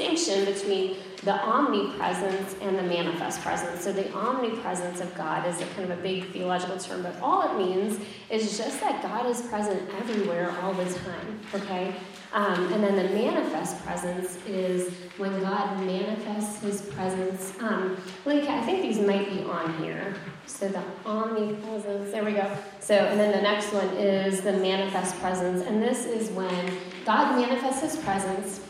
distinction 0.00 0.44
between 0.46 0.96
the 1.24 1.34
omnipresence 1.44 2.56
and 2.62 2.78
the 2.78 2.82
manifest 2.82 3.42
presence. 3.42 3.84
So, 3.84 3.92
the 3.92 4.10
omnipresence 4.14 5.00
of 5.00 5.14
God 5.14 5.46
is 5.46 5.60
a 5.60 5.66
kind 5.66 5.90
of 5.90 5.98
a 5.98 6.02
big 6.02 6.32
theological 6.32 6.78
term, 6.78 7.02
but 7.02 7.20
all 7.20 7.42
it 7.42 7.58
means 7.58 8.00
is 8.30 8.56
just 8.56 8.80
that 8.80 9.02
God 9.02 9.26
is 9.26 9.42
present 9.42 9.82
everywhere 9.98 10.56
all 10.62 10.72
the 10.72 10.86
time, 10.86 11.40
okay? 11.54 11.94
Um, 12.32 12.72
and 12.72 12.82
then 12.82 12.96
the 12.96 13.12
manifest 13.14 13.84
presence 13.84 14.38
is 14.46 14.94
when 15.18 15.38
God 15.42 15.84
manifests 15.84 16.62
his 16.62 16.82
presence. 16.82 17.52
Um, 17.60 18.00
I 18.26 18.62
think 18.62 18.82
these 18.82 19.00
might 19.00 19.28
be 19.30 19.42
on 19.42 19.82
here. 19.82 20.14
So 20.46 20.68
the 20.68 20.82
omnipresence, 21.04 22.12
there 22.12 22.24
we 22.24 22.32
go. 22.32 22.50
So, 22.78 22.94
and 22.94 23.20
then 23.20 23.32
the 23.32 23.42
next 23.42 23.72
one 23.72 23.88
is 23.96 24.40
the 24.40 24.52
manifest 24.52 25.18
presence. 25.20 25.66
And 25.66 25.82
this 25.82 26.06
is 26.06 26.30
when 26.30 26.72
God 27.04 27.36
manifests 27.36 27.82
his 27.82 27.96
presence 27.96 28.60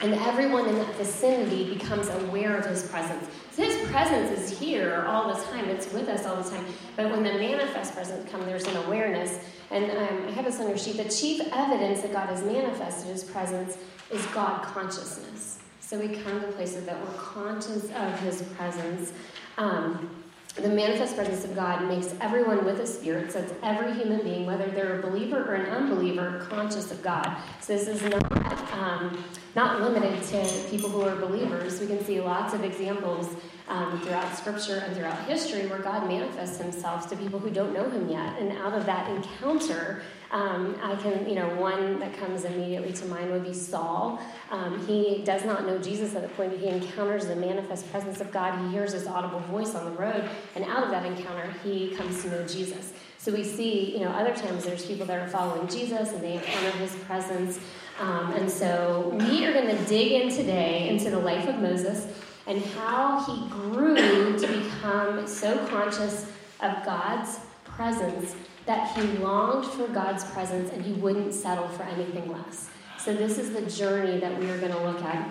and 0.00 0.14
everyone 0.14 0.68
in 0.68 0.76
that 0.76 0.94
vicinity 0.94 1.74
becomes 1.74 2.08
aware 2.08 2.56
of 2.56 2.66
his 2.66 2.86
presence. 2.86 3.26
So 3.52 3.64
his 3.64 3.90
presence 3.90 4.30
is 4.30 4.58
here 4.58 5.04
all 5.08 5.34
the 5.34 5.42
time, 5.44 5.68
it's 5.68 5.92
with 5.92 6.08
us 6.08 6.24
all 6.24 6.40
the 6.40 6.48
time. 6.48 6.64
But 6.96 7.10
when 7.10 7.24
the 7.24 7.32
manifest 7.32 7.94
presence 7.94 8.30
comes, 8.30 8.44
there's 8.44 8.66
an 8.66 8.76
awareness. 8.76 9.40
And 9.70 9.90
um, 9.90 10.28
I 10.28 10.30
have 10.30 10.44
this 10.44 10.60
on 10.60 10.68
your 10.68 10.78
sheet. 10.78 10.96
The 10.98 11.08
chief 11.08 11.40
evidence 11.52 12.02
that 12.02 12.12
God 12.12 12.28
has 12.28 12.44
manifested 12.44 13.10
his 13.10 13.24
presence 13.24 13.76
is 14.12 14.24
God 14.26 14.62
consciousness. 14.62 15.58
So 15.80 15.98
we 15.98 16.08
come 16.08 16.40
to 16.40 16.46
places 16.48 16.84
that 16.84 17.00
we're 17.00 17.14
conscious 17.14 17.90
of 17.90 18.20
his 18.20 18.42
presence. 18.56 19.12
Um, 19.56 20.10
the 20.54 20.68
manifest 20.68 21.16
presence 21.16 21.44
of 21.44 21.54
God 21.54 21.88
makes 21.88 22.14
everyone 22.20 22.64
with 22.64 22.80
a 22.80 22.86
spirit, 22.86 23.32
so 23.32 23.38
it's 23.38 23.52
every 23.62 23.92
human 23.94 24.22
being, 24.22 24.44
whether 24.44 24.66
they're 24.66 24.98
a 24.98 25.02
believer 25.02 25.42
or 25.44 25.54
an 25.54 25.66
unbeliever, 25.70 26.46
conscious 26.50 26.90
of 26.90 27.00
God. 27.02 27.36
So 27.60 27.76
this 27.76 27.86
is 27.86 28.02
not 28.02 28.72
um, 28.72 29.24
not 29.58 29.80
limited 29.80 30.22
to 30.22 30.70
people 30.70 30.88
who 30.88 31.02
are 31.02 31.16
believers. 31.16 31.80
We 31.80 31.88
can 31.88 32.04
see 32.04 32.20
lots 32.20 32.54
of 32.54 32.62
examples 32.62 33.28
um, 33.66 34.00
throughout 34.02 34.32
Scripture 34.36 34.84
and 34.86 34.94
throughout 34.94 35.18
history 35.24 35.66
where 35.66 35.80
God 35.80 36.06
manifests 36.06 36.58
Himself 36.58 37.10
to 37.10 37.16
people 37.16 37.40
who 37.40 37.50
don't 37.50 37.72
know 37.74 37.90
Him 37.90 38.08
yet, 38.08 38.38
and 38.38 38.52
out 38.58 38.72
of 38.72 38.86
that 38.86 39.10
encounter, 39.10 40.02
um, 40.30 40.78
I 40.80 40.94
can, 40.94 41.28
you 41.28 41.34
know, 41.34 41.48
one 41.56 41.98
that 41.98 42.16
comes 42.16 42.44
immediately 42.44 42.92
to 42.92 43.06
mind 43.06 43.32
would 43.32 43.42
be 43.42 43.52
Saul. 43.52 44.20
Um, 44.52 44.86
he 44.86 45.22
does 45.24 45.44
not 45.44 45.66
know 45.66 45.76
Jesus 45.78 46.14
at 46.14 46.22
the 46.22 46.28
point, 46.28 46.52
but 46.52 46.60
he 46.60 46.68
encounters 46.68 47.26
the 47.26 47.34
manifest 47.34 47.90
presence 47.90 48.20
of 48.20 48.30
God. 48.30 48.56
He 48.64 48.70
hears 48.70 48.92
his 48.92 49.08
audible 49.08 49.40
voice 49.40 49.74
on 49.74 49.86
the 49.86 49.98
road, 50.00 50.30
and 50.54 50.64
out 50.66 50.84
of 50.84 50.90
that 50.90 51.04
encounter, 51.04 51.52
he 51.64 51.96
comes 51.96 52.22
to 52.22 52.30
know 52.30 52.46
Jesus. 52.46 52.92
So 53.20 53.32
we 53.32 53.42
see, 53.42 53.92
you 53.92 54.04
know, 54.04 54.10
other 54.10 54.34
times 54.34 54.64
there's 54.64 54.86
people 54.86 55.04
that 55.06 55.18
are 55.18 55.28
following 55.28 55.66
Jesus 55.66 56.12
and 56.12 56.22
they 56.22 56.34
encounter 56.34 56.70
his 56.78 56.94
presence. 57.04 57.58
Um, 57.98 58.32
and 58.32 58.50
so 58.50 59.16
we 59.28 59.44
are 59.44 59.52
going 59.52 59.76
to 59.76 59.84
dig 59.86 60.12
in 60.12 60.30
today 60.30 60.88
into 60.88 61.10
the 61.10 61.18
life 61.18 61.48
of 61.48 61.56
Moses 61.56 62.06
and 62.46 62.64
how 62.64 63.24
he 63.24 63.48
grew 63.48 64.38
to 64.38 64.46
become 64.46 65.26
so 65.26 65.66
conscious 65.66 66.26
of 66.60 66.84
God's 66.84 67.40
presence 67.64 68.34
that 68.66 68.96
he 68.96 69.02
longed 69.18 69.66
for 69.66 69.88
God's 69.88 70.24
presence 70.24 70.70
and 70.72 70.84
he 70.84 70.92
wouldn't 70.92 71.34
settle 71.34 71.68
for 71.68 71.82
anything 71.84 72.30
less. 72.30 72.70
So, 72.98 73.14
this 73.14 73.38
is 73.38 73.52
the 73.52 73.62
journey 73.62 74.18
that 74.18 74.38
we 74.38 74.50
are 74.50 74.58
going 74.58 74.72
to 74.72 74.82
look 74.82 75.02
at. 75.02 75.30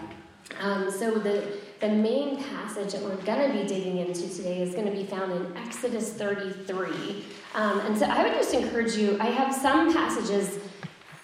Um, 0.59 0.89
so, 0.89 1.11
the, 1.11 1.57
the 1.79 1.89
main 1.89 2.43
passage 2.43 2.93
that 2.93 3.01
we're 3.01 3.15
going 3.17 3.51
to 3.51 3.61
be 3.61 3.67
digging 3.67 3.97
into 3.97 4.27
today 4.29 4.61
is 4.61 4.73
going 4.73 4.85
to 4.85 4.91
be 4.91 5.05
found 5.05 5.31
in 5.33 5.57
Exodus 5.57 6.13
33. 6.13 7.25
Um, 7.53 7.79
and 7.81 7.97
so, 7.97 8.05
I 8.05 8.23
would 8.23 8.33
just 8.33 8.53
encourage 8.53 8.95
you, 8.95 9.17
I 9.19 9.27
have 9.27 9.53
some 9.53 9.93
passages. 9.93 10.59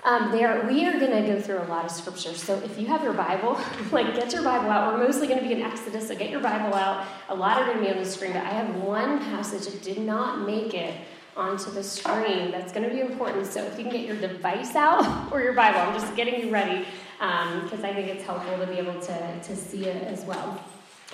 Um, 0.06 0.32
there, 0.32 0.66
we 0.68 0.86
are 0.86 1.00
going 1.00 1.12
to 1.12 1.34
go 1.34 1.40
through 1.40 1.60
a 1.60 1.70
lot 1.70 1.86
of 1.86 1.92
scripture. 1.92 2.34
So 2.34 2.58
if 2.60 2.78
you 2.78 2.86
have 2.88 3.04
your 3.04 3.14
Bible, 3.14 3.58
like 3.92 4.14
get 4.14 4.34
your 4.34 4.44
Bible 4.44 4.70
out. 4.70 4.94
We're 4.94 5.06
mostly 5.06 5.28
going 5.28 5.40
to 5.40 5.46
be 5.48 5.54
in 5.54 5.62
Exodus, 5.62 6.10
so 6.10 6.16
get 6.16 6.30
your 6.30 6.42
Bible 6.42 6.76
out. 6.76 7.08
A 7.30 7.36
lot 7.36 7.62
are 7.62 7.66
going 7.66 7.78
to 7.78 7.84
be 7.84 7.90
on 7.90 7.98
the 7.98 8.06
screen, 8.06 8.34
but 8.34 8.42
I 8.42 8.50
have 8.50 8.76
one 8.76 9.20
passage 9.20 9.66
that 9.66 9.82
did 9.82 10.00
not 10.00 10.46
make 10.46 10.74
it 10.74 10.94
onto 11.38 11.72
the 11.72 11.82
screen. 11.82 12.52
That's 12.52 12.74
going 12.74 12.88
to 12.88 12.94
be 12.94 13.00
important. 13.00 13.48
So 13.48 13.64
if 13.64 13.78
you 13.78 13.86
can 13.86 13.94
get 13.94 14.06
your 14.06 14.18
device 14.18 14.76
out 14.76 15.06
or 15.32 15.42
your 15.42 15.54
Bible, 15.54 15.80
I'm 15.80 15.94
just 15.94 16.14
getting 16.18 16.42
you 16.42 16.52
ready 16.52 16.86
because 17.18 17.80
um, 17.80 17.86
I 17.86 17.94
think 17.94 18.10
it's 18.10 18.26
helpful 18.26 18.58
to 18.58 18.68
be 18.68 18.80
able 18.80 19.00
to, 19.00 19.40
to 19.42 19.56
see 19.56 19.86
it 19.86 20.04
as 20.04 20.26
well. 20.26 20.62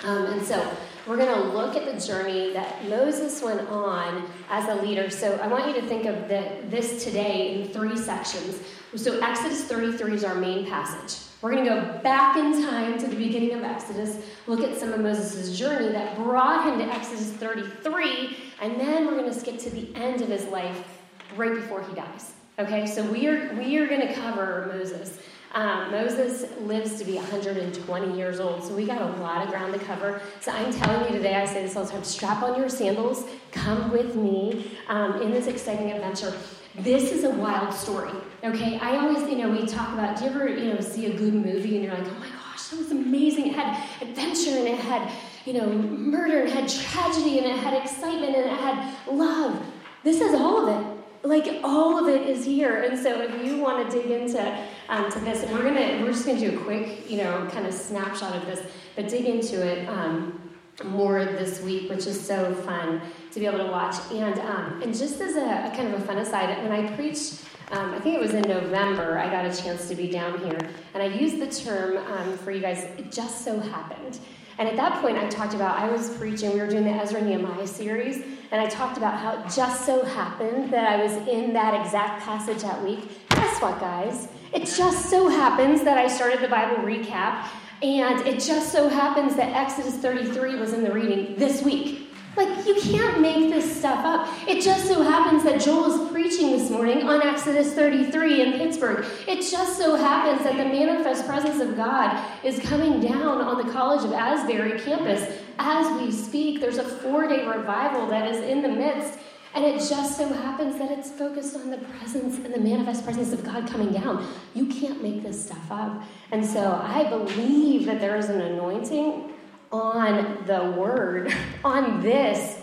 Um, 0.02 0.26
and 0.26 0.42
so 0.42 0.76
we're 1.06 1.16
going 1.16 1.34
to 1.34 1.48
look 1.48 1.76
at 1.76 1.84
the 1.84 2.06
journey 2.06 2.52
that 2.52 2.88
Moses 2.88 3.42
went 3.42 3.68
on 3.68 4.30
as 4.48 4.68
a 4.68 4.82
leader. 4.82 5.10
So 5.10 5.36
I 5.42 5.46
want 5.46 5.66
you 5.68 5.80
to 5.80 5.86
think 5.86 6.06
of 6.06 6.28
the, 6.28 6.56
this 6.68 7.04
today 7.04 7.62
in 7.62 7.68
three 7.68 7.96
sections. 7.96 8.60
So 8.96 9.20
Exodus 9.20 9.64
33 9.64 10.14
is 10.14 10.24
our 10.24 10.34
main 10.34 10.66
passage. 10.66 11.26
We're 11.42 11.52
going 11.52 11.64
to 11.64 11.70
go 11.70 11.98
back 12.02 12.36
in 12.36 12.62
time 12.66 12.98
to 12.98 13.06
the 13.06 13.16
beginning 13.16 13.54
of 13.54 13.62
Exodus, 13.62 14.18
look 14.46 14.60
at 14.60 14.76
some 14.76 14.92
of 14.92 15.00
Moses' 15.00 15.56
journey 15.58 15.90
that 15.90 16.16
brought 16.16 16.66
him 16.66 16.78
to 16.78 16.84
Exodus 16.84 17.32
33, 17.32 18.36
and 18.60 18.78
then 18.78 19.06
we're 19.06 19.16
going 19.16 19.32
to 19.32 19.38
skip 19.38 19.58
to 19.60 19.70
the 19.70 19.94
end 19.94 20.20
of 20.20 20.28
his 20.28 20.44
life 20.46 20.98
right 21.36 21.54
before 21.54 21.82
he 21.82 21.94
dies. 21.94 22.34
Okay, 22.58 22.86
so 22.86 23.02
we 23.10 23.26
are, 23.26 23.54
we 23.54 23.78
are 23.78 23.86
going 23.86 24.06
to 24.06 24.12
cover 24.12 24.70
Moses. 24.70 25.18
Um, 25.52 25.90
Moses 25.90 26.44
lives 26.60 26.96
to 27.00 27.04
be 27.04 27.16
120 27.16 28.16
years 28.16 28.38
old, 28.38 28.62
so 28.62 28.74
we 28.74 28.86
got 28.86 29.02
a 29.02 29.20
lot 29.20 29.42
of 29.42 29.50
ground 29.50 29.72
to 29.72 29.80
cover. 29.80 30.22
So 30.40 30.52
I'm 30.52 30.72
telling 30.72 31.12
you 31.12 31.18
today, 31.18 31.34
I 31.34 31.44
say 31.44 31.62
this 31.62 31.74
all 31.74 31.84
the 31.84 31.90
time 31.90 32.04
strap 32.04 32.42
on 32.42 32.56
your 32.56 32.68
sandals, 32.68 33.24
come 33.50 33.90
with 33.90 34.14
me 34.14 34.70
um, 34.88 35.20
in 35.20 35.32
this 35.32 35.48
exciting 35.48 35.90
adventure. 35.90 36.32
This 36.76 37.10
is 37.10 37.24
a 37.24 37.30
wild 37.30 37.74
story, 37.74 38.12
okay? 38.44 38.78
I 38.78 38.98
always, 38.98 39.28
you 39.28 39.38
know, 39.38 39.50
we 39.50 39.66
talk 39.66 39.92
about, 39.92 40.16
do 40.18 40.24
you 40.24 40.30
ever, 40.30 40.48
you 40.48 40.72
know, 40.72 40.80
see 40.80 41.06
a 41.06 41.16
good 41.16 41.34
movie 41.34 41.74
and 41.74 41.84
you're 41.84 41.94
like, 41.94 42.06
oh 42.06 42.20
my 42.20 42.28
gosh, 42.28 42.68
that 42.68 42.78
was 42.78 42.92
amazing. 42.92 43.48
It 43.48 43.54
had 43.54 43.84
adventure 44.00 44.56
and 44.56 44.68
it 44.68 44.78
had, 44.78 45.10
you 45.44 45.54
know, 45.54 45.66
murder 45.66 46.38
and 46.38 46.48
it 46.48 46.54
had 46.54 46.68
tragedy 46.68 47.38
and 47.38 47.46
it 47.48 47.56
had 47.56 47.74
excitement 47.74 48.36
and 48.36 48.46
it 48.46 48.56
had 48.56 48.94
love. 49.10 49.60
This 50.04 50.20
is 50.20 50.32
all 50.32 50.68
of 50.68 50.80
it. 50.80 50.96
Like 51.22 51.60
all 51.64 51.98
of 51.98 52.08
it 52.08 52.26
is 52.26 52.46
here, 52.46 52.82
and 52.82 52.98
so 52.98 53.20
if 53.20 53.44
you 53.44 53.58
want 53.58 53.90
to 53.90 54.00
dig 54.00 54.10
into 54.10 54.40
um, 54.90 55.10
to 55.10 55.20
this, 55.20 55.42
and 55.42 55.52
we're 55.52 55.62
gonna 55.62 56.02
we're 56.02 56.12
just 56.12 56.26
gonna 56.26 56.38
do 56.38 56.58
a 56.58 56.62
quick, 56.62 57.08
you 57.08 57.16
know, 57.18 57.48
kind 57.50 57.66
of 57.66 57.72
snapshot 57.72 58.36
of 58.36 58.44
this, 58.44 58.60
but 58.96 59.08
dig 59.08 59.24
into 59.24 59.64
it. 59.66 59.88
Um, 59.88 60.36
more 60.84 61.24
this 61.24 61.60
week, 61.60 61.90
which 61.90 62.06
is 62.06 62.18
so 62.18 62.54
fun 62.54 63.02
to 63.32 63.40
be 63.40 63.44
able 63.44 63.58
to 63.58 63.66
watch. 63.66 63.96
And 64.12 64.38
um, 64.40 64.82
and 64.82 64.94
just 64.96 65.20
as 65.20 65.36
a, 65.36 65.40
a, 65.40 65.76
kind 65.76 65.92
of 65.92 66.00
a 66.00 66.04
fun 66.06 66.18
aside, 66.18 66.62
when 66.62 66.72
I 66.72 66.94
preached, 66.94 67.44
um, 67.70 67.92
I 67.92 67.98
think 67.98 68.16
it 68.16 68.20
was 68.20 68.32
in 68.32 68.42
November, 68.42 69.18
I 69.18 69.30
got 69.30 69.44
a 69.44 69.62
chance 69.62 69.88
to 69.88 69.94
be 69.94 70.10
down 70.10 70.38
here, 70.38 70.58
and 70.94 71.02
I 71.02 71.06
used 71.06 71.38
the 71.38 71.50
term 71.50 71.98
um, 72.12 72.36
for 72.38 72.50
you 72.50 72.60
guys. 72.60 72.84
It 72.98 73.12
just 73.12 73.44
so 73.44 73.60
happened. 73.60 74.18
And 74.58 74.68
at 74.68 74.76
that 74.76 75.00
point, 75.00 75.16
I 75.16 75.26
talked 75.28 75.54
about 75.54 75.78
I 75.78 75.88
was 75.90 76.10
preaching. 76.16 76.52
We 76.52 76.60
were 76.60 76.66
doing 76.66 76.84
the 76.84 76.90
Ezra 76.90 77.22
Nehemiah 77.22 77.66
series, 77.66 78.16
and 78.50 78.60
I 78.60 78.66
talked 78.66 78.98
about 78.98 79.18
how 79.18 79.40
it 79.40 79.54
just 79.54 79.86
so 79.86 80.04
happened 80.04 80.72
that 80.72 80.86
I 80.86 81.02
was 81.02 81.12
in 81.28 81.52
that 81.54 81.84
exact 81.84 82.22
passage 82.24 82.62
that 82.62 82.82
week. 82.82 83.28
Guess 83.30 83.62
what, 83.62 83.80
guys? 83.80 84.28
It 84.52 84.66
just 84.66 85.08
so 85.08 85.28
happens 85.28 85.84
that 85.84 85.96
I 85.96 86.08
started 86.08 86.40
the 86.40 86.48
Bible 86.48 86.82
recap 86.82 87.46
and 87.82 88.26
it 88.26 88.40
just 88.40 88.72
so 88.72 88.88
happens 88.88 89.36
that 89.36 89.56
Exodus 89.56 89.96
33 89.96 90.56
was 90.56 90.72
in 90.72 90.82
the 90.82 90.92
reading 90.92 91.36
this 91.36 91.62
week. 91.62 92.08
Like, 92.36 92.66
you 92.66 92.74
can't 92.80 93.20
make 93.20 93.50
this 93.50 93.78
stuff 93.78 94.04
up. 94.04 94.48
It 94.48 94.62
just 94.62 94.86
so 94.86 95.02
happens 95.02 95.42
that 95.44 95.60
Joel 95.60 95.92
is 95.92 96.10
preaching 96.12 96.50
this 96.52 96.70
morning 96.70 97.02
on 97.02 97.22
Exodus 97.26 97.72
33 97.74 98.42
in 98.42 98.52
Pittsburgh. 98.52 99.04
It 99.26 99.48
just 99.50 99.78
so 99.78 99.96
happens 99.96 100.44
that 100.44 100.56
the 100.56 100.64
manifest 100.64 101.26
presence 101.26 101.60
of 101.60 101.76
God 101.76 102.24
is 102.44 102.58
coming 102.60 103.00
down 103.00 103.40
on 103.40 103.64
the 103.64 103.72
College 103.72 104.04
of 104.04 104.12
Asbury 104.12 104.80
campus 104.80 105.38
as 105.58 106.00
we 106.00 106.12
speak. 106.12 106.60
There's 106.60 106.78
a 106.78 106.84
four 106.84 107.26
day 107.26 107.46
revival 107.46 108.06
that 108.08 108.30
is 108.30 108.38
in 108.44 108.62
the 108.62 108.68
midst. 108.68 109.18
And 109.54 109.64
it 109.64 109.78
just 109.88 110.16
so 110.16 110.28
happens 110.28 110.78
that 110.78 110.90
it's 110.92 111.10
focused 111.10 111.56
on 111.56 111.70
the 111.70 111.78
presence 111.78 112.36
and 112.36 112.54
the 112.54 112.60
manifest 112.60 113.04
presence 113.04 113.32
of 113.32 113.44
God 113.44 113.66
coming 113.68 113.92
down. 113.92 114.26
You 114.54 114.66
can't 114.66 115.02
make 115.02 115.22
this 115.22 115.44
stuff 115.46 115.70
up. 115.70 116.02
And 116.30 116.44
so 116.44 116.80
I 116.82 117.08
believe 117.08 117.86
that 117.86 118.00
there 118.00 118.16
is 118.16 118.28
an 118.28 118.40
anointing 118.40 119.32
on 119.72 120.44
the 120.46 120.70
word, 120.78 121.34
on 121.64 122.00
this 122.00 122.62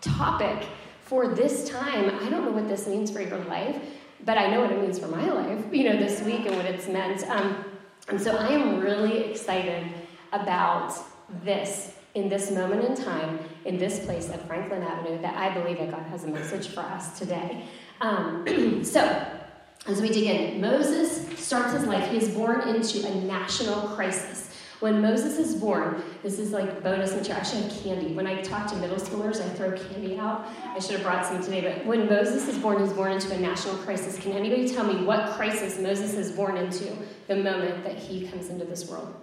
topic 0.00 0.66
for 1.02 1.28
this 1.28 1.68
time. 1.68 2.10
I 2.20 2.28
don't 2.28 2.44
know 2.44 2.50
what 2.50 2.68
this 2.68 2.88
means 2.88 3.10
for 3.10 3.20
your 3.20 3.38
life, 3.44 3.80
but 4.24 4.36
I 4.36 4.48
know 4.50 4.60
what 4.60 4.72
it 4.72 4.80
means 4.80 4.98
for 4.98 5.08
my 5.08 5.28
life, 5.30 5.64
you 5.72 5.84
know, 5.84 5.96
this 5.96 6.20
week 6.22 6.46
and 6.46 6.56
what 6.56 6.64
it's 6.64 6.88
meant. 6.88 7.22
Um, 7.28 7.64
and 8.08 8.20
so 8.20 8.36
I 8.36 8.48
am 8.48 8.80
really 8.80 9.18
excited 9.30 9.86
about 10.32 10.92
this 11.44 11.92
in 12.14 12.28
this 12.28 12.50
moment 12.50 12.84
in 12.84 12.94
time, 12.94 13.38
in 13.64 13.78
this 13.78 14.04
place 14.04 14.30
at 14.30 14.46
Franklin 14.46 14.82
Avenue, 14.82 15.20
that 15.22 15.36
I 15.36 15.52
believe 15.54 15.78
that 15.78 15.90
God 15.90 16.02
has 16.06 16.24
a 16.24 16.28
message 16.28 16.68
for 16.68 16.80
us 16.80 17.18
today. 17.18 17.64
Um, 18.00 18.44
so, 18.84 19.00
as 19.86 20.00
we 20.00 20.08
dig 20.08 20.24
in, 20.24 20.60
Moses 20.60 21.26
starts 21.38 21.72
his 21.72 21.84
life, 21.84 22.10
he 22.10 22.16
is 22.16 22.28
born 22.34 22.68
into 22.68 23.06
a 23.06 23.14
national 23.22 23.88
crisis. 23.88 24.50
When 24.80 25.00
Moses 25.00 25.38
is 25.38 25.54
born, 25.54 26.02
this 26.22 26.38
is 26.38 26.50
like 26.50 26.82
bonus 26.82 27.14
material. 27.14 27.40
I 27.40 27.44
should 27.44 27.62
have 27.62 27.82
candy. 27.82 28.12
When 28.12 28.26
I 28.26 28.42
talk 28.42 28.66
to 28.70 28.76
middle 28.76 28.98
schoolers, 28.98 29.40
I 29.40 29.48
throw 29.54 29.72
candy 29.72 30.18
out. 30.18 30.46
I 30.62 30.78
should 30.78 30.96
have 30.96 31.02
brought 31.02 31.24
some 31.24 31.42
today. 31.42 31.62
But 31.62 31.86
when 31.86 32.06
Moses 32.06 32.48
is 32.48 32.58
born, 32.58 32.80
he's 32.80 32.92
born 32.92 33.12
into 33.12 33.32
a 33.32 33.38
national 33.38 33.76
crisis. 33.76 34.18
Can 34.18 34.32
anybody 34.32 34.68
tell 34.68 34.84
me 34.84 35.02
what 35.04 35.30
crisis 35.36 35.78
Moses 35.78 36.14
is 36.14 36.32
born 36.32 36.56
into 36.58 36.94
the 37.28 37.36
moment 37.36 37.84
that 37.84 37.96
he 37.96 38.26
comes 38.28 38.50
into 38.50 38.66
this 38.66 38.90
world? 38.90 39.14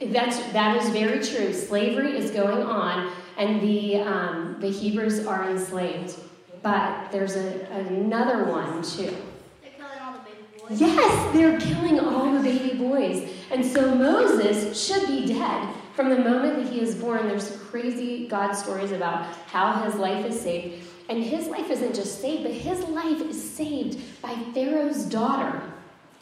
That's 0.00 0.38
that 0.52 0.80
is 0.80 0.88
very 0.90 1.22
true. 1.24 1.52
Slavery 1.52 2.16
is 2.16 2.30
going 2.30 2.62
on, 2.62 3.12
and 3.36 3.60
the 3.60 3.96
um, 3.96 4.56
the 4.58 4.70
Hebrews 4.70 5.26
are 5.26 5.50
enslaved. 5.50 6.16
But 6.62 7.10
there's 7.12 7.36
a, 7.36 7.66
another 7.70 8.44
one 8.44 8.82
too. 8.82 9.14
They're 9.62 9.70
killing 9.76 10.00
all 10.00 10.12
the 10.12 10.20
baby 10.20 10.58
boys. 10.58 10.80
Yes, 10.80 11.34
they're 11.34 11.60
killing 11.60 12.00
all 12.00 12.32
the 12.32 12.40
baby 12.40 12.78
boys, 12.78 13.30
and 13.50 13.64
so 13.64 13.94
Moses 13.94 14.82
should 14.82 15.06
be 15.06 15.26
dead 15.26 15.68
from 15.94 16.08
the 16.08 16.18
moment 16.18 16.56
that 16.56 16.72
he 16.72 16.80
is 16.80 16.94
born. 16.94 17.28
There's 17.28 17.58
crazy 17.70 18.26
God 18.26 18.52
stories 18.54 18.92
about 18.92 19.26
how 19.48 19.82
his 19.82 19.96
life 19.96 20.24
is 20.24 20.40
saved, 20.40 20.82
and 21.10 21.22
his 21.22 21.46
life 21.48 21.70
isn't 21.70 21.94
just 21.94 22.22
saved, 22.22 22.44
but 22.44 22.52
his 22.52 22.80
life 22.88 23.20
is 23.20 23.50
saved 23.50 24.00
by 24.22 24.34
Pharaoh's 24.54 25.04
daughter. 25.04 25.60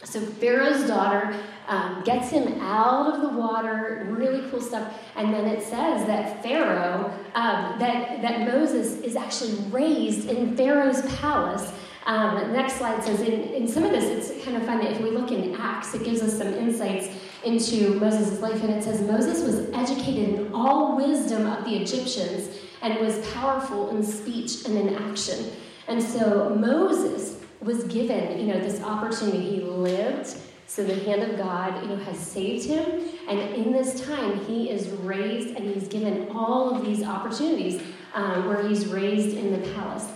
So 0.04 0.20
Pharaoh's 0.20 0.86
daughter 0.86 1.34
um, 1.66 2.02
gets 2.04 2.30
him 2.30 2.60
out 2.60 3.14
of 3.14 3.20
the 3.20 3.36
water, 3.36 4.06
really 4.10 4.48
cool 4.48 4.60
stuff. 4.60 4.94
And 5.16 5.34
then 5.34 5.46
it 5.46 5.62
says 5.62 6.06
that 6.06 6.42
Pharaoh, 6.42 7.12
um, 7.34 7.78
that, 7.78 8.22
that 8.22 8.46
Moses 8.46 9.00
is 9.00 9.16
actually 9.16 9.56
raised 9.70 10.28
in 10.28 10.56
Pharaoh's 10.56 11.02
palace. 11.16 11.72
Um, 12.06 12.52
next 12.52 12.74
slide 12.74 13.02
says, 13.02 13.20
in, 13.20 13.32
in 13.32 13.68
some 13.68 13.82
of 13.84 13.90
this, 13.90 14.04
it's 14.04 14.44
kind 14.44 14.56
of 14.56 14.64
fun. 14.64 14.80
If 14.80 15.00
we 15.00 15.10
look 15.10 15.30
in 15.32 15.54
Acts, 15.56 15.94
it 15.94 16.04
gives 16.04 16.22
us 16.22 16.38
some 16.38 16.54
insights 16.54 17.08
into 17.44 17.98
Moses' 17.98 18.40
life. 18.40 18.62
And 18.62 18.72
it 18.72 18.84
says, 18.84 19.02
Moses 19.02 19.42
was 19.42 19.68
educated 19.74 20.38
in 20.38 20.54
all 20.54 20.96
wisdom 20.96 21.44
of 21.46 21.64
the 21.64 21.76
Egyptians 21.76 22.48
and 22.82 22.98
was 23.04 23.18
powerful 23.34 23.90
in 23.90 24.02
speech 24.02 24.64
and 24.64 24.78
in 24.78 24.94
action. 24.94 25.50
And 25.88 26.02
so 26.02 26.54
Moses 26.54 27.37
was 27.60 27.84
given, 27.84 28.38
you 28.38 28.52
know, 28.52 28.60
this 28.60 28.82
opportunity. 28.82 29.56
He 29.56 29.60
lived, 29.60 30.36
so 30.66 30.84
the 30.84 30.94
hand 31.04 31.22
of 31.22 31.36
God, 31.36 31.82
you 31.82 31.88
know, 31.88 31.96
has 31.96 32.18
saved 32.18 32.66
him. 32.66 32.84
And 33.28 33.38
in 33.54 33.72
this 33.72 34.04
time, 34.04 34.44
he 34.46 34.70
is 34.70 34.88
raised 34.88 35.56
and 35.56 35.74
he's 35.74 35.88
given 35.88 36.28
all 36.30 36.74
of 36.74 36.84
these 36.84 37.02
opportunities 37.02 37.82
um, 38.14 38.46
where 38.46 38.66
he's 38.66 38.86
raised 38.86 39.36
in 39.36 39.52
the 39.52 39.68
palace. 39.72 40.08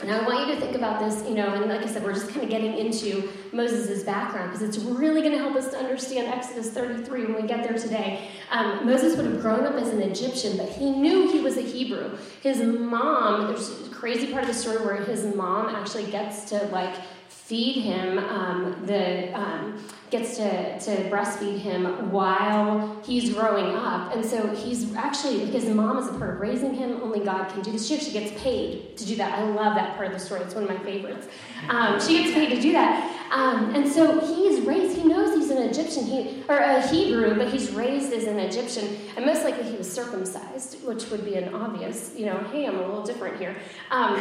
And 0.00 0.10
I 0.10 0.26
want 0.26 0.48
you 0.48 0.54
to 0.54 0.60
think 0.60 0.74
about 0.76 0.98
this, 0.98 1.28
you 1.28 1.34
know, 1.34 1.52
and 1.52 1.66
like 1.66 1.82
I 1.82 1.86
said, 1.86 2.02
we're 2.02 2.14
just 2.14 2.30
kind 2.30 2.42
of 2.42 2.48
getting 2.48 2.78
into 2.78 3.28
Moses' 3.52 4.02
background 4.02 4.50
because 4.50 4.66
it's 4.66 4.82
really 4.82 5.20
going 5.20 5.32
to 5.32 5.38
help 5.38 5.56
us 5.56 5.68
to 5.72 5.76
understand 5.76 6.28
Exodus 6.28 6.70
33 6.70 7.26
when 7.26 7.42
we 7.42 7.46
get 7.46 7.68
there 7.68 7.76
today. 7.76 8.30
Um, 8.50 8.86
Moses 8.86 9.16
would 9.16 9.26
have 9.26 9.42
grown 9.42 9.66
up 9.66 9.74
as 9.74 9.88
an 9.88 10.00
Egyptian, 10.00 10.56
but 10.56 10.70
he 10.70 10.90
knew 10.90 11.30
he 11.30 11.40
was 11.40 11.58
a 11.58 11.62
Hebrew. 11.62 12.16
His 12.42 12.62
mom, 12.62 13.54
crazy 14.00 14.32
part 14.32 14.42
of 14.42 14.48
the 14.48 14.54
story 14.54 14.82
where 14.82 14.96
his 14.96 15.26
mom 15.36 15.74
actually 15.76 16.10
gets 16.10 16.48
to 16.48 16.56
like 16.68 16.96
feed 17.28 17.82
him 17.82 18.18
um, 18.18 18.82
the 18.86 19.30
um, 19.38 19.78
gets 20.10 20.36
to, 20.36 20.78
to 20.80 21.10
breastfeed 21.10 21.58
him 21.58 22.10
while 22.10 23.00
he's 23.04 23.32
growing 23.32 23.74
up. 23.76 24.14
And 24.14 24.24
so 24.24 24.48
he's 24.54 24.94
actually 24.94 25.46
his 25.46 25.66
mom 25.66 25.98
is 25.98 26.08
a 26.08 26.12
part 26.12 26.34
of 26.34 26.40
raising 26.40 26.74
him. 26.74 27.00
Only 27.02 27.20
god 27.20 27.48
can 27.50 27.62
do 27.62 27.72
this. 27.72 27.86
She 27.86 27.94
actually 27.96 28.12
gets 28.12 28.42
paid 28.42 28.96
to 28.96 29.04
do 29.04 29.16
that. 29.16 29.38
I 29.38 29.44
love 29.44 29.74
that 29.76 29.96
part 29.96 30.08
of 30.08 30.12
the 30.12 30.18
story. 30.18 30.42
It's 30.42 30.54
one 30.54 30.64
of 30.64 30.70
my 30.70 30.78
favorites. 30.78 31.28
Um, 31.68 32.00
she 32.00 32.22
gets 32.22 32.34
paid 32.34 32.50
to 32.50 32.60
do 32.60 32.72
that. 32.72 33.16
Um, 33.30 33.74
and 33.74 33.86
so 33.86 34.18
he's 34.20 34.60
raised 34.66 34.96
he 34.96 35.04
knows 35.04 35.36
he's 35.36 35.50
an 35.50 35.58
egyptian 35.58 36.04
he, 36.04 36.42
or 36.48 36.58
a 36.58 36.84
hebrew 36.88 37.36
but 37.36 37.48
he's 37.52 37.70
raised 37.70 38.12
as 38.12 38.24
an 38.24 38.40
egyptian. 38.40 38.96
And 39.16 39.24
most 39.24 39.44
likely 39.44 39.70
he 39.70 39.76
was 39.76 39.90
circumcised 39.90 40.84
which 40.84 41.08
would 41.10 41.24
be 41.24 41.36
an 41.36 41.54
obvious 41.54 42.12
you 42.16 42.26
know 42.26 42.38
hey 42.50 42.66
i'm 42.66 42.76
a 42.76 42.80
little 42.80 43.04
different 43.04 43.38
here. 43.38 43.56
Um, 43.92 44.20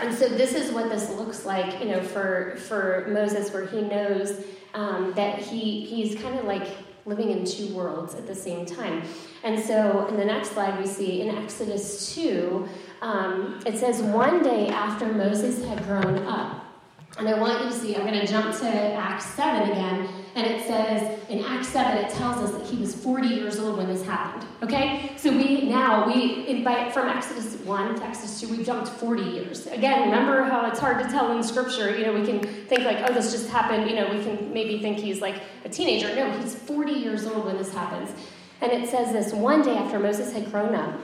and 0.00 0.12
so 0.12 0.28
this 0.28 0.54
is 0.54 0.72
what 0.72 0.88
this 0.90 1.10
looks 1.10 1.46
like 1.46 1.80
you 1.80 1.90
know 1.90 2.02
for 2.02 2.56
for 2.68 3.06
moses 3.08 3.52
where 3.52 3.66
he 3.66 3.82
knows 3.82 4.44
um, 4.74 5.12
that 5.14 5.38
he 5.38 5.84
he's 5.84 6.20
kind 6.20 6.38
of 6.38 6.44
like 6.44 6.66
living 7.06 7.30
in 7.30 7.44
two 7.44 7.74
worlds 7.74 8.14
at 8.14 8.26
the 8.26 8.34
same 8.34 8.66
time. 8.66 9.02
And 9.42 9.58
so 9.58 10.06
in 10.06 10.16
the 10.16 10.24
next 10.24 10.52
slide, 10.52 10.78
we 10.78 10.86
see 10.86 11.22
in 11.22 11.36
Exodus 11.36 12.14
2, 12.14 12.68
um, 13.02 13.60
it 13.66 13.78
says, 13.78 14.02
One 14.02 14.42
day 14.42 14.68
after 14.68 15.06
Moses 15.06 15.64
had 15.64 15.82
grown 15.84 16.18
up, 16.26 16.66
and 17.18 17.28
I 17.28 17.38
want 17.38 17.64
you 17.64 17.70
to 17.70 17.74
see, 17.74 17.96
I'm 17.96 18.06
going 18.06 18.20
to 18.20 18.26
jump 18.26 18.56
to 18.60 18.68
Acts 18.68 19.26
7 19.26 19.70
again. 19.70 20.08
And 20.34 20.46
it 20.46 20.66
says 20.66 21.18
in 21.28 21.44
Acts 21.44 21.68
7, 21.68 22.04
it 22.04 22.10
tells 22.10 22.38
us 22.38 22.52
that 22.52 22.66
he 22.66 22.80
was 22.80 22.94
40 22.94 23.28
years 23.28 23.58
old 23.58 23.78
when 23.78 23.88
this 23.88 24.04
happened. 24.04 24.46
Okay? 24.62 25.12
So 25.16 25.30
we 25.30 25.62
now, 25.62 26.06
we 26.06 26.46
invite 26.46 26.92
from 26.92 27.08
Exodus 27.08 27.56
1 27.56 27.96
to 27.96 28.04
Exodus 28.04 28.40
2, 28.40 28.48
we've 28.48 28.66
jumped 28.66 28.88
40 28.88 29.22
years. 29.22 29.66
Again, 29.66 30.02
remember 30.02 30.44
how 30.44 30.66
it's 30.66 30.78
hard 30.78 31.02
to 31.02 31.10
tell 31.10 31.36
in 31.36 31.42
Scripture. 31.42 31.96
You 31.96 32.06
know, 32.06 32.12
we 32.12 32.24
can 32.24 32.40
think 32.40 32.84
like, 32.84 32.98
oh, 33.08 33.12
this 33.12 33.32
just 33.32 33.50
happened. 33.50 33.90
You 33.90 33.96
know, 33.96 34.08
we 34.10 34.22
can 34.22 34.52
maybe 34.52 34.80
think 34.80 34.98
he's 34.98 35.20
like 35.20 35.36
a 35.64 35.68
teenager. 35.68 36.14
No, 36.14 36.30
he's 36.38 36.54
40 36.54 36.92
years 36.92 37.26
old 37.26 37.46
when 37.46 37.58
this 37.58 37.72
happens. 37.72 38.10
And 38.60 38.70
it 38.72 38.88
says 38.88 39.12
this 39.12 39.32
one 39.32 39.62
day 39.62 39.76
after 39.76 39.98
Moses 39.98 40.32
had 40.32 40.50
grown 40.50 40.74
up, 40.74 40.98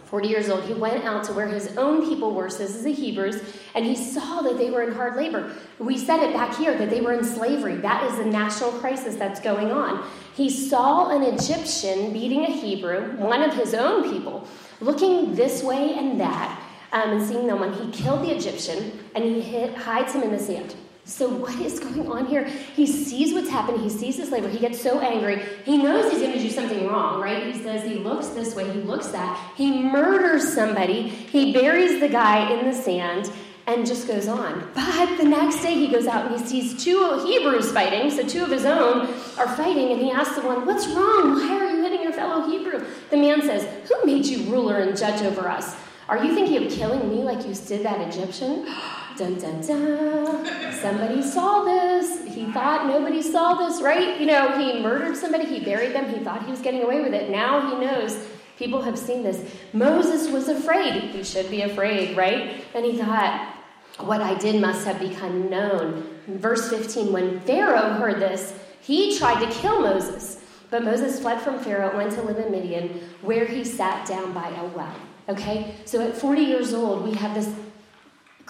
40 0.00 0.28
years 0.28 0.48
old, 0.48 0.64
he 0.64 0.72
went 0.72 1.04
out 1.04 1.24
to 1.24 1.32
where 1.34 1.46
his 1.46 1.76
own 1.76 2.08
people 2.08 2.34
were, 2.34 2.48
so 2.48 2.58
this 2.58 2.74
is 2.74 2.82
the 2.82 2.92
Hebrews, 2.92 3.42
and 3.74 3.84
he 3.84 3.94
saw 3.94 4.40
that 4.40 4.56
they 4.56 4.70
were 4.70 4.82
in 4.82 4.92
hard 4.92 5.16
labor. 5.16 5.52
We 5.78 5.98
said 5.98 6.22
it 6.22 6.32
back 6.32 6.56
here 6.56 6.76
that 6.78 6.88
they 6.88 7.02
were 7.02 7.12
in 7.12 7.24
slavery. 7.24 7.76
That 7.76 8.04
is 8.10 8.16
the 8.16 8.24
national 8.24 8.72
crisis 8.72 9.16
that's 9.16 9.40
going 9.40 9.70
on. 9.70 10.06
He 10.34 10.48
saw 10.48 11.10
an 11.10 11.22
Egyptian 11.22 12.12
beating 12.12 12.44
a 12.44 12.50
Hebrew, 12.50 13.16
one 13.18 13.42
of 13.42 13.54
his 13.54 13.74
own 13.74 14.10
people, 14.10 14.48
looking 14.80 15.34
this 15.34 15.62
way 15.62 15.94
and 15.94 16.18
that, 16.18 16.58
um, 16.92 17.10
and 17.10 17.26
seeing 17.26 17.46
no 17.46 17.56
one. 17.56 17.74
He 17.74 17.90
killed 17.90 18.22
the 18.22 18.34
Egyptian 18.34 18.98
and 19.14 19.24
he 19.24 19.42
hid, 19.42 19.74
hides 19.74 20.14
him 20.14 20.22
in 20.22 20.32
the 20.32 20.38
sand. 20.38 20.74
So, 21.04 21.28
what 21.28 21.54
is 21.60 21.80
going 21.80 22.10
on 22.10 22.26
here? 22.26 22.44
He 22.44 22.86
sees 22.86 23.34
what's 23.34 23.50
happening. 23.50 23.82
He 23.82 23.90
sees 23.90 24.16
this 24.16 24.30
labor. 24.30 24.48
He 24.48 24.58
gets 24.58 24.80
so 24.80 25.00
angry. 25.00 25.42
He 25.64 25.76
knows 25.76 26.12
he's 26.12 26.20
going 26.20 26.32
to 26.32 26.38
do 26.38 26.48
something 26.48 26.86
wrong, 26.86 27.20
right? 27.20 27.52
He 27.52 27.60
says 27.60 27.84
he 27.84 27.96
looks 27.96 28.28
this 28.28 28.54
way, 28.54 28.70
he 28.70 28.80
looks 28.80 29.08
that. 29.08 29.36
He 29.56 29.82
murders 29.82 30.54
somebody. 30.54 31.08
He 31.08 31.52
buries 31.52 31.98
the 31.98 32.08
guy 32.08 32.52
in 32.52 32.66
the 32.66 32.72
sand 32.72 33.32
and 33.66 33.84
just 33.84 34.06
goes 34.06 34.28
on. 34.28 34.70
But 34.74 35.16
the 35.16 35.24
next 35.24 35.60
day 35.60 35.74
he 35.74 35.88
goes 35.88 36.06
out 36.06 36.26
and 36.30 36.40
he 36.40 36.46
sees 36.46 36.82
two 36.82 37.24
Hebrews 37.26 37.72
fighting. 37.72 38.08
So, 38.08 38.22
two 38.26 38.44
of 38.44 38.50
his 38.50 38.64
own 38.64 39.08
are 39.38 39.56
fighting. 39.56 39.90
And 39.90 40.00
he 40.00 40.12
asks 40.12 40.36
the 40.36 40.42
one, 40.42 40.64
What's 40.66 40.86
wrong? 40.86 41.34
Why 41.34 41.58
are 41.58 41.70
you 41.76 41.82
hitting 41.82 42.02
your 42.04 42.12
fellow 42.12 42.48
Hebrew? 42.48 42.86
The 43.10 43.16
man 43.16 43.42
says, 43.42 43.68
Who 43.88 44.06
made 44.06 44.24
you 44.24 44.48
ruler 44.52 44.78
and 44.78 44.96
judge 44.96 45.20
over 45.22 45.48
us? 45.48 45.74
Are 46.08 46.24
you 46.24 46.34
thinking 46.34 46.64
of 46.64 46.72
killing 46.72 47.08
me 47.08 47.24
like 47.24 47.44
you 47.44 47.54
did 47.54 47.84
that 47.84 48.00
Egyptian? 48.06 48.68
Dun 49.16 49.38
dun 49.38 49.60
dun. 49.60 50.72
Somebody 50.72 51.22
saw 51.22 51.64
this. 51.64 52.24
He 52.34 52.50
thought 52.52 52.86
nobody 52.86 53.22
saw 53.22 53.54
this, 53.54 53.82
right? 53.82 54.18
You 54.18 54.26
know, 54.26 54.58
he 54.58 54.80
murdered 54.80 55.16
somebody, 55.16 55.44
he 55.44 55.64
buried 55.64 55.92
them, 55.92 56.08
he 56.08 56.18
thought 56.24 56.44
he 56.44 56.50
was 56.50 56.60
getting 56.60 56.82
away 56.82 57.02
with 57.02 57.12
it. 57.12 57.30
Now 57.30 57.70
he 57.70 57.84
knows 57.84 58.26
people 58.56 58.82
have 58.82 58.98
seen 58.98 59.22
this. 59.22 59.44
Moses 59.72 60.30
was 60.30 60.48
afraid. 60.48 61.10
He 61.10 61.22
should 61.22 61.50
be 61.50 61.62
afraid, 61.62 62.16
right? 62.16 62.64
And 62.74 62.84
he 62.84 62.96
thought, 62.96 63.54
what 63.98 64.20
I 64.20 64.34
did 64.34 64.60
must 64.60 64.86
have 64.86 64.98
become 64.98 65.50
known. 65.50 66.04
Verse 66.26 66.70
15 66.70 67.12
When 67.12 67.40
Pharaoh 67.40 67.94
heard 67.94 68.20
this, 68.20 68.54
he 68.80 69.18
tried 69.18 69.44
to 69.44 69.50
kill 69.52 69.80
Moses. 69.80 70.40
But 70.70 70.84
Moses 70.84 71.20
fled 71.20 71.40
from 71.42 71.58
Pharaoh, 71.58 71.94
went 71.94 72.12
to 72.12 72.22
live 72.22 72.38
in 72.38 72.50
Midian, 72.50 73.00
where 73.20 73.44
he 73.44 73.62
sat 73.62 74.06
down 74.08 74.32
by 74.32 74.48
a 74.48 74.64
well. 74.68 74.94
Okay? 75.28 75.74
So 75.84 76.00
at 76.00 76.16
40 76.16 76.40
years 76.40 76.72
old, 76.72 77.04
we 77.04 77.12
have 77.14 77.34
this 77.34 77.52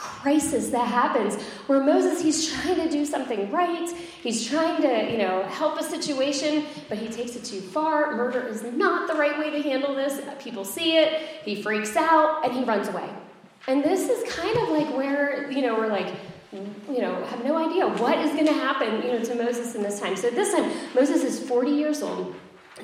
crisis 0.02 0.70
that 0.70 0.88
happens 0.88 1.40
where 1.68 1.82
Moses 1.82 2.20
he's 2.20 2.52
trying 2.52 2.76
to 2.76 2.90
do 2.90 3.06
something 3.06 3.50
right. 3.52 3.88
He's 3.88 4.46
trying 4.46 4.82
to 4.82 5.12
you 5.12 5.18
know 5.18 5.44
help 5.44 5.78
a 5.78 5.84
situation 5.84 6.66
but 6.88 6.98
he 6.98 7.08
takes 7.08 7.36
it 7.36 7.44
too 7.44 7.60
far. 7.60 8.16
Murder 8.16 8.42
is 8.48 8.62
not 8.64 9.08
the 9.08 9.14
right 9.14 9.38
way 9.38 9.50
to 9.50 9.62
handle 9.62 9.94
this. 9.94 10.20
People 10.42 10.64
see 10.64 10.96
it. 10.98 11.22
He 11.44 11.62
freaks 11.62 11.94
out 11.96 12.44
and 12.44 12.52
he 12.52 12.64
runs 12.64 12.88
away. 12.88 13.08
And 13.68 13.84
this 13.84 14.08
is 14.08 14.32
kind 14.32 14.56
of 14.58 14.68
like 14.70 14.92
where 14.96 15.50
you 15.50 15.62
know 15.62 15.76
we're 15.76 15.86
like 15.86 16.12
you 16.52 17.00
know 17.00 17.22
have 17.24 17.44
no 17.44 17.56
idea 17.56 17.86
what 17.86 18.18
is 18.18 18.32
going 18.32 18.46
to 18.46 18.52
happen 18.52 19.02
you 19.02 19.12
know 19.12 19.24
to 19.24 19.34
Moses 19.36 19.76
in 19.76 19.82
this 19.84 20.00
time. 20.00 20.16
So 20.16 20.30
this 20.30 20.52
time 20.52 20.70
Moses 20.94 21.22
is 21.22 21.38
40 21.48 21.70
years 21.70 22.02
old 22.02 22.34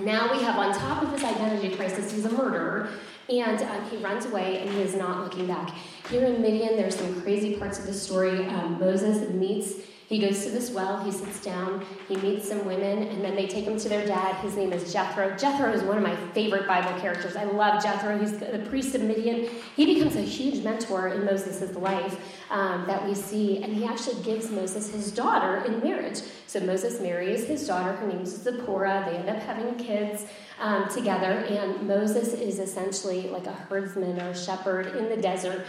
now 0.00 0.32
we 0.32 0.42
have 0.42 0.56
on 0.56 0.72
top 0.74 1.02
of 1.02 1.12
his 1.12 1.24
identity 1.24 1.74
crisis 1.74 2.12
he's 2.12 2.24
a 2.24 2.32
murderer 2.32 2.90
and 3.28 3.60
um, 3.62 3.90
he 3.90 3.98
runs 3.98 4.24
away 4.26 4.60
and 4.60 4.70
he 4.70 4.80
is 4.80 4.94
not 4.94 5.22
looking 5.22 5.46
back. 5.46 5.70
Here 6.10 6.24
in 6.24 6.40
Midian, 6.40 6.76
there's 6.76 6.96
some 6.96 7.20
crazy 7.20 7.56
parts 7.56 7.78
of 7.78 7.86
the 7.86 7.92
story. 7.92 8.46
Um, 8.46 8.78
Moses 8.80 9.28
meets, 9.30 9.74
he 10.08 10.18
goes 10.18 10.42
to 10.44 10.50
this 10.50 10.70
well, 10.70 11.04
he 11.04 11.12
sits 11.12 11.44
down, 11.44 11.84
he 12.08 12.16
meets 12.16 12.48
some 12.48 12.64
women, 12.64 13.08
and 13.08 13.22
then 13.22 13.36
they 13.36 13.46
take 13.46 13.64
him 13.64 13.78
to 13.78 13.90
their 13.90 14.06
dad. 14.06 14.36
His 14.36 14.56
name 14.56 14.72
is 14.72 14.90
Jethro. 14.90 15.36
Jethro 15.36 15.70
is 15.70 15.82
one 15.82 15.98
of 15.98 16.02
my 16.02 16.16
favorite 16.32 16.66
Bible 16.66 16.98
characters. 16.98 17.36
I 17.36 17.44
love 17.44 17.82
Jethro. 17.82 18.18
He's 18.18 18.38
the 18.38 18.64
priest 18.70 18.94
of 18.94 19.02
Midian. 19.02 19.50
He 19.76 19.84
becomes 19.84 20.16
a 20.16 20.22
huge 20.22 20.64
mentor 20.64 21.08
in 21.08 21.26
Moses' 21.26 21.76
life 21.76 22.18
um, 22.50 22.86
that 22.86 23.04
we 23.06 23.14
see, 23.14 23.62
and 23.62 23.74
he 23.74 23.84
actually 23.84 24.22
gives 24.22 24.50
Moses 24.50 24.90
his 24.90 25.12
daughter 25.12 25.62
in 25.66 25.80
marriage. 25.80 26.20
So 26.46 26.60
Moses 26.60 27.02
marries 27.02 27.46
his 27.46 27.66
daughter. 27.66 27.92
Her 27.92 28.06
name 28.06 28.22
is 28.22 28.34
Zipporah. 28.34 29.04
They 29.10 29.18
end 29.18 29.28
up 29.28 29.42
having 29.42 29.74
kids 29.74 30.24
um, 30.58 30.88
together, 30.88 31.44
and 31.50 31.86
Moses 31.86 32.32
is 32.32 32.60
essentially 32.60 33.28
like 33.28 33.46
a 33.46 33.52
herdsman 33.52 34.22
or 34.22 34.34
shepherd 34.34 34.96
in 34.96 35.10
the 35.10 35.18
desert, 35.18 35.66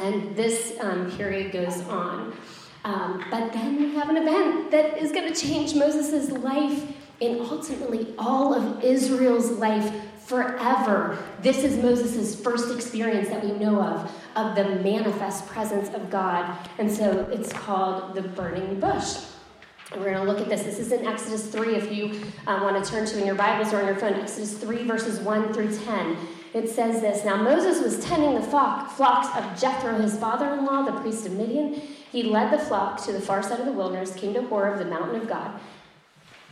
and 0.00 0.34
this 0.34 0.72
um, 0.80 1.08
period 1.12 1.52
goes 1.52 1.80
on. 1.82 2.36
Um, 2.86 3.24
but 3.32 3.52
then 3.52 3.74
we 3.80 3.94
have 3.96 4.10
an 4.10 4.16
event 4.16 4.70
that 4.70 4.96
is 4.96 5.10
going 5.10 5.32
to 5.32 5.34
change 5.34 5.74
Moses' 5.74 6.30
life 6.30 6.84
and 7.20 7.40
ultimately 7.40 8.14
all 8.16 8.54
of 8.54 8.84
Israel's 8.84 9.50
life 9.50 9.92
forever. 10.20 11.18
This 11.42 11.64
is 11.64 11.82
Moses' 11.82 12.40
first 12.40 12.72
experience 12.72 13.28
that 13.28 13.42
we 13.42 13.50
know 13.50 13.82
of, 13.82 14.12
of 14.36 14.54
the 14.54 14.76
manifest 14.84 15.48
presence 15.48 15.92
of 15.94 16.10
God. 16.10 16.56
And 16.78 16.88
so 16.88 17.28
it's 17.32 17.52
called 17.52 18.14
the 18.14 18.22
burning 18.22 18.78
bush. 18.78 19.16
And 19.90 20.00
we're 20.00 20.12
going 20.12 20.24
to 20.24 20.32
look 20.32 20.40
at 20.40 20.48
this. 20.48 20.62
This 20.62 20.78
is 20.78 20.92
in 20.92 21.04
Exodus 21.06 21.48
3, 21.48 21.74
if 21.74 21.90
you 21.90 22.20
um, 22.46 22.62
want 22.62 22.84
to 22.84 22.88
turn 22.88 23.04
to 23.04 23.18
in 23.18 23.26
your 23.26 23.34
Bibles 23.34 23.72
or 23.72 23.78
on 23.78 23.86
your 23.86 23.96
phone. 23.96 24.14
Exodus 24.14 24.58
3, 24.58 24.84
verses 24.84 25.18
1 25.18 25.52
through 25.52 25.76
10. 25.76 26.16
It 26.54 26.68
says 26.68 27.00
this 27.00 27.24
Now 27.24 27.36
Moses 27.36 27.82
was 27.82 28.02
tending 28.04 28.34
the 28.34 28.42
flock, 28.42 28.90
flocks 28.92 29.28
of 29.36 29.60
Jethro, 29.60 30.00
his 30.00 30.16
father 30.16 30.54
in 30.54 30.64
law, 30.64 30.82
the 30.82 30.98
priest 31.00 31.26
of 31.26 31.32
Midian. 31.32 31.82
He 32.16 32.22
led 32.22 32.50
the 32.50 32.58
flock 32.58 33.04
to 33.04 33.12
the 33.12 33.20
far 33.20 33.42
side 33.42 33.60
of 33.60 33.66
the 33.66 33.72
wilderness, 33.72 34.14
came 34.14 34.32
to 34.32 34.40
Horeb, 34.40 34.78
the 34.78 34.86
mountain 34.86 35.20
of 35.20 35.28
God. 35.28 35.60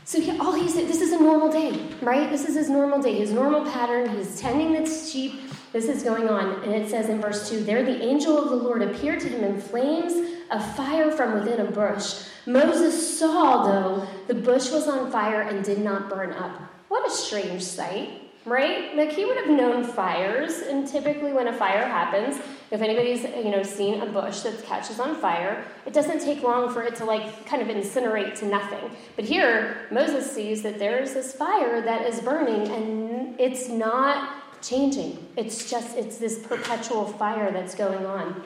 So 0.04 0.20
he, 0.20 0.38
all 0.38 0.52
he 0.52 0.68
said, 0.68 0.88
this 0.88 1.00
is 1.00 1.12
a 1.12 1.18
normal 1.18 1.50
day, 1.50 1.88
right? 2.02 2.28
This 2.28 2.44
is 2.46 2.54
his 2.54 2.68
normal 2.68 3.00
day, 3.00 3.14
his 3.14 3.30
normal 3.30 3.64
pattern. 3.72 4.14
He's 4.14 4.38
tending 4.38 4.74
the 4.74 4.86
sheep. 4.86 5.40
This 5.72 5.86
is 5.86 6.02
going 6.02 6.28
on. 6.28 6.62
And 6.64 6.74
it 6.74 6.90
says 6.90 7.08
in 7.08 7.18
verse 7.18 7.48
2 7.48 7.64
There 7.64 7.82
the 7.82 8.02
angel 8.02 8.36
of 8.36 8.50
the 8.50 8.56
Lord 8.56 8.82
appeared 8.82 9.20
to 9.20 9.28
him 9.30 9.42
in 9.42 9.58
flames 9.58 10.36
of 10.50 10.76
fire 10.76 11.10
from 11.10 11.32
within 11.32 11.66
a 11.66 11.70
bush. 11.70 12.26
Moses 12.44 13.18
saw, 13.18 13.64
though, 13.64 14.06
the 14.26 14.34
bush 14.34 14.70
was 14.70 14.86
on 14.86 15.10
fire 15.10 15.40
and 15.40 15.64
did 15.64 15.78
not 15.78 16.10
burn 16.10 16.34
up. 16.34 16.60
What 16.88 17.08
a 17.08 17.10
strange 17.10 17.62
sight 17.62 18.23
right? 18.46 18.94
Like 18.94 19.12
he 19.12 19.24
would 19.24 19.36
have 19.36 19.48
known 19.48 19.84
fires, 19.84 20.58
and 20.58 20.86
typically 20.86 21.32
when 21.32 21.48
a 21.48 21.52
fire 21.52 21.86
happens, 21.86 22.40
if 22.70 22.82
anybody's 22.82 23.22
you 23.22 23.50
know 23.50 23.62
seen 23.62 24.02
a 24.02 24.06
bush 24.06 24.40
that 24.40 24.62
catches 24.64 25.00
on 25.00 25.16
fire, 25.16 25.64
it 25.86 25.92
doesn't 25.92 26.20
take 26.20 26.42
long 26.42 26.72
for 26.72 26.82
it 26.82 26.94
to 26.96 27.04
like 27.04 27.46
kind 27.46 27.62
of 27.62 27.68
incinerate 27.68 28.38
to 28.40 28.46
nothing. 28.46 28.90
But 29.16 29.24
here, 29.24 29.86
Moses 29.90 30.30
sees 30.30 30.62
that 30.62 30.78
there's 30.78 31.14
this 31.14 31.32
fire 31.32 31.80
that 31.80 32.06
is 32.06 32.20
burning, 32.20 32.70
and 32.70 33.38
it's 33.40 33.68
not 33.68 34.62
changing. 34.62 35.26
It's 35.36 35.70
just 35.70 35.96
it's 35.96 36.18
this 36.18 36.38
perpetual 36.46 37.06
fire 37.06 37.50
that's 37.50 37.74
going 37.74 38.04
on. 38.04 38.42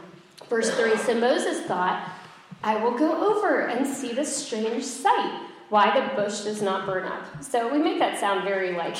Verse 0.48 0.70
three. 0.76 0.96
So 0.96 1.14
Moses 1.14 1.66
thought, 1.66 2.08
"I 2.62 2.76
will 2.76 2.96
go 2.96 3.34
over 3.34 3.66
and 3.66 3.86
see 3.86 4.12
this 4.12 4.44
strange 4.44 4.84
sight." 4.84 5.44
Why 5.70 6.00
the 6.00 6.14
bush 6.14 6.44
does 6.44 6.62
not 6.62 6.86
burn 6.86 7.04
up. 7.04 7.42
So 7.42 7.70
we 7.70 7.76
make 7.76 7.98
that 7.98 8.18
sound 8.18 8.42
very 8.42 8.74
like 8.74 8.96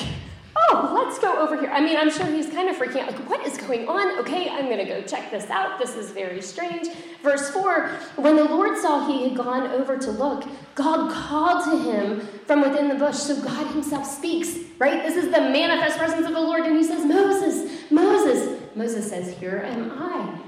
oh, 0.55 0.91
let's 0.93 1.19
go 1.19 1.39
over 1.39 1.59
here. 1.59 1.69
I 1.71 1.81
mean, 1.81 1.97
I'm 1.97 2.11
sure 2.11 2.25
he's 2.25 2.49
kind 2.49 2.69
of 2.69 2.75
freaking 2.75 3.01
out. 3.01 3.11
Like, 3.11 3.29
what 3.29 3.45
is 3.45 3.57
going 3.57 3.87
on? 3.87 4.19
Okay, 4.19 4.49
I'm 4.49 4.65
going 4.65 4.79
to 4.79 4.85
go 4.85 5.01
check 5.01 5.31
this 5.31 5.49
out. 5.49 5.79
This 5.79 5.95
is 5.95 6.11
very 6.11 6.41
strange. 6.41 6.87
Verse 7.23 7.49
4 7.51 7.87
When 8.17 8.35
the 8.35 8.45
Lord 8.45 8.77
saw 8.77 9.07
he 9.07 9.29
had 9.29 9.37
gone 9.37 9.67
over 9.71 9.97
to 9.97 10.11
look, 10.11 10.45
God 10.75 11.11
called 11.11 11.63
to 11.65 11.91
him 11.91 12.21
from 12.45 12.61
within 12.61 12.87
the 12.87 12.95
bush. 12.95 13.17
So 13.17 13.41
God 13.41 13.67
himself 13.67 14.05
speaks, 14.05 14.57
right? 14.77 15.03
This 15.03 15.15
is 15.15 15.31
the 15.31 15.41
manifest 15.41 15.97
presence 15.97 16.25
of 16.25 16.33
the 16.33 16.41
Lord. 16.41 16.63
And 16.63 16.77
he 16.77 16.83
says, 16.83 17.05
Moses, 17.05 17.89
Moses. 17.91 18.61
Moses 18.75 19.09
says, 19.09 19.37
Here 19.37 19.63
am 19.65 19.91
I. 19.91 20.39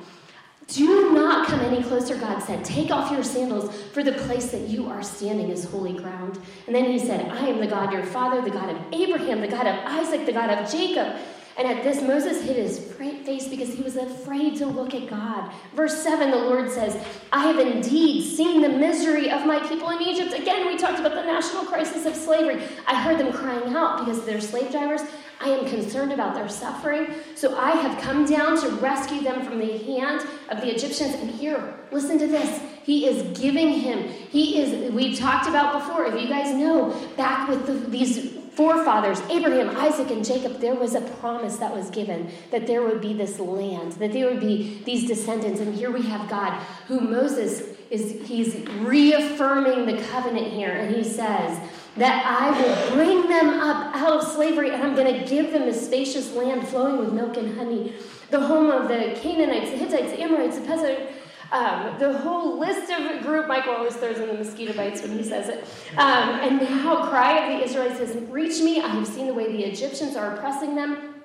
Do 0.73 1.11
not 1.11 1.47
come 1.47 1.59
any 1.59 1.83
closer, 1.83 2.15
God 2.15 2.39
said. 2.41 2.63
Take 2.63 2.91
off 2.91 3.11
your 3.11 3.25
sandals, 3.25 3.75
for 3.93 4.03
the 4.03 4.13
place 4.13 4.51
that 4.51 4.69
you 4.69 4.87
are 4.87 5.03
standing 5.03 5.49
is 5.49 5.65
holy 5.65 5.91
ground. 5.91 6.39
And 6.65 6.73
then 6.73 6.85
he 6.85 6.97
said, 6.97 7.29
I 7.29 7.47
am 7.47 7.59
the 7.59 7.67
God 7.67 7.91
your 7.91 8.05
father, 8.05 8.41
the 8.41 8.51
God 8.51 8.69
of 8.69 8.77
Abraham, 8.93 9.41
the 9.41 9.49
God 9.49 9.67
of 9.67 9.75
Isaac, 9.85 10.25
the 10.25 10.31
God 10.31 10.49
of 10.49 10.71
Jacob. 10.71 11.17
And 11.61 11.77
at 11.77 11.83
this, 11.83 12.01
Moses 12.01 12.43
hid 12.43 12.55
his 12.55 12.79
face 13.23 13.47
because 13.47 13.71
he 13.71 13.83
was 13.83 13.95
afraid 13.95 14.55
to 14.55 14.65
look 14.65 14.95
at 14.95 15.07
God. 15.07 15.53
Verse 15.75 16.01
7, 16.01 16.31
the 16.31 16.37
Lord 16.37 16.71
says, 16.71 16.97
I 17.31 17.45
have 17.45 17.59
indeed 17.59 18.35
seen 18.35 18.63
the 18.63 18.69
misery 18.69 19.29
of 19.29 19.45
my 19.45 19.59
people 19.69 19.91
in 19.91 20.01
Egypt. 20.01 20.33
Again, 20.33 20.65
we 20.65 20.75
talked 20.75 20.97
about 20.97 21.13
the 21.13 21.21
national 21.21 21.65
crisis 21.65 22.07
of 22.07 22.15
slavery. 22.15 22.63
I 22.87 22.99
heard 22.99 23.19
them 23.19 23.31
crying 23.31 23.75
out 23.75 23.99
because 23.99 24.25
they're 24.25 24.41
slave 24.41 24.71
drivers. 24.71 25.01
I 25.39 25.49
am 25.49 25.69
concerned 25.69 26.11
about 26.11 26.33
their 26.33 26.49
suffering. 26.49 27.13
So 27.35 27.55
I 27.55 27.69
have 27.73 28.01
come 28.01 28.25
down 28.25 28.59
to 28.61 28.69
rescue 28.77 29.21
them 29.21 29.45
from 29.45 29.59
the 29.59 29.77
hand 29.77 30.25
of 30.49 30.61
the 30.61 30.73
Egyptians. 30.73 31.13
And 31.13 31.29
here, 31.29 31.75
listen 31.91 32.17
to 32.17 32.25
this. 32.25 32.59
He 32.81 33.05
is 33.05 33.39
giving 33.39 33.69
him. 33.69 33.99
He 34.09 34.59
is, 34.59 34.91
we 34.93 35.15
talked 35.15 35.47
about 35.47 35.73
before, 35.73 36.07
if 36.07 36.19
you 36.19 36.27
guys 36.27 36.55
know, 36.55 36.89
back 37.17 37.47
with 37.47 37.67
the, 37.67 37.73
these 37.73 38.40
forefathers, 38.51 39.19
Abraham, 39.29 39.75
Isaac, 39.77 40.11
and 40.11 40.25
Jacob, 40.25 40.59
there 40.59 40.75
was 40.75 40.95
a 40.95 41.01
promise 41.01 41.57
that 41.57 41.73
was 41.73 41.89
given 41.89 42.31
that 42.51 42.67
there 42.67 42.81
would 42.81 43.01
be 43.01 43.13
this 43.13 43.39
land, 43.39 43.93
that 43.93 44.13
there 44.13 44.27
would 44.27 44.39
be 44.39 44.81
these 44.85 45.07
descendants. 45.07 45.59
And 45.59 45.73
here 45.73 45.91
we 45.91 46.03
have 46.03 46.29
God, 46.29 46.53
who 46.87 46.99
Moses 46.99 47.63
is, 47.89 48.27
he's 48.27 48.55
reaffirming 48.79 49.85
the 49.85 50.01
covenant 50.03 50.47
here. 50.47 50.71
And 50.71 50.95
he 50.95 51.03
says, 51.03 51.59
that 51.97 52.25
I 52.25 52.51
will 52.57 52.95
bring 52.95 53.27
them 53.27 53.49
up 53.59 53.93
out 53.95 54.21
of 54.21 54.27
slavery 54.27 54.71
and 54.71 54.81
I'm 54.81 54.95
going 54.95 55.19
to 55.19 55.27
give 55.27 55.51
them 55.51 55.63
a 55.63 55.73
spacious 55.73 56.33
land 56.33 56.67
flowing 56.67 56.97
with 56.97 57.11
milk 57.11 57.35
and 57.35 57.57
honey, 57.57 57.93
the 58.29 58.39
home 58.39 58.69
of 58.69 58.87
the 58.87 59.17
Canaanites, 59.21 59.71
the 59.71 59.77
Hittites, 59.77 60.11
the 60.11 60.21
Amorites, 60.21 60.57
the 60.57 60.65
Perizzites, 60.65 61.13
um, 61.51 61.97
the 61.99 62.17
whole 62.19 62.59
list 62.59 62.91
of 62.91 63.23
group. 63.23 63.47
Michael 63.47 63.73
always 63.73 63.95
throws 63.95 64.17
in 64.17 64.27
the 64.27 64.33
mosquito 64.33 64.73
bites 64.73 65.01
when 65.01 65.17
he 65.17 65.23
says 65.23 65.49
it. 65.49 65.65
Um, 65.97 66.29
and 66.39 66.61
now, 66.61 67.09
cry 67.09 67.39
of 67.39 67.59
the 67.59 67.65
Israelites 67.65 67.99
has 67.99 68.15
reached 68.29 68.61
me. 68.61 68.79
I 68.81 68.87
have 68.87 69.07
seen 69.07 69.27
the 69.27 69.33
way 69.33 69.51
the 69.51 69.63
Egyptians 69.63 70.15
are 70.15 70.35
oppressing 70.35 70.75
them. 70.75 71.15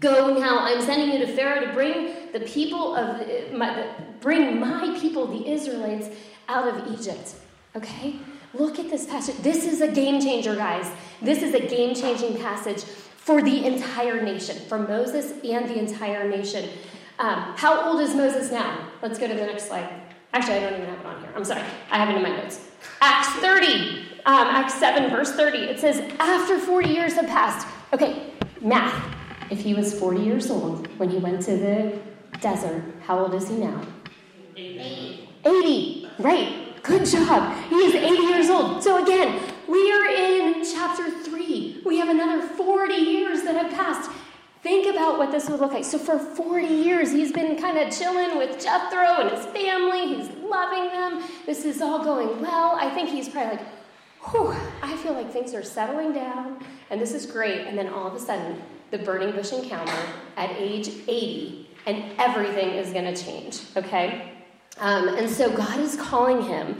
Go 0.00 0.36
now. 0.38 0.58
I'm 0.60 0.82
sending 0.82 1.12
you 1.12 1.24
to 1.24 1.32
Pharaoh 1.32 1.64
to 1.64 1.72
bring 1.72 2.32
the 2.32 2.40
people 2.40 2.96
of 2.96 3.52
my, 3.52 3.88
bring 4.20 4.58
my 4.58 4.98
people, 5.00 5.26
the 5.26 5.48
Israelites, 5.48 6.08
out 6.48 6.66
of 6.68 6.98
Egypt. 6.98 7.34
Okay. 7.76 8.16
Look 8.54 8.78
at 8.78 8.90
this 8.90 9.06
passage. 9.06 9.36
This 9.36 9.66
is 9.66 9.80
a 9.82 9.88
game 9.88 10.20
changer, 10.20 10.56
guys. 10.56 10.90
This 11.20 11.42
is 11.42 11.54
a 11.54 11.60
game 11.60 11.94
changing 11.94 12.38
passage 12.38 12.82
for 12.82 13.42
the 13.42 13.66
entire 13.66 14.22
nation, 14.22 14.56
for 14.68 14.78
Moses 14.78 15.32
and 15.44 15.68
the 15.68 15.78
entire 15.78 16.28
nation. 16.28 16.70
Um, 17.18 17.54
how 17.56 17.88
old 17.88 18.00
is 18.00 18.14
Moses 18.14 18.50
now? 18.50 18.88
Let's 19.00 19.18
go 19.18 19.26
to 19.26 19.34
the 19.34 19.46
next 19.46 19.68
slide. 19.68 19.88
Actually, 20.32 20.56
I 20.56 20.60
don't 20.60 20.74
even 20.74 20.86
have 20.86 21.00
it 21.00 21.06
on 21.06 21.20
here. 21.20 21.30
I'm 21.34 21.44
sorry. 21.44 21.62
I 21.90 21.98
have 21.98 22.10
it 22.10 22.16
in 22.16 22.22
my 22.22 22.30
notes. 22.30 22.68
Acts 23.00 23.28
30, 23.40 23.66
um, 24.26 24.48
Acts 24.48 24.74
7, 24.74 25.10
verse 25.10 25.32
30. 25.32 25.58
It 25.58 25.80
says, 25.80 25.98
After 26.18 26.58
40 26.58 26.88
years 26.90 27.14
have 27.14 27.26
passed. 27.26 27.66
Okay, 27.92 28.32
math. 28.60 29.14
If 29.50 29.60
he 29.60 29.74
was 29.74 29.98
40 29.98 30.20
years 30.20 30.50
old 30.50 30.88
when 30.98 31.08
he 31.08 31.18
went 31.18 31.40
to 31.42 31.56
the 31.56 31.98
desert, 32.40 32.82
how 33.02 33.20
old 33.20 33.34
is 33.34 33.48
he 33.48 33.56
now? 33.56 33.80
80. 34.56 35.28
80, 35.44 36.08
right. 36.18 36.82
Good 36.82 37.06
job. 37.06 37.56
He 37.68 37.76
is 37.76 37.94
80 37.94 38.22
years 38.24 38.50
old. 38.50 38.82
So 38.82 39.02
again, 39.02 39.40
we 39.68 39.92
are 39.92 40.06
in 40.06 40.64
chapter 40.64 41.10
3. 41.10 41.82
We 41.84 41.98
have 41.98 42.08
another 42.08 42.42
40 42.42 42.94
years 42.94 43.42
that 43.42 43.56
have 43.56 43.72
passed. 43.72 44.10
Think 44.66 44.92
about 44.92 45.16
what 45.16 45.30
this 45.30 45.48
would 45.48 45.60
look 45.60 45.72
like. 45.72 45.84
So, 45.84 45.96
for 45.96 46.18
40 46.18 46.66
years, 46.66 47.12
he's 47.12 47.30
been 47.30 47.54
kind 47.56 47.78
of 47.78 47.96
chilling 47.96 48.36
with 48.36 48.60
Jethro 48.60 49.20
and 49.20 49.30
his 49.30 49.46
family. 49.46 50.16
He's 50.16 50.28
loving 50.38 50.86
them. 50.86 51.22
This 51.46 51.64
is 51.64 51.80
all 51.80 52.02
going 52.02 52.40
well. 52.40 52.74
I 52.74 52.90
think 52.90 53.08
he's 53.08 53.28
probably 53.28 53.58
like, 53.58 53.66
whew, 54.24 54.52
I 54.82 54.96
feel 54.96 55.12
like 55.12 55.32
things 55.32 55.54
are 55.54 55.62
settling 55.62 56.12
down, 56.12 56.64
and 56.90 57.00
this 57.00 57.14
is 57.14 57.26
great. 57.26 57.60
And 57.60 57.78
then 57.78 57.86
all 57.86 58.08
of 58.08 58.14
a 58.14 58.18
sudden, 58.18 58.60
the 58.90 58.98
burning 58.98 59.30
bush 59.30 59.52
encounter 59.52 59.96
at 60.36 60.50
age 60.58 60.88
80, 61.06 61.70
and 61.86 62.18
everything 62.18 62.70
is 62.70 62.92
going 62.92 63.04
to 63.04 63.24
change, 63.24 63.60
okay? 63.76 64.32
Um, 64.78 65.06
and 65.10 65.30
so 65.30 65.56
God 65.56 65.78
is 65.78 65.94
calling 65.94 66.42
him. 66.42 66.76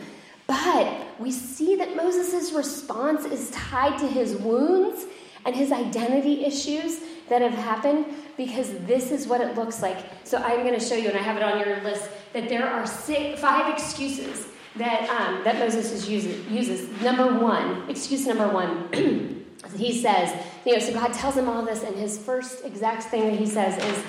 But 0.48 1.20
we 1.20 1.30
see 1.30 1.76
that 1.76 1.94
Moses' 1.94 2.50
response 2.52 3.26
is 3.26 3.48
tied 3.52 3.96
to 4.00 4.08
his 4.08 4.34
wounds 4.34 5.04
and 5.44 5.54
his 5.54 5.70
identity 5.70 6.44
issues 6.44 7.00
that 7.28 7.42
have 7.42 7.54
happened 7.54 8.06
because 8.36 8.72
this 8.86 9.10
is 9.10 9.26
what 9.26 9.40
it 9.40 9.56
looks 9.56 9.82
like. 9.82 9.98
So 10.24 10.38
I'm 10.38 10.60
going 10.60 10.78
to 10.78 10.84
show 10.84 10.94
you, 10.94 11.08
and 11.08 11.18
I 11.18 11.22
have 11.22 11.36
it 11.36 11.42
on 11.42 11.58
your 11.58 11.80
list, 11.82 12.08
that 12.32 12.48
there 12.48 12.68
are 12.68 12.86
six, 12.86 13.40
five 13.40 13.72
excuses 13.72 14.46
that, 14.76 15.08
um, 15.08 15.42
that 15.44 15.58
Moses 15.58 16.08
uses, 16.08 16.46
uses. 16.46 17.00
Number 17.02 17.38
one, 17.38 17.88
excuse 17.88 18.26
number 18.26 18.48
one, 18.48 18.88
he 19.76 20.00
says, 20.00 20.32
you 20.64 20.72
know, 20.72 20.78
so 20.78 20.92
God 20.92 21.12
tells 21.12 21.36
him 21.36 21.48
all 21.48 21.64
this, 21.64 21.82
and 21.82 21.96
his 21.96 22.18
first 22.18 22.64
exact 22.64 23.04
thing 23.04 23.30
that 23.30 23.38
he 23.38 23.46
says 23.46 23.82
is, 23.82 24.04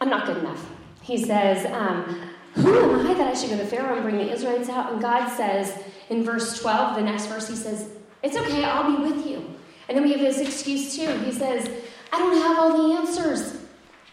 I'm 0.00 0.10
not 0.10 0.26
good 0.26 0.38
enough. 0.38 0.68
He 1.02 1.24
says, 1.24 1.64
um, 1.66 2.30
who 2.54 2.78
am 2.78 3.06
I 3.06 3.14
that 3.14 3.28
I 3.28 3.34
should 3.34 3.50
go 3.50 3.56
to 3.56 3.64
Pharaoh 3.64 3.94
and 3.94 4.02
bring 4.02 4.18
the 4.18 4.30
Israelites 4.30 4.68
out? 4.68 4.92
And 4.92 5.00
God 5.00 5.28
says 5.36 5.72
in 6.10 6.22
verse 6.22 6.60
12, 6.60 6.96
the 6.96 7.02
next 7.02 7.26
verse, 7.26 7.48
He 7.48 7.56
says, 7.56 7.88
It's 8.22 8.36
okay, 8.36 8.64
I'll 8.64 8.96
be 8.96 9.02
with 9.02 9.26
you. 9.26 9.54
And 9.88 9.96
then 9.96 10.04
we 10.04 10.12
have 10.12 10.20
this 10.20 10.38
excuse 10.38 10.94
too. 10.94 11.10
He 11.20 11.32
says, 11.32 11.68
I 12.12 12.18
don't 12.18 12.36
have 12.36 12.58
all 12.58 12.88
the 12.88 12.94
answers. 12.94 13.56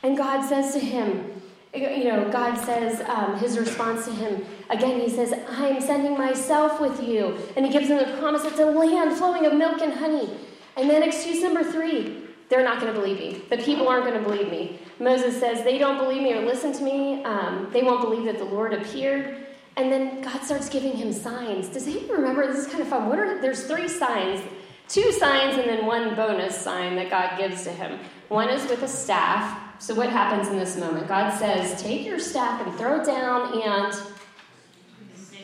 And 0.01 0.17
God 0.17 0.47
says 0.47 0.73
to 0.73 0.79
him, 0.79 1.29
you 1.73 2.05
know, 2.05 2.31
God 2.31 2.57
says, 2.57 3.01
um, 3.07 3.37
his 3.37 3.59
response 3.59 4.05
to 4.05 4.11
him, 4.11 4.43
again, 4.69 4.99
he 4.99 5.09
says, 5.09 5.33
I'm 5.49 5.79
sending 5.81 6.17
myself 6.17 6.79
with 6.79 7.03
you. 7.03 7.37
And 7.55 7.65
he 7.65 7.71
gives 7.71 7.89
him 7.89 7.97
the 7.97 8.17
promise 8.17 8.43
it's 8.45 8.59
a 8.59 8.65
land 8.65 9.15
flowing 9.17 9.45
of 9.45 9.53
milk 9.53 9.81
and 9.81 9.93
honey. 9.93 10.29
And 10.77 10.89
then 10.89 11.03
excuse 11.03 11.43
number 11.43 11.63
three, 11.63 12.23
they're 12.49 12.63
not 12.63 12.81
going 12.81 12.91
to 12.91 12.99
believe 12.99 13.19
me. 13.19 13.41
The 13.49 13.57
people 13.57 13.87
aren't 13.87 14.05
going 14.05 14.17
to 14.17 14.27
believe 14.27 14.49
me. 14.49 14.79
Moses 14.99 15.39
says, 15.39 15.63
They 15.63 15.77
don't 15.77 15.97
believe 15.97 16.23
me 16.23 16.33
or 16.33 16.45
listen 16.45 16.73
to 16.73 16.83
me. 16.83 17.23
Um, 17.23 17.69
they 17.71 17.83
won't 17.83 18.01
believe 18.01 18.25
that 18.25 18.39
the 18.39 18.45
Lord 18.45 18.73
appeared. 18.73 19.45
And 19.77 19.91
then 19.91 20.21
God 20.21 20.41
starts 20.41 20.67
giving 20.67 20.93
him 20.93 21.13
signs. 21.13 21.67
Does 21.67 21.87
anyone 21.87 22.21
remember? 22.21 22.47
This 22.47 22.65
is 22.65 22.67
kind 22.67 22.81
of 22.81 22.87
fun. 22.87 23.07
What 23.07 23.19
are 23.19 23.39
there's 23.39 23.65
three 23.65 23.87
signs 23.87 24.41
two 24.89 25.11
signs 25.11 25.55
and 25.55 25.69
then 25.69 25.85
one 25.85 26.15
bonus 26.15 26.59
sign 26.59 26.95
that 26.95 27.09
God 27.09 27.37
gives 27.37 27.63
to 27.63 27.69
him. 27.71 27.99
One 28.27 28.49
is 28.49 28.67
with 28.69 28.83
a 28.83 28.87
staff. 28.87 29.81
So, 29.81 29.95
what 29.95 30.09
happens 30.09 30.49
in 30.49 30.57
this 30.57 30.75
moment? 30.75 31.07
God 31.07 31.29
says, 31.37 31.81
Take 31.81 32.05
your 32.05 32.19
staff 32.19 32.65
and 32.65 32.75
throw 32.75 32.99
it 32.99 33.05
down, 33.05 33.61
and 33.61 33.93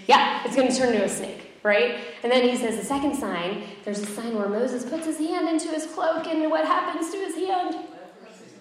yeah, 0.08 0.42
it's 0.44 0.56
going 0.56 0.68
to 0.70 0.75
turn 0.75 0.94
into 0.94 1.06
a 1.06 1.10
snake, 1.10 1.54
right? 1.64 2.04
And 2.22 2.32
then 2.32 2.48
he 2.48 2.58
says, 2.58 2.78
The 2.78 2.84
second 2.84 3.16
sign, 3.16 3.64
there's 3.86 4.00
a 4.00 4.06
sign 4.06 4.36
where 4.36 4.50
Moses 4.50 4.84
puts 4.84 5.06
his 5.06 5.18
hand 5.18 5.48
into 5.48 5.70
his 5.70 5.86
cloak, 5.86 6.28
and 6.28 6.52
what 6.52 6.66
happens 6.66 7.12
to 7.12 7.18
his 7.18 7.36
hand? 7.36 7.78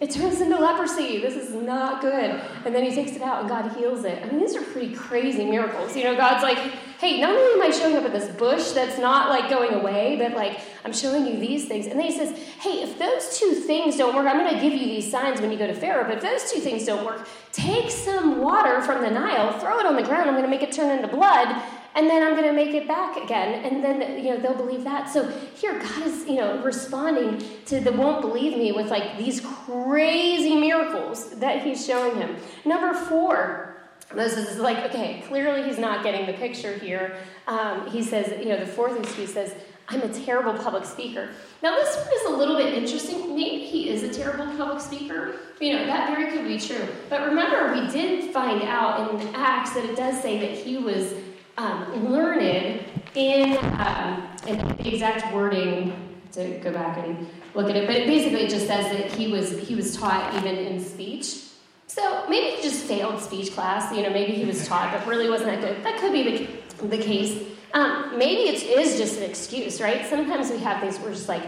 It 0.00 0.10
turns 0.10 0.40
into 0.40 0.58
leprosy. 0.58 1.20
This 1.20 1.36
is 1.36 1.54
not 1.54 2.00
good. 2.00 2.40
And 2.64 2.74
then 2.74 2.82
he 2.82 2.94
takes 2.94 3.12
it 3.12 3.22
out 3.22 3.40
and 3.40 3.48
God 3.48 3.76
heals 3.76 4.04
it. 4.04 4.22
I 4.22 4.26
mean, 4.26 4.40
these 4.40 4.56
are 4.56 4.62
pretty 4.62 4.92
crazy 4.92 5.44
miracles. 5.44 5.96
You 5.96 6.04
know, 6.04 6.16
God's 6.16 6.42
like, 6.42 6.58
hey, 6.98 7.20
not 7.20 7.30
only 7.30 7.62
am 7.62 7.62
I 7.62 7.70
showing 7.70 7.96
up 7.96 8.04
at 8.04 8.12
this 8.12 8.34
bush 8.36 8.72
that's 8.72 8.98
not 8.98 9.28
like 9.28 9.48
going 9.48 9.72
away, 9.72 10.16
but 10.18 10.32
like 10.36 10.60
I'm 10.84 10.92
showing 10.92 11.26
you 11.26 11.38
these 11.38 11.68
things. 11.68 11.86
And 11.86 11.98
then 11.98 12.06
he 12.06 12.16
says, 12.16 12.36
hey, 12.60 12.82
if 12.82 12.98
those 12.98 13.38
two 13.38 13.52
things 13.52 13.96
don't 13.96 14.16
work, 14.16 14.26
I'm 14.26 14.38
going 14.38 14.52
to 14.52 14.60
give 14.60 14.72
you 14.72 14.86
these 14.86 15.10
signs 15.10 15.40
when 15.40 15.52
you 15.52 15.58
go 15.58 15.66
to 15.66 15.74
Pharaoh. 15.74 16.04
But 16.04 16.16
if 16.16 16.22
those 16.22 16.50
two 16.50 16.60
things 16.60 16.84
don't 16.84 17.04
work, 17.04 17.28
take 17.52 17.88
some 17.88 18.40
water 18.40 18.82
from 18.82 19.02
the 19.02 19.10
Nile, 19.10 19.58
throw 19.60 19.78
it 19.78 19.86
on 19.86 19.94
the 19.94 20.02
ground. 20.02 20.28
I'm 20.28 20.34
going 20.34 20.44
to 20.44 20.50
make 20.50 20.62
it 20.62 20.72
turn 20.72 20.90
into 20.90 21.08
blood 21.08 21.62
and 21.94 22.10
then 22.10 22.22
I'm 22.22 22.34
going 22.34 22.46
to 22.46 22.52
make 22.52 22.74
it 22.74 22.88
back 22.88 23.16
again, 23.16 23.64
and 23.64 23.82
then 23.82 24.24
you 24.24 24.30
know 24.30 24.40
they'll 24.40 24.56
believe 24.56 24.84
that. 24.84 25.08
So 25.08 25.28
here, 25.54 25.78
God 25.78 26.06
is 26.06 26.26
you 26.26 26.36
know 26.36 26.62
responding 26.62 27.42
to 27.66 27.80
the 27.80 27.92
won't 27.92 28.20
believe 28.20 28.56
me 28.56 28.72
with 28.72 28.88
like 28.88 29.16
these 29.18 29.40
crazy 29.40 30.56
miracles 30.56 31.38
that 31.38 31.62
He's 31.62 31.84
showing 31.84 32.16
him. 32.16 32.36
Number 32.64 32.94
four, 32.94 33.76
Moses 34.14 34.50
is 34.50 34.58
like, 34.58 34.78
okay, 34.90 35.22
clearly 35.26 35.62
he's 35.64 35.78
not 35.78 36.04
getting 36.04 36.26
the 36.26 36.34
picture 36.34 36.76
here. 36.78 37.16
Um, 37.46 37.86
he 37.90 38.02
says, 38.02 38.32
you 38.38 38.48
know, 38.48 38.58
the 38.58 38.66
fourth 38.66 38.98
excuse 38.98 39.32
says, 39.32 39.54
I'm 39.88 40.00
a 40.02 40.08
terrible 40.08 40.54
public 40.54 40.84
speaker. 40.84 41.28
Now, 41.62 41.74
this 41.74 41.94
one 41.96 42.08
is 42.14 42.24
a 42.26 42.36
little 42.36 42.56
bit 42.56 42.72
interesting. 42.72 43.34
Maybe 43.34 43.66
he 43.66 43.90
is 43.90 44.02
a 44.02 44.12
terrible 44.12 44.46
public 44.56 44.80
speaker. 44.80 45.36
You 45.60 45.74
know, 45.74 45.86
that 45.86 46.08
very 46.08 46.30
could 46.32 46.46
be 46.46 46.58
true. 46.58 46.86
But 47.10 47.26
remember, 47.26 47.74
we 47.74 47.86
did 47.90 48.32
find 48.32 48.62
out 48.62 49.10
in 49.10 49.34
Acts 49.34 49.74
that 49.74 49.84
it 49.84 49.96
does 49.96 50.20
say 50.22 50.38
that 50.38 50.56
he 50.56 50.78
was 50.78 51.12
um, 51.56 52.10
learned 52.10 52.84
in, 53.14 53.56
um, 53.78 54.28
the 54.44 54.88
exact 54.88 55.32
wording 55.34 55.92
to 56.32 56.58
go 56.58 56.72
back 56.72 56.98
and 56.98 57.28
look 57.54 57.70
at 57.70 57.76
it, 57.76 57.86
but 57.86 57.96
it 57.96 58.06
basically 58.06 58.48
just 58.48 58.66
says 58.66 58.86
that 58.92 59.12
he 59.12 59.30
was 59.30 59.56
he 59.58 59.74
was 59.74 59.96
taught 59.96 60.34
even 60.34 60.56
in 60.56 60.80
speech. 60.80 61.42
So 61.86 62.26
maybe 62.28 62.56
he 62.56 62.62
just 62.62 62.84
failed 62.84 63.20
speech 63.20 63.52
class. 63.52 63.94
You 63.94 64.02
know, 64.02 64.10
maybe 64.10 64.32
he 64.32 64.44
was 64.44 64.66
taught, 64.66 64.92
but 64.92 65.06
really 65.06 65.30
wasn't 65.30 65.50
that 65.50 65.60
good. 65.60 65.84
That 65.84 66.00
could 66.00 66.12
be 66.12 66.48
the, 66.80 66.86
the 66.88 66.98
case. 66.98 67.40
Um, 67.72 68.18
maybe 68.18 68.50
it 68.50 68.62
is 68.62 68.98
just 68.98 69.18
an 69.18 69.24
excuse, 69.24 69.80
right? 69.80 70.04
Sometimes 70.06 70.50
we 70.50 70.58
have 70.58 70.80
things 70.80 70.98
we're 70.98 71.12
just 71.12 71.28
like, 71.28 71.42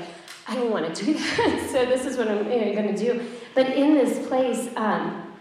I 0.46 0.54
don't 0.54 0.70
want 0.70 0.94
to 0.94 1.04
do 1.04 1.14
that, 1.14 1.68
so 1.72 1.84
this 1.84 2.04
is 2.04 2.16
what 2.16 2.28
I'm 2.28 2.50
you 2.50 2.66
know, 2.66 2.74
going 2.74 2.94
to 2.94 2.96
do. 2.96 3.26
But 3.54 3.70
in 3.70 3.94
this 3.94 4.26
place, 4.28 4.68
um, 4.76 5.32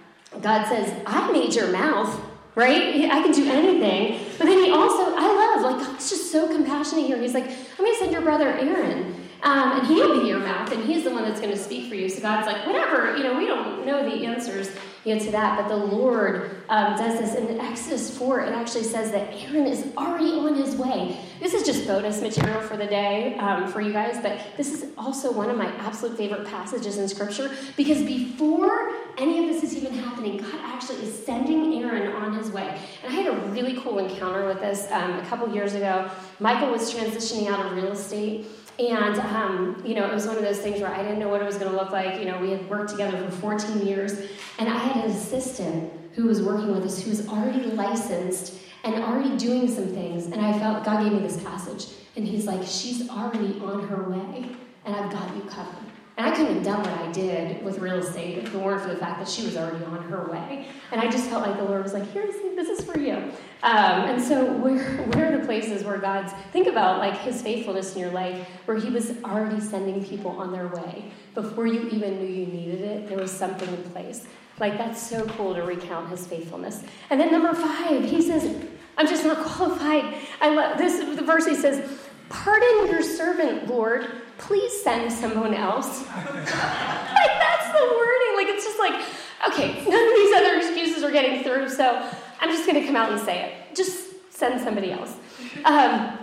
God 0.42 0.68
says, 0.68 0.92
I 1.06 1.32
made 1.32 1.54
your 1.54 1.72
mouth 1.72 2.20
right? 2.56 3.10
I 3.12 3.22
can 3.22 3.32
do 3.32 3.50
anything. 3.50 4.26
But 4.38 4.46
then 4.46 4.64
he 4.64 4.72
also, 4.72 5.14
I 5.16 5.56
love, 5.56 5.62
like, 5.62 5.86
God's 5.86 6.10
just 6.10 6.32
so 6.32 6.48
compassionate 6.48 7.06
here. 7.06 7.18
He's 7.18 7.34
like, 7.34 7.46
I'm 7.46 7.78
going 7.78 7.94
to 7.94 8.00
send 8.00 8.12
your 8.12 8.22
brother 8.22 8.50
Aaron, 8.50 9.16
um, 9.44 9.80
and 9.80 9.88
he'll 9.88 10.20
be 10.22 10.28
your 10.28 10.40
mouth, 10.40 10.72
and 10.72 10.84
he's 10.84 11.04
the 11.04 11.12
one 11.12 11.24
that's 11.24 11.40
going 11.40 11.54
to 11.54 11.60
speak 11.60 11.90
for 11.90 11.96
you. 11.96 12.10
So 12.10 12.22
God's 12.22 12.48
like, 12.48 12.66
whatever, 12.66 13.16
you 13.18 13.24
know, 13.24 13.38
we 13.38 13.46
don't 13.46 13.86
know 13.86 14.10
the 14.10 14.26
answers 14.26 14.70
you 15.06 15.16
know, 15.16 15.24
to 15.24 15.32
that, 15.32 15.58
but 15.58 15.68
the 15.68 15.78
Lord 15.78 16.64
um, 16.68 16.98
does 16.98 17.20
this. 17.20 17.36
In 17.36 17.60
Exodus 17.60 18.18
4, 18.18 18.42
it 18.42 18.54
actually 18.54 18.84
says 18.84 19.12
that 19.12 19.34
Aaron 19.34 19.68
is 19.68 19.86
already 19.96 20.32
on 20.32 20.56
his 20.56 20.75
way. 20.75 21.20
This 21.40 21.53
is 21.53 21.64
just 21.64 21.86
bonus 21.86 22.22
material 22.22 22.60
for 22.62 22.75
the 22.75 22.88
day 22.88 23.38
um, 23.38 23.72
for 23.72 23.82
you 23.82 23.94
guys, 23.94 24.18
but 24.22 24.40
this 24.58 24.74
is 24.74 24.92
also 24.98 25.32
one 25.32 25.50
of 25.50 25.58
my 25.58 25.68
absolute 25.75 26.18
favorite 26.18 26.48
passages 26.48 26.98
in 26.98 27.08
Scripture 27.08 27.51
because 27.77 28.01
before 28.01 28.94
any 29.18 29.40
of 29.40 29.53
this 29.53 29.64
is 29.64 29.77
even 29.77 29.94
happening, 29.94 30.38
God 30.38 30.60
actually 30.64 31.03
is 31.03 31.25
sending 31.25 31.84
Aaron 31.84 32.12
on 32.14 32.34
his 32.38 32.50
way. 32.50 32.79
And 33.03 33.14
I 33.14 33.16
had 33.16 33.27
a 33.27 33.38
really 33.48 33.79
cool 33.82 34.00
encounter 34.00 34.48
with 34.48 34.60
this 34.60 34.92
um, 34.92 35.20
a 35.20 35.25
couple 35.25 35.53
years 35.53 35.75
ago. 35.75 36.10
Michael 36.40 36.72
was 36.72 36.94
transitioning 36.94 37.48
out 37.48 37.64
of 37.64 37.74
real 37.74 37.92
estate. 37.92 38.48
And, 38.77 39.18
um, 39.20 39.81
you 39.85 39.96
know, 39.96 40.05
it 40.05 40.14
was 40.14 40.27
one 40.27 40.35
of 40.35 40.44
those 40.44 40.59
things 40.59 40.81
where 40.81 40.94
I 40.94 41.01
didn't 41.01 41.20
know 41.20 41.29
what 41.29 41.42
it 41.42 41.46
was 41.46 41.57
going 41.57 41.72
to 41.72 41.77
look 41.77 41.92
like. 41.92 42.20
You 42.20 42.25
know, 42.25 42.40
we 42.40 42.51
had 42.51 42.70
worked 42.70 42.90
together 42.92 43.18
for 43.29 43.31
14 43.31 43.85
years, 43.85 44.14
and 44.59 44.68
I 44.68 44.77
had 44.77 45.05
an 45.05 45.11
assistant 45.11 45.92
who 46.14 46.25
was 46.25 46.42
working 46.42 46.74
with 46.74 46.83
us 46.83 47.01
who 47.01 47.09
was 47.09 47.27
already 47.29 47.64
licensed 47.68 48.59
and 48.83 48.96
already 48.96 49.38
doing 49.38 49.68
some 49.68 49.88
things. 49.88 50.25
And 50.25 50.35
I 50.35 50.57
felt 50.59 50.83
God 50.83 51.03
gave 51.03 51.14
me 51.14 51.20
this 51.20 51.42
passage, 51.44 51.88
and 52.18 52.27
He's 52.27 52.46
like, 52.46 52.66
She's 52.66 53.09
already 53.09 53.59
on 53.61 53.88
her 53.88 54.09
way, 54.09 54.46
and 54.85 54.96
I've 54.96 55.11
got 55.11 55.35
you 55.35 55.44
covered. 55.44 55.85
And 56.18 56.25
I 56.25 56.32
couldn't 56.34 56.56
have 56.56 56.64
done 56.64 56.80
what 56.80 56.94
I 56.94 57.12
did 57.12 57.62
with 57.64 57.80
real 57.80 57.98
estate 57.98 58.38
if 58.38 58.54
it 58.54 58.58
weren't 58.58 58.82
for 58.82 58.88
the 58.88 58.96
fact 58.96 59.20
that 59.20 59.28
she 59.28 59.44
was 59.44 59.58
already 59.58 59.84
on 59.84 60.01
her 60.04 60.30
way. 60.32 60.66
And 60.92 61.01
I 61.01 61.10
just 61.10 61.30
felt 61.30 61.46
like 61.46 61.58
the 61.58 61.66
Lord 61.66 61.84
was 61.84 61.94
like, 61.94 62.10
here's, 62.12 62.36
this 62.56 62.70
is 62.70 62.86
for 62.86 62.98
you. 62.98 63.16
Um, 63.64 64.06
and 64.06 64.22
so 64.22 64.46
where, 64.60 64.82
where 65.08 65.34
are 65.34 65.38
the 65.38 65.46
places 65.46 65.84
where 65.84 65.98
God's, 65.98 66.32
think 66.54 66.68
about 66.68 67.00
like 67.00 67.18
his 67.18 67.42
faithfulness 67.42 67.96
in 67.96 68.01
your 68.01 68.12
life, 68.12 68.48
where 68.64 68.78
he 68.78 68.90
was 68.90 69.12
already 69.25 69.60
sending 69.60 70.06
people 70.06 70.32
on 70.32 70.54
their 70.54 70.68
way. 70.68 71.12
Before 71.34 71.68
you 71.68 71.90
even 71.90 72.20
knew 72.20 72.34
you 72.34 72.46
needed 72.46 72.82
it, 72.82 73.10
there 73.10 73.18
was 73.18 73.32
something 73.32 73.68
in 73.68 73.84
place. 73.92 74.25
Like 74.58 74.78
that's 74.78 75.01
so 75.01 75.25
cool 75.25 75.54
to 75.54 75.64
recount 75.64 76.10
his 76.10 76.25
faithfulness. 76.25 76.84
And 77.10 77.20
then 77.20 77.30
number 77.30 77.54
five, 77.54 78.06
he 78.06 78.22
says, 78.22 78.56
I'm 78.98 79.08
just 79.08 79.25
not 79.25 79.46
qualified. 79.46 80.16
I 80.40 80.50
love 80.56 80.78
this 80.78 80.98
the 81.18 81.25
verse 81.25 81.46
he 81.46 81.56
says, 81.56 82.00
Pardon 82.30 82.88
your 82.88 83.04
servant, 83.04 83.68
Lord. 83.68 84.08
Please 84.38 84.84
send 84.84 85.12
someone 85.12 85.54
else. 85.54 86.06
like, 86.08 86.46
that's 86.46 87.68
the 87.72 87.94
wording. 87.96 88.36
Like, 88.36 88.48
it's 88.48 88.66
just 88.66 88.80
like, 88.80 89.06
okay, 89.50 89.84
none 89.90 90.08
of 90.08 90.16
these 90.16 90.36
other 90.36 90.58
excuses 90.58 91.04
are 91.04 91.12
getting 91.12 91.44
through, 91.44 91.70
so 91.70 92.10
I'm 92.42 92.50
just 92.50 92.68
going 92.68 92.80
to 92.80 92.86
come 92.86 92.96
out 92.96 93.12
and 93.12 93.22
say 93.22 93.46
it. 93.46 93.76
Just 93.76 94.34
send 94.34 94.62
somebody 94.62 94.92
else. 94.92 95.16
Um, 95.64 96.18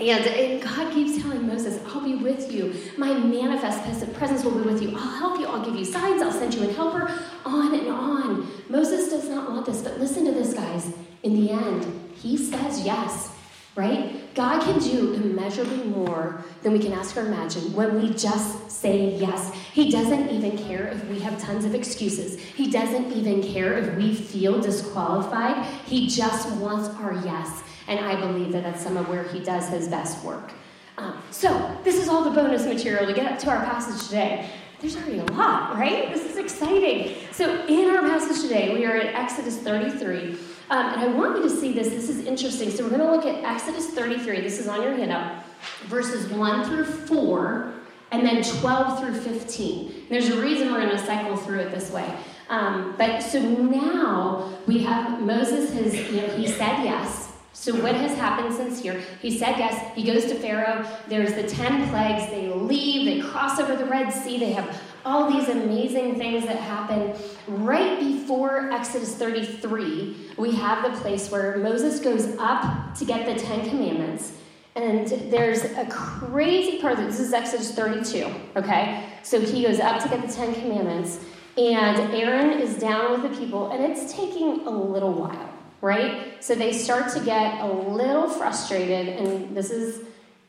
and, 0.00 0.26
and, 0.26 0.62
God 0.62 0.92
keeps 0.92 1.20
telling 1.20 1.46
Moses, 1.46 1.82
I'll 1.88 2.00
be 2.00 2.14
with 2.14 2.52
you. 2.52 2.74
My 2.96 3.12
manifest 3.14 3.84
presence 4.14 4.44
will 4.44 4.56
be 4.56 4.60
with 4.60 4.80
you. 4.80 4.90
I'll 4.96 5.18
help 5.18 5.40
you. 5.40 5.46
I'll 5.46 5.64
give 5.64 5.74
you 5.74 5.84
signs. 5.84 6.22
I'll 6.22 6.32
send 6.32 6.54
you 6.54 6.68
a 6.68 6.72
helper. 6.72 7.12
On 7.44 7.74
and 7.74 7.88
on. 7.88 8.48
Moses 8.68 9.10
does 9.10 9.28
not 9.28 9.50
want 9.50 9.66
this, 9.66 9.82
but 9.82 9.98
listen 9.98 10.24
to 10.26 10.32
this, 10.32 10.54
guys. 10.54 10.92
In 11.24 11.34
the 11.34 11.50
end, 11.50 12.10
he 12.14 12.36
says 12.36 12.84
yes 12.84 13.34
right? 13.78 14.34
God 14.34 14.60
can 14.62 14.80
do 14.80 15.14
immeasurably 15.14 15.84
more 15.84 16.44
than 16.62 16.72
we 16.72 16.80
can 16.80 16.92
ask 16.92 17.16
or 17.16 17.20
imagine 17.20 17.72
when 17.72 18.02
we 18.02 18.12
just 18.12 18.70
say 18.70 19.14
yes. 19.14 19.54
He 19.72 19.88
doesn't 19.88 20.30
even 20.30 20.58
care 20.58 20.88
if 20.88 21.04
we 21.06 21.20
have 21.20 21.40
tons 21.40 21.64
of 21.64 21.76
excuses. 21.76 22.40
He 22.40 22.70
doesn't 22.70 23.12
even 23.12 23.40
care 23.40 23.78
if 23.78 23.96
we 23.96 24.14
feel 24.14 24.60
disqualified. 24.60 25.64
He 25.86 26.08
just 26.08 26.50
wants 26.56 26.88
our 27.00 27.14
yes. 27.24 27.62
And 27.86 28.00
I 28.00 28.20
believe 28.20 28.50
that 28.52 28.64
that's 28.64 28.82
some 28.82 28.96
of 28.96 29.08
where 29.08 29.22
he 29.22 29.38
does 29.38 29.68
his 29.68 29.86
best 29.86 30.24
work. 30.24 30.50
Um, 30.98 31.22
so, 31.30 31.48
this 31.84 31.96
is 31.96 32.08
all 32.08 32.24
the 32.24 32.30
bonus 32.30 32.66
material 32.66 33.06
to 33.06 33.12
get 33.12 33.38
to 33.38 33.50
our 33.50 33.64
passage 33.64 34.08
today. 34.08 34.50
There's 34.80 34.96
already 34.96 35.20
a 35.20 35.24
lot, 35.32 35.76
right? 35.76 36.12
This 36.12 36.24
is 36.24 36.36
exciting. 36.36 37.16
So, 37.30 37.64
in 37.66 37.88
our 37.90 38.02
passage 38.02 38.42
today, 38.42 38.74
we 38.74 38.84
are 38.84 38.96
at 38.96 39.14
Exodus 39.14 39.58
33. 39.58 40.36
Um, 40.70 40.92
and 40.92 41.00
I 41.00 41.06
want 41.08 41.36
you 41.36 41.42
to 41.44 41.50
see 41.50 41.72
this. 41.72 41.88
This 41.88 42.10
is 42.10 42.26
interesting. 42.26 42.70
So 42.70 42.84
we're 42.84 42.90
going 42.90 43.00
to 43.00 43.10
look 43.10 43.24
at 43.24 43.42
Exodus 43.42 43.88
33. 43.88 44.42
This 44.42 44.58
is 44.58 44.68
on 44.68 44.82
your 44.82 44.94
handout. 44.94 45.44
Verses 45.86 46.30
1 46.30 46.64
through 46.66 46.84
4, 46.84 47.72
and 48.12 48.24
then 48.24 48.42
12 48.42 49.00
through 49.00 49.14
15. 49.14 49.90
And 49.90 50.08
there's 50.10 50.28
a 50.28 50.40
reason 50.40 50.70
we're 50.70 50.80
going 50.80 50.90
to 50.90 50.98
cycle 50.98 51.36
through 51.36 51.60
it 51.60 51.70
this 51.70 51.90
way. 51.90 52.14
Um, 52.48 52.94
but 52.96 53.20
so 53.20 53.40
now 53.40 54.58
we 54.66 54.78
have 54.84 55.20
Moses 55.20 55.72
has, 55.74 55.94
you 56.10 56.20
know, 56.20 56.28
he 56.28 56.46
said 56.46 56.84
yes. 56.84 57.32
So 57.52 57.74
what 57.82 57.94
has 57.94 58.16
happened 58.16 58.54
since 58.54 58.80
here? 58.80 59.02
He 59.20 59.36
said 59.36 59.58
yes. 59.58 59.94
He 59.94 60.04
goes 60.04 60.26
to 60.26 60.34
Pharaoh. 60.36 60.86
There's 61.08 61.34
the 61.34 61.42
10 61.42 61.88
plagues. 61.88 62.30
They 62.30 62.48
leave. 62.48 63.04
They 63.04 63.28
cross 63.28 63.58
over 63.58 63.74
the 63.74 63.84
Red 63.84 64.12
Sea. 64.12 64.38
They 64.38 64.52
have 64.52 64.80
all 65.04 65.30
these 65.30 65.48
amazing 65.48 66.16
things 66.16 66.44
that 66.44 66.56
happen 66.56 67.14
right 67.46 67.98
before 67.98 68.70
Exodus 68.70 69.14
33. 69.16 70.32
We 70.36 70.54
have 70.56 70.90
the 70.90 70.98
place 71.00 71.30
where 71.30 71.56
Moses 71.58 72.00
goes 72.00 72.36
up 72.38 72.94
to 72.96 73.04
get 73.04 73.26
the 73.26 73.40
Ten 73.40 73.68
Commandments. 73.68 74.32
And 74.76 75.08
there's 75.30 75.64
a 75.64 75.86
crazy 75.90 76.80
part. 76.80 76.98
This 76.98 77.18
is 77.18 77.32
Exodus 77.32 77.74
32, 77.74 78.32
okay? 78.56 79.04
So 79.22 79.40
he 79.40 79.62
goes 79.62 79.80
up 79.80 80.00
to 80.02 80.08
get 80.08 80.24
the 80.24 80.32
Ten 80.32 80.54
Commandments, 80.54 81.24
and 81.56 82.14
Aaron 82.14 82.60
is 82.60 82.76
down 82.76 83.10
with 83.20 83.32
the 83.32 83.36
people, 83.36 83.72
and 83.72 83.82
it's 83.82 84.12
taking 84.12 84.66
a 84.66 84.70
little 84.70 85.12
while, 85.12 85.52
right? 85.80 86.42
So 86.44 86.54
they 86.54 86.72
start 86.72 87.12
to 87.14 87.20
get 87.24 87.60
a 87.60 87.66
little 87.66 88.28
frustrated, 88.28 89.08
and 89.08 89.56
this 89.56 89.70
is 89.70 90.04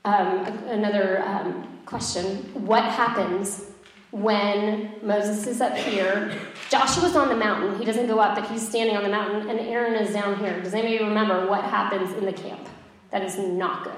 um, 0.06 0.46
another 0.68 1.24
um, 1.26 1.80
question. 1.86 2.38
What 2.66 2.84
happens 2.84 3.66
when 4.12 4.92
Moses 5.04 5.46
is 5.46 5.62
up 5.62 5.76
here. 5.76 6.34
Joshua's 6.70 7.16
on 7.16 7.30
the 7.30 7.36
mountain. 7.36 7.78
He 7.78 7.86
doesn't 7.86 8.08
go 8.08 8.20
up, 8.20 8.36
but 8.36 8.50
he's 8.50 8.68
standing 8.68 8.98
on 8.98 9.04
the 9.04 9.10
mountain, 9.10 9.50
and 9.50 9.60
Aaron 9.60 9.94
is 9.94 10.14
down 10.14 10.38
here. 10.40 10.62
Does 10.62 10.74
anybody 10.74 11.04
remember 11.04 11.48
what 11.48 11.64
happens 11.64 12.16
in 12.18 12.26
the 12.26 12.34
camp? 12.34 12.68
That 13.12 13.24
is 13.24 13.38
not 13.38 13.84
good. 13.84 13.94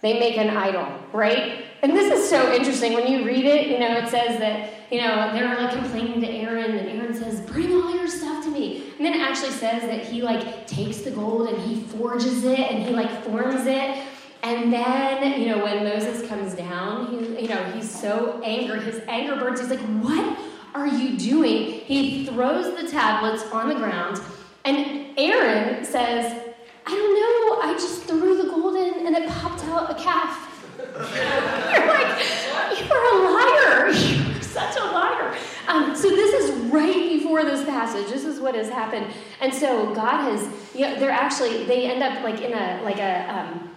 they 0.00 0.18
make 0.18 0.36
an 0.36 0.54
idol, 0.56 0.86
right? 1.12 1.64
And 1.82 1.92
this 1.92 2.12
is 2.12 2.28
so 2.28 2.52
interesting. 2.52 2.94
When 2.94 3.06
you 3.06 3.26
read 3.26 3.44
it, 3.44 3.66
you 3.66 3.78
know, 3.78 3.96
it 3.96 4.08
says 4.08 4.38
that, 4.38 4.70
you 4.90 5.00
know, 5.00 5.32
they're 5.32 5.54
like 5.54 5.72
complaining 5.72 6.20
to 6.22 6.28
Aaron, 6.28 6.78
and 6.78 6.88
Aaron 6.88 7.14
says, 7.14 7.40
Bring 7.40 7.72
all 7.72 7.94
your 7.94 8.08
stuff 8.08 8.44
to 8.44 8.50
me. 8.50 8.92
And 8.96 9.04
then 9.04 9.14
it 9.14 9.20
actually 9.20 9.50
says 9.50 9.82
that 9.82 10.04
he 10.04 10.22
like 10.22 10.66
takes 10.66 10.98
the 11.02 11.10
gold 11.10 11.48
and 11.48 11.60
he 11.62 11.82
forges 11.82 12.44
it 12.44 12.58
and 12.58 12.82
he 12.82 12.90
like 12.90 13.10
forms 13.24 13.66
it. 13.66 14.02
And 14.44 14.70
then, 14.70 15.40
you 15.40 15.48
know, 15.48 15.64
when 15.64 15.84
Moses 15.84 16.28
comes 16.28 16.52
down, 16.52 17.06
he, 17.06 17.42
you 17.42 17.48
know, 17.48 17.64
he's 17.72 17.90
so 17.90 18.42
angry. 18.44 18.78
His 18.80 19.00
anger 19.08 19.36
burns. 19.36 19.58
He's 19.58 19.70
like, 19.70 19.80
What 19.80 20.38
are 20.74 20.86
you 20.86 21.16
doing? 21.16 21.80
He 21.80 22.26
throws 22.26 22.78
the 22.78 22.86
tablets 22.90 23.42
on 23.44 23.70
the 23.70 23.74
ground, 23.74 24.20
and 24.66 25.18
Aaron 25.18 25.82
says, 25.82 26.54
I 26.86 26.90
don't 26.90 27.14
know, 27.14 27.70
I 27.70 27.72
just 27.72 28.02
threw 28.02 28.42
the 28.42 28.50
golden 28.50 29.06
and 29.06 29.16
it 29.16 29.26
popped 29.30 29.64
out 29.64 29.90
a 29.90 29.94
calf. 29.94 30.50
You're 30.78 31.86
like, 31.86 32.88
you're 32.88 33.14
a 33.14 33.32
liar. 33.32 33.88
You're 33.92 34.42
such 34.42 34.76
a 34.76 34.84
liar. 34.84 35.34
Um, 35.68 35.96
so 35.96 36.10
this 36.10 36.34
is 36.34 36.70
right 36.70 37.08
before 37.08 37.42
this 37.44 37.64
passage. 37.64 38.08
This 38.08 38.24
is 38.24 38.38
what 38.38 38.54
has 38.54 38.68
happened. 38.68 39.06
And 39.40 39.52
so 39.52 39.94
God 39.94 40.30
has, 40.30 40.46
you 40.74 40.82
know, 40.82 40.98
they're 41.00 41.10
actually, 41.10 41.64
they 41.64 41.90
end 41.90 42.02
up 42.02 42.22
like 42.22 42.42
in 42.42 42.52
a, 42.52 42.82
like 42.82 42.98
a, 42.98 43.34
um, 43.34 43.73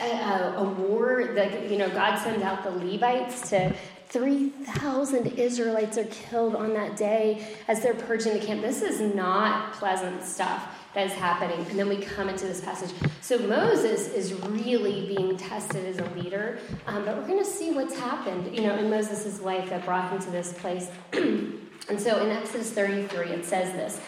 a, 0.00 0.54
a, 0.58 0.64
war 0.64 1.32
that, 1.34 1.70
you 1.70 1.78
know, 1.78 1.88
God 1.90 2.18
sends 2.18 2.42
out 2.42 2.62
the 2.62 2.70
Levites 2.70 3.50
to 3.50 3.74
3,000 4.08 5.26
Israelites 5.38 5.98
are 5.98 6.04
killed 6.04 6.56
on 6.56 6.72
that 6.72 6.96
day 6.96 7.46
as 7.68 7.82
they're 7.82 7.94
purging 7.94 8.32
the 8.32 8.44
camp. 8.44 8.62
This 8.62 8.80
is 8.82 9.00
not 9.14 9.74
pleasant 9.74 10.24
stuff 10.24 10.66
that 10.94 11.06
is 11.06 11.12
happening. 11.12 11.66
And 11.66 11.78
then 11.78 11.88
we 11.88 11.98
come 11.98 12.28
into 12.28 12.46
this 12.46 12.60
passage. 12.62 12.90
So 13.20 13.38
Moses 13.38 14.08
is 14.08 14.32
really 14.32 15.14
being 15.14 15.36
tested 15.36 15.84
as 15.84 15.98
a 15.98 16.06
leader, 16.14 16.58
um, 16.86 17.04
but 17.04 17.16
we're 17.18 17.26
going 17.26 17.44
to 17.44 17.50
see 17.50 17.72
what's 17.72 17.98
happened, 17.98 18.54
you 18.54 18.62
know, 18.62 18.76
in 18.76 18.88
Moses' 18.88 19.40
life 19.40 19.68
that 19.68 19.84
brought 19.84 20.10
him 20.10 20.20
to 20.20 20.30
this 20.30 20.54
place. 20.54 20.88
and 21.12 22.00
so 22.00 22.24
in 22.24 22.30
Exodus 22.30 22.70
33, 22.72 23.26
it 23.26 23.44
says 23.44 23.72
this. 23.72 24.00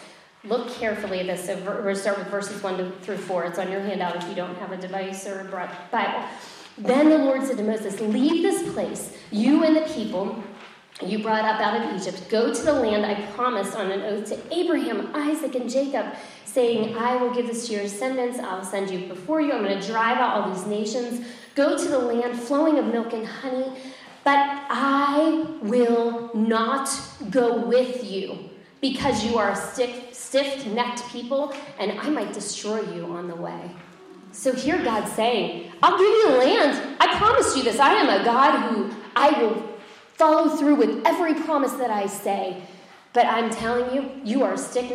Look 0.44 0.70
carefully 0.70 1.20
at 1.20 1.26
this. 1.26 1.44
So 1.44 1.56
we're 1.66 1.94
start 1.94 2.18
with 2.18 2.28
verses 2.28 2.62
1 2.62 2.92
through 3.02 3.18
4. 3.18 3.44
It's 3.44 3.58
on 3.58 3.70
your 3.70 3.80
handout 3.80 4.16
if 4.16 4.26
you 4.26 4.34
don't 4.34 4.56
have 4.56 4.72
a 4.72 4.76
device 4.76 5.26
or 5.26 5.40
a 5.40 5.78
Bible. 5.90 6.24
Then 6.78 7.10
the 7.10 7.18
Lord 7.18 7.42
said 7.42 7.58
to 7.58 7.62
Moses, 7.62 8.00
Leave 8.00 8.42
this 8.42 8.72
place, 8.72 9.14
you 9.30 9.64
and 9.64 9.76
the 9.76 9.92
people 9.92 10.42
you 11.02 11.18
brought 11.18 11.44
up 11.44 11.60
out 11.60 11.80
of 11.80 12.00
Egypt. 12.00 12.26
Go 12.30 12.54
to 12.54 12.62
the 12.62 12.72
land 12.72 13.04
I 13.04 13.14
promised 13.32 13.76
on 13.76 13.90
an 13.90 14.00
oath 14.02 14.28
to 14.30 14.38
Abraham, 14.54 15.10
Isaac, 15.14 15.54
and 15.54 15.68
Jacob 15.68 16.06
saying, 16.46 16.96
I 16.96 17.16
will 17.16 17.32
give 17.34 17.46
this 17.46 17.66
to 17.66 17.74
your 17.74 17.82
descendants. 17.82 18.38
I'll 18.38 18.64
send 18.64 18.90
you 18.90 19.08
before 19.08 19.40
you. 19.40 19.52
I'm 19.52 19.62
going 19.62 19.78
to 19.78 19.86
drive 19.86 20.18
out 20.18 20.42
all 20.42 20.52
these 20.52 20.66
nations. 20.66 21.26
Go 21.54 21.76
to 21.76 21.88
the 21.88 21.98
land 21.98 22.38
flowing 22.38 22.78
of 22.78 22.86
milk 22.86 23.12
and 23.12 23.26
honey. 23.26 23.72
But 24.24 24.38
I 24.38 25.46
will 25.62 26.30
not 26.34 26.90
go 27.30 27.56
with 27.56 28.04
you 28.04 28.49
because 28.80 29.24
you 29.24 29.38
are 29.38 29.50
a 29.50 29.56
stiff 29.56 30.66
necked 30.66 31.06
people, 31.08 31.54
and 31.78 31.98
I 31.98 32.08
might 32.08 32.32
destroy 32.32 32.80
you 32.92 33.06
on 33.06 33.28
the 33.28 33.36
way. 33.36 33.70
So 34.32 34.52
here 34.52 34.82
God's 34.82 35.12
saying, 35.12 35.72
I'll 35.82 35.98
give 35.98 36.06
you 36.06 36.28
land. 36.38 36.96
I 37.00 37.16
promise 37.16 37.56
you 37.56 37.62
this. 37.62 37.78
I 37.78 37.94
am 37.94 38.08
a 38.08 38.24
God 38.24 38.70
who 38.70 38.90
I 39.16 39.30
will 39.42 39.70
follow 40.14 40.56
through 40.56 40.76
with 40.76 41.02
every 41.04 41.34
promise 41.34 41.72
that 41.72 41.90
I 41.90 42.06
say. 42.06 42.62
But 43.12 43.26
I'm 43.26 43.50
telling 43.50 43.92
you, 43.92 44.08
you 44.22 44.44
are 44.44 44.56
stiff 44.56 44.92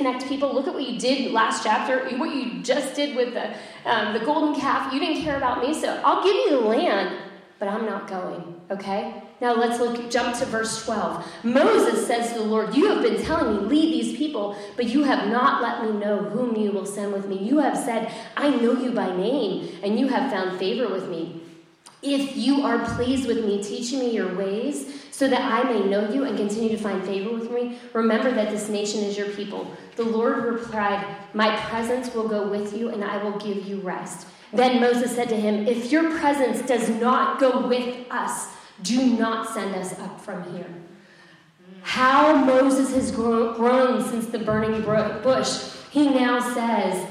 necked 0.00 0.28
people. 0.28 0.54
Look 0.54 0.68
at 0.68 0.74
what 0.74 0.88
you 0.88 1.00
did 1.00 1.32
last 1.32 1.64
chapter, 1.64 2.08
what 2.16 2.32
you 2.32 2.62
just 2.62 2.94
did 2.94 3.16
with 3.16 3.34
the, 3.34 3.56
um, 3.84 4.12
the 4.12 4.20
golden 4.20 4.54
calf. 4.54 4.92
You 4.92 5.00
didn't 5.00 5.24
care 5.24 5.36
about 5.36 5.66
me, 5.66 5.74
so 5.74 6.00
I'll 6.04 6.22
give 6.22 6.34
you 6.34 6.50
the 6.50 6.60
land, 6.60 7.16
but 7.58 7.66
I'm 7.66 7.84
not 7.84 8.06
going, 8.06 8.60
okay? 8.70 9.20
Now 9.40 9.54
let's 9.54 9.78
look, 9.78 10.10
jump 10.10 10.36
to 10.38 10.46
verse 10.46 10.84
12. 10.84 11.44
Moses 11.44 12.06
says 12.06 12.32
to 12.32 12.38
the 12.38 12.44
Lord, 12.44 12.74
You 12.74 12.86
have 12.86 13.02
been 13.02 13.22
telling 13.22 13.54
me, 13.54 13.68
lead 13.68 13.92
these 13.92 14.16
people, 14.16 14.56
but 14.76 14.86
you 14.86 15.04
have 15.04 15.28
not 15.28 15.62
let 15.62 15.84
me 15.84 15.98
know 15.98 16.18
whom 16.18 16.56
you 16.56 16.72
will 16.72 16.86
send 16.86 17.12
with 17.12 17.28
me. 17.28 17.38
You 17.38 17.58
have 17.58 17.76
said, 17.76 18.10
I 18.36 18.48
know 18.48 18.72
you 18.72 18.92
by 18.92 19.14
name, 19.14 19.78
and 19.82 20.00
you 20.00 20.08
have 20.08 20.30
found 20.30 20.58
favor 20.58 20.88
with 20.88 21.08
me. 21.10 21.42
If 22.02 22.36
you 22.36 22.62
are 22.62 22.84
pleased 22.94 23.26
with 23.26 23.44
me, 23.44 23.62
teach 23.62 23.92
me 23.92 24.10
your 24.10 24.34
ways 24.36 25.02
so 25.10 25.28
that 25.28 25.40
I 25.40 25.62
may 25.64 25.86
know 25.86 26.10
you 26.10 26.24
and 26.24 26.36
continue 26.36 26.68
to 26.70 26.76
find 26.76 27.02
favor 27.04 27.32
with 27.32 27.50
me. 27.50 27.78
Remember 27.94 28.30
that 28.30 28.50
this 28.50 28.68
nation 28.68 29.00
is 29.00 29.16
your 29.18 29.30
people. 29.30 29.70
The 29.96 30.04
Lord 30.04 30.44
replied, 30.44 31.04
My 31.34 31.56
presence 31.56 32.14
will 32.14 32.28
go 32.28 32.48
with 32.48 32.76
you, 32.76 32.90
and 32.90 33.02
I 33.02 33.22
will 33.22 33.38
give 33.38 33.66
you 33.66 33.80
rest. 33.80 34.28
Then 34.52 34.80
Moses 34.80 35.14
said 35.14 35.28
to 35.30 35.36
him, 35.36 35.66
If 35.66 35.90
your 35.90 36.18
presence 36.18 36.62
does 36.66 36.88
not 36.88 37.40
go 37.40 37.66
with 37.66 38.06
us, 38.10 38.55
do 38.82 39.18
not 39.18 39.52
send 39.52 39.74
us 39.74 39.98
up 39.98 40.20
from 40.20 40.42
here. 40.54 40.68
How 41.82 42.34
Moses 42.34 42.94
has 42.94 43.10
grown 43.12 44.02
since 44.08 44.26
the 44.26 44.38
burning 44.38 44.82
bush. 44.82 45.70
He 45.90 46.10
now 46.10 46.40
says, 46.40 47.06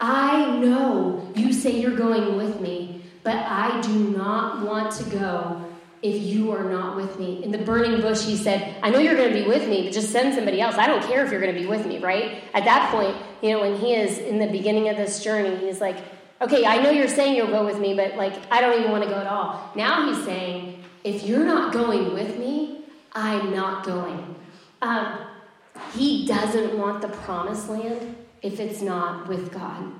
I 0.00 0.58
know 0.58 1.32
you 1.34 1.52
say 1.52 1.78
you're 1.78 1.96
going 1.96 2.36
with 2.36 2.60
me, 2.60 3.04
but 3.24 3.36
I 3.36 3.80
do 3.80 4.10
not 4.10 4.66
want 4.66 4.92
to 4.96 5.04
go 5.10 5.64
if 6.02 6.20
you 6.20 6.50
are 6.50 6.64
not 6.64 6.96
with 6.96 7.18
me. 7.18 7.44
In 7.44 7.52
the 7.52 7.58
burning 7.58 8.00
bush, 8.00 8.24
he 8.24 8.36
said, 8.36 8.76
I 8.82 8.90
know 8.90 8.98
you're 8.98 9.14
going 9.14 9.32
to 9.32 9.42
be 9.42 9.46
with 9.46 9.68
me, 9.68 9.84
but 9.84 9.92
just 9.92 10.10
send 10.10 10.34
somebody 10.34 10.60
else. 10.60 10.76
I 10.76 10.86
don't 10.86 11.02
care 11.04 11.24
if 11.24 11.30
you're 11.30 11.40
going 11.40 11.54
to 11.54 11.60
be 11.60 11.66
with 11.66 11.86
me, 11.86 11.98
right? 11.98 12.42
At 12.54 12.64
that 12.64 12.90
point, 12.90 13.16
you 13.40 13.50
know, 13.50 13.60
when 13.60 13.76
he 13.76 13.94
is 13.94 14.18
in 14.18 14.38
the 14.38 14.48
beginning 14.48 14.88
of 14.88 14.96
this 14.96 15.22
journey, 15.22 15.56
he's 15.56 15.80
like, 15.80 15.96
okay, 16.40 16.66
I 16.66 16.82
know 16.82 16.90
you're 16.90 17.06
saying 17.06 17.36
you'll 17.36 17.46
go 17.46 17.64
with 17.64 17.78
me, 17.78 17.94
but 17.94 18.16
like, 18.16 18.34
I 18.50 18.60
don't 18.60 18.78
even 18.80 18.90
want 18.90 19.04
to 19.04 19.10
go 19.10 19.16
at 19.16 19.28
all. 19.28 19.70
Now 19.76 20.12
he's 20.12 20.24
saying, 20.24 20.82
if 21.04 21.24
you're 21.24 21.44
not 21.44 21.72
going 21.72 22.12
with 22.14 22.38
me, 22.38 22.84
I'm 23.12 23.54
not 23.54 23.84
going. 23.84 24.36
Um, 24.80 25.18
he 25.94 26.26
doesn't 26.26 26.78
want 26.78 27.02
the 27.02 27.08
promised 27.08 27.68
land 27.68 28.16
if 28.42 28.60
it's 28.60 28.80
not 28.80 29.28
with 29.28 29.52
God. 29.52 29.92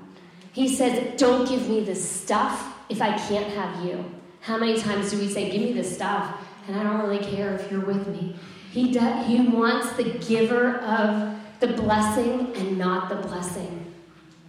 He 0.51 0.73
says, 0.73 1.19
don't 1.19 1.47
give 1.47 1.67
me 1.69 1.83
the 1.83 1.95
stuff 1.95 2.77
if 2.89 3.01
I 3.01 3.17
can't 3.17 3.51
have 3.53 3.83
you. 3.85 4.03
How 4.41 4.57
many 4.57 4.79
times 4.79 5.11
do 5.11 5.17
we 5.19 5.29
say, 5.29 5.49
Give 5.49 5.61
me 5.61 5.71
the 5.71 5.85
stuff, 5.85 6.37
and 6.67 6.77
I 6.77 6.83
don't 6.83 6.99
really 6.99 7.23
care 7.23 7.53
if 7.55 7.71
you're 7.71 7.85
with 7.85 8.07
me? 8.07 8.35
He, 8.71 8.89
he 8.91 9.47
wants 9.47 9.93
the 9.93 10.03
giver 10.03 10.79
of 10.79 11.39
the 11.61 11.67
blessing 11.67 12.53
and 12.55 12.77
not 12.77 13.07
the 13.07 13.15
blessing. 13.15 13.93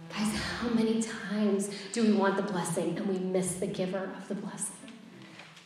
Guys, 0.09 0.35
how 0.35 0.67
many 0.69 1.01
times 1.01 1.69
do 1.93 2.03
we 2.03 2.11
want 2.11 2.35
the 2.35 2.43
blessing 2.43 2.97
and 2.97 3.07
we 3.07 3.19
miss 3.19 3.55
the 3.55 3.67
giver 3.67 4.11
of 4.17 4.27
the 4.27 4.35
blessing? 4.35 4.84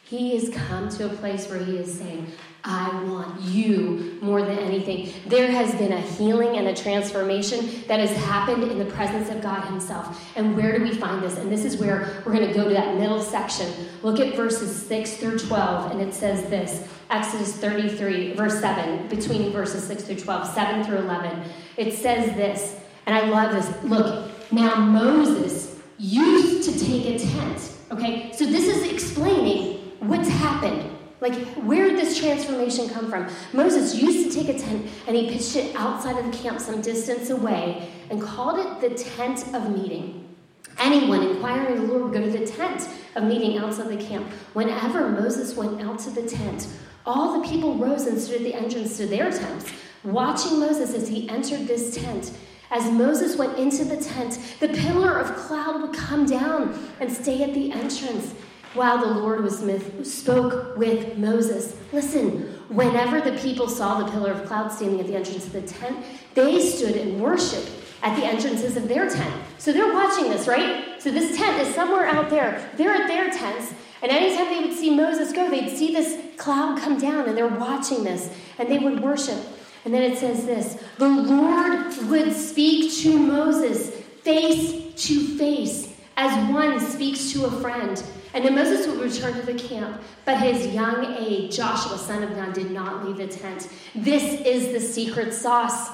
He 0.10 0.34
has 0.34 0.50
come 0.50 0.89
to 0.89 1.06
a 1.06 1.10
place 1.10 1.48
where 1.48 1.63
he 1.63 1.78
is 1.78 1.95
saying, 1.95 2.32
I 2.63 3.04
want 3.04 3.39
you 3.41 4.17
more 4.24 4.41
than 4.41 4.58
anything. 4.58 5.13
There 5.28 5.52
has 5.52 5.76
been 5.76 5.93
a 5.93 6.02
healing 6.02 6.58
and 6.58 6.67
a 6.67 6.76
transformation 6.76 7.84
that 7.88 8.00
has 8.00 8.12
happened 8.26 8.63
in 8.63 8.80
the 8.80 8.86
presence 8.86 9.30
of 9.30 9.39
God 9.39 9.63
Himself. 9.65 10.36
And 10.36 10.58
where 10.58 10.76
do 10.76 10.84
we 10.84 10.95
find 10.95 11.22
this? 11.22 11.38
And 11.38 11.52
this 11.52 11.63
is 11.63 11.78
where 11.78 12.24
we're 12.26 12.34
going 12.34 12.48
to 12.48 12.54
go 12.54 12.67
to 12.67 12.74
that 12.74 12.98
middle 12.98 13.22
section. 13.22 13.72
Look 14.02 14.19
at 14.19 14.36
verses 14.36 14.76
6 14.88 15.17
through 15.17 15.38
12, 15.38 15.91
and 15.91 16.02
it 16.02 16.15
says 16.15 16.50
this 16.50 16.88
Exodus 17.12 17.56
33, 17.58 18.34
verse 18.34 18.60
7, 18.60 19.10
between 19.10 19.52
verses 19.52 19.84
6 19.86 20.04
through 20.06 20.15
12, 20.15 20.48
7 20.56 20.84
through 20.86 20.98
11. 20.98 21.43
It 21.78 21.93
says 21.93 22.36
this, 22.36 22.80
and 23.06 23.15
I 23.15 23.30
love 23.30 23.54
this. 23.54 23.84
Look, 23.84 24.52
now 24.52 24.74
Moses 24.74 25.80
used 26.00 26.67
to 26.67 26.84
take 26.84 27.06
a 27.06 27.19
tent. 27.19 27.74
Okay, 27.91 28.32
so 28.34 28.45
this 28.45 28.67
is 28.67 28.91
explaining 28.91 29.78
what's 29.99 30.29
happened. 30.29 30.97
Like, 31.21 31.35
where 31.63 31.89
did 31.89 31.97
this 31.97 32.17
transformation 32.17 32.88
come 32.89 33.09
from? 33.09 33.27
Moses 33.51 34.01
used 34.01 34.31
to 34.31 34.33
take 34.33 34.55
a 34.55 34.57
tent 34.57 34.88
and 35.05 35.17
he 35.17 35.29
pitched 35.29 35.55
it 35.57 35.75
outside 35.75 36.17
of 36.17 36.31
the 36.31 36.38
camp 36.38 36.59
some 36.62 36.81
distance 36.81 37.29
away 37.29 37.91
and 38.09 38.21
called 38.21 38.59
it 38.59 38.79
the 38.79 38.95
tent 39.03 39.53
of 39.53 39.69
meeting. 39.77 40.25
Anyone 40.77 41.23
inquiring 41.23 41.77
of 41.77 41.81
the 41.81 41.93
Lord 41.93 42.03
would 42.03 42.13
go 42.13 42.21
to 42.21 42.31
the 42.31 42.47
tent 42.47 42.88
of 43.15 43.23
meeting 43.25 43.57
outside 43.57 43.89
the 43.89 44.01
camp. 44.01 44.27
Whenever 44.53 45.09
Moses 45.09 45.57
went 45.57 45.81
out 45.81 45.99
to 45.99 46.09
the 46.09 46.21
tent, 46.21 46.67
all 47.05 47.41
the 47.41 47.47
people 47.47 47.75
rose 47.75 48.07
and 48.07 48.17
stood 48.17 48.38
at 48.38 48.43
the 48.43 48.53
entrance 48.53 48.95
to 48.97 49.05
their 49.05 49.29
tents, 49.29 49.71
watching 50.03 50.59
Moses 50.59 50.93
as 50.93 51.09
he 51.09 51.27
entered 51.27 51.67
this 51.67 51.95
tent. 51.95 52.31
As 52.71 52.89
Moses 52.91 53.35
went 53.35 53.57
into 53.57 53.83
the 53.83 53.97
tent, 53.97 54.39
the 54.59 54.69
pillar 54.69 55.17
of 55.17 55.35
cloud 55.35 55.81
would 55.81 55.93
come 55.93 56.25
down 56.25 56.79
and 57.01 57.12
stay 57.12 57.43
at 57.43 57.53
the 57.53 57.71
entrance 57.73 58.35
while 58.73 58.99
the 58.99 59.19
Lord 59.19 59.43
was 59.43 59.62
with, 59.62 60.05
spoke 60.05 60.77
with 60.77 61.17
Moses. 61.17 61.75
Listen, 61.91 62.41
whenever 62.69 63.19
the 63.19 63.38
people 63.39 63.67
saw 63.67 64.03
the 64.03 64.12
pillar 64.12 64.32
of 64.32 64.45
cloud 64.45 64.71
standing 64.71 64.99
at 64.99 65.08
the 65.08 65.15
entrance 65.15 65.47
of 65.47 65.53
the 65.53 65.62
tent, 65.62 66.05
they 66.36 66.60
stood 66.62 66.95
and 66.95 67.19
worshiped 67.19 67.71
at 68.01 68.15
the 68.15 68.25
entrances 68.25 68.77
of 68.77 68.88
their 68.88 69.10
tent. 69.10 69.34
So 69.58 69.73
they're 69.73 69.93
watching 69.93 70.29
this, 70.29 70.47
right? 70.47 71.01
So 71.01 71.12
this 71.12 71.38
tent 71.38 71.62
is 71.67 71.73
somewhere 71.73 72.05
out 72.05 72.29
there. 72.29 72.69
They're 72.77 72.93
at 72.93 73.08
their 73.08 73.29
tents. 73.32 73.73
And 74.01 74.12
anytime 74.12 74.47
they 74.47 74.65
would 74.65 74.77
see 74.77 74.95
Moses 74.95 75.34
go, 75.34 75.49
they'd 75.49 75.75
see 75.75 75.93
this 75.93 76.17
cloud 76.38 76.79
come 76.79 76.99
down 76.99 77.27
and 77.27 77.38
they're 77.38 77.47
watching 77.47 78.03
this 78.03 78.34
and 78.58 78.69
they 78.69 78.79
would 78.79 79.01
worship. 79.01 79.39
And 79.84 79.93
then 79.93 80.03
it 80.03 80.17
says 80.17 80.45
this 80.45 80.82
the 80.97 81.10
Lord 81.10 81.97
would 82.10 82.34
speak 82.34 82.93
to 83.01 83.17
Moses 83.17 83.89
face 84.23 85.05
to 85.08 85.38
face 85.38 85.93
as 86.15 86.51
one 86.51 86.79
speaks 86.79 87.32
to 87.34 87.45
a 87.45 87.51
friend. 87.62 88.01
And 88.33 88.45
then 88.45 88.55
Moses 88.55 88.87
would 88.87 88.99
return 88.99 89.33
to 89.33 89.41
the 89.41 89.57
camp, 89.57 90.01
but 90.25 90.39
his 90.39 90.73
young 90.73 91.05
aide, 91.17 91.51
Joshua, 91.51 91.97
son 91.97 92.23
of 92.23 92.31
Nun, 92.31 92.53
did 92.53 92.71
not 92.71 93.05
leave 93.05 93.17
the 93.17 93.27
tent. 93.27 93.69
This 93.95 94.41
is 94.41 94.71
the 94.71 94.79
secret 94.79 95.33
sauce. 95.33 95.89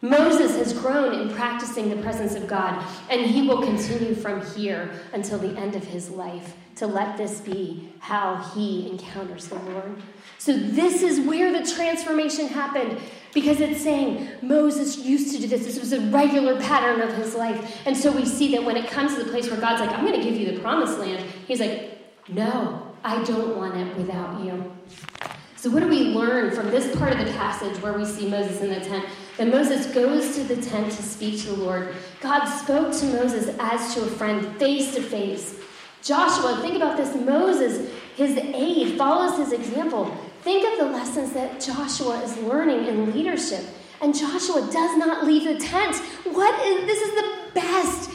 Moses 0.00 0.56
has 0.56 0.72
grown 0.72 1.12
in 1.20 1.34
practicing 1.34 1.90
the 1.90 2.02
presence 2.02 2.34
of 2.34 2.46
God, 2.46 2.84
and 3.10 3.20
he 3.20 3.46
will 3.46 3.62
continue 3.62 4.14
from 4.14 4.44
here 4.54 4.90
until 5.12 5.38
the 5.38 5.56
end 5.58 5.74
of 5.74 5.84
his 5.84 6.10
life 6.10 6.54
to 6.76 6.86
let 6.86 7.16
this 7.16 7.40
be 7.40 7.92
how 7.98 8.36
he 8.54 8.88
encounters 8.88 9.48
the 9.48 9.56
Lord. 9.56 10.00
So, 10.38 10.56
this 10.56 11.02
is 11.02 11.26
where 11.26 11.52
the 11.52 11.68
transformation 11.68 12.46
happened 12.46 13.00
because 13.34 13.60
it's 13.60 13.82
saying 13.82 14.28
Moses 14.42 14.98
used 14.98 15.34
to 15.34 15.40
do 15.40 15.46
this. 15.46 15.64
This 15.64 15.78
was 15.78 15.92
a 15.92 16.00
regular 16.00 16.60
pattern 16.60 17.00
of 17.00 17.14
his 17.14 17.34
life. 17.34 17.82
And 17.86 17.96
so 17.96 18.10
we 18.10 18.24
see 18.24 18.52
that 18.52 18.64
when 18.64 18.76
it 18.76 18.88
comes 18.88 19.14
to 19.16 19.24
the 19.24 19.30
place 19.30 19.50
where 19.50 19.60
God's 19.60 19.80
like, 19.80 19.90
I'm 19.90 20.04
going 20.04 20.18
to 20.18 20.24
give 20.24 20.36
you 20.36 20.52
the 20.52 20.60
promised 20.60 20.98
land, 20.98 21.24
he's 21.46 21.60
like, 21.60 21.98
No, 22.28 22.94
I 23.04 23.22
don't 23.24 23.56
want 23.56 23.76
it 23.76 23.96
without 23.96 24.44
you. 24.44 24.72
So, 25.56 25.70
what 25.70 25.80
do 25.80 25.88
we 25.88 26.14
learn 26.14 26.52
from 26.52 26.70
this 26.70 26.94
part 26.96 27.12
of 27.12 27.18
the 27.18 27.32
passage 27.32 27.82
where 27.82 27.92
we 27.92 28.04
see 28.04 28.28
Moses 28.28 28.60
in 28.60 28.70
the 28.70 28.78
tent? 28.78 29.04
That 29.38 29.48
Moses 29.48 29.86
goes 29.92 30.36
to 30.36 30.44
the 30.44 30.60
tent 30.62 30.92
to 30.92 31.02
speak 31.02 31.40
to 31.42 31.48
the 31.48 31.56
Lord. 31.56 31.96
God 32.20 32.44
spoke 32.46 32.92
to 32.92 33.06
Moses 33.06 33.56
as 33.58 33.94
to 33.94 34.02
a 34.02 34.06
friend, 34.06 34.56
face 34.58 34.94
to 34.94 35.02
face. 35.02 35.60
Joshua, 36.02 36.60
think 36.62 36.76
about 36.76 36.96
this 36.96 37.14
Moses, 37.16 37.92
his 38.16 38.36
aide, 38.36 38.96
follows 38.96 39.36
his 39.36 39.52
example. 39.52 40.16
Think 40.42 40.66
of 40.72 40.78
the 40.78 40.92
lessons 40.92 41.32
that 41.32 41.60
Joshua 41.60 42.22
is 42.22 42.36
learning 42.38 42.86
in 42.86 43.12
leadership. 43.12 43.64
And 44.00 44.16
Joshua 44.16 44.60
does 44.72 44.96
not 44.96 45.24
leave 45.24 45.44
the 45.44 45.58
tent. 45.58 45.96
What 46.24 46.58
is 46.66 46.86
this 46.86 47.00
is 47.00 47.14
the 47.14 47.60
best 47.60 48.10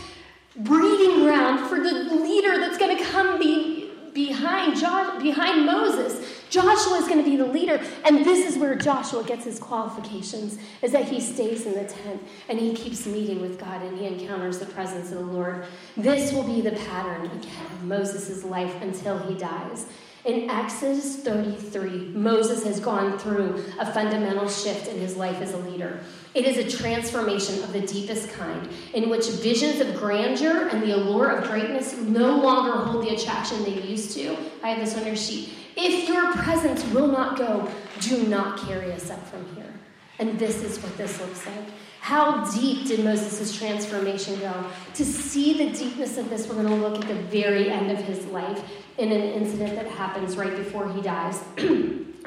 breeding 0.56 1.24
ground 1.24 1.68
for 1.68 1.80
the 1.80 1.94
leader 2.16 2.60
that's 2.60 2.78
going 2.78 2.96
to 2.98 3.04
come 3.04 3.40
be, 3.40 3.92
behind 4.14 4.78
Josh, 4.80 5.22
behind 5.22 5.66
Moses. 5.66 6.42
Joshua 6.50 7.00
is 7.00 7.08
going 7.08 7.18
to 7.18 7.28
be 7.28 7.36
the 7.36 7.48
leader, 7.48 7.82
and 8.06 8.24
this 8.24 8.48
is 8.48 8.60
where 8.60 8.76
Joshua 8.76 9.24
gets 9.24 9.44
his 9.44 9.60
qualifications: 9.60 10.60
is 10.84 10.92
that 10.92 11.06
he 11.10 11.20
stays 11.20 11.66
in 11.66 11.74
the 11.74 11.86
tent 11.86 12.22
and 12.48 12.60
he 12.60 12.76
keeps 12.76 13.08
meeting 13.08 13.42
with 13.42 13.60
God 13.60 13.82
and 13.82 13.98
he 13.98 14.06
encounters 14.06 14.60
the 14.60 14.68
presence 14.68 15.12
of 15.12 15.18
the 15.18 15.26
Lord. 15.26 15.66
This 15.98 16.32
will 16.32 16.44
be 16.44 16.62
the 16.62 16.74
pattern 16.74 17.26
again 17.26 17.66
of 17.72 17.84
Moses' 17.84 18.44
life 18.44 18.80
until 18.82 19.18
he 19.18 19.34
dies. 19.34 19.88
In 20.26 20.50
Exodus 20.50 21.18
33, 21.18 22.14
Moses 22.14 22.64
has 22.64 22.80
gone 22.80 23.20
through 23.20 23.62
a 23.78 23.92
fundamental 23.92 24.48
shift 24.48 24.88
in 24.88 24.98
his 24.98 25.18
life 25.18 25.42
as 25.42 25.52
a 25.52 25.58
leader. 25.58 26.00
It 26.34 26.46
is 26.46 26.58
a 26.58 26.78
transformation 26.78 27.62
of 27.62 27.74
the 27.74 27.82
deepest 27.82 28.32
kind, 28.32 28.70
in 28.94 29.10
which 29.10 29.28
visions 29.28 29.82
of 29.82 29.98
grandeur 29.98 30.70
and 30.70 30.82
the 30.82 30.96
allure 30.96 31.28
of 31.28 31.50
greatness 31.50 31.98
no 31.98 32.40
longer 32.40 32.72
hold 32.72 33.06
the 33.06 33.14
attraction 33.14 33.64
they 33.66 33.82
used 33.82 34.16
to. 34.16 34.38
I 34.64 34.70
have 34.70 34.80
this 34.80 34.98
on 34.98 35.06
your 35.06 35.18
sheet. 35.18 35.50
If 35.76 36.08
your 36.08 36.32
presence 36.36 36.86
will 36.94 37.08
not 37.08 37.38
go, 37.38 37.70
do 38.00 38.26
not 38.28 38.60
carry 38.66 38.94
us 38.94 39.10
up 39.10 39.28
from 39.28 39.46
here. 39.56 39.74
And 40.20 40.40
this 40.40 40.64
is 40.64 40.82
what 40.82 40.96
this 40.98 41.20
looks 41.20 41.46
like. 41.46 41.66
How 42.04 42.44
deep 42.52 42.86
did 42.86 43.02
Moses' 43.02 43.56
transformation 43.58 44.38
go? 44.42 44.66
To 44.96 45.06
see 45.06 45.54
the 45.54 45.74
deepness 45.74 46.18
of 46.18 46.30
this, 46.30 46.50
we're 46.50 46.56
going 46.56 46.68
to 46.68 46.76
look 46.76 47.02
at 47.02 47.08
the 47.08 47.16
very 47.16 47.70
end 47.70 47.92
of 47.92 47.98
his 47.98 48.26
life 48.26 48.62
in 48.98 49.10
an 49.10 49.22
incident 49.22 49.76
that 49.76 49.88
happens 49.88 50.36
right 50.36 50.54
before 50.54 50.92
he 50.92 51.02
dies. 51.02 51.42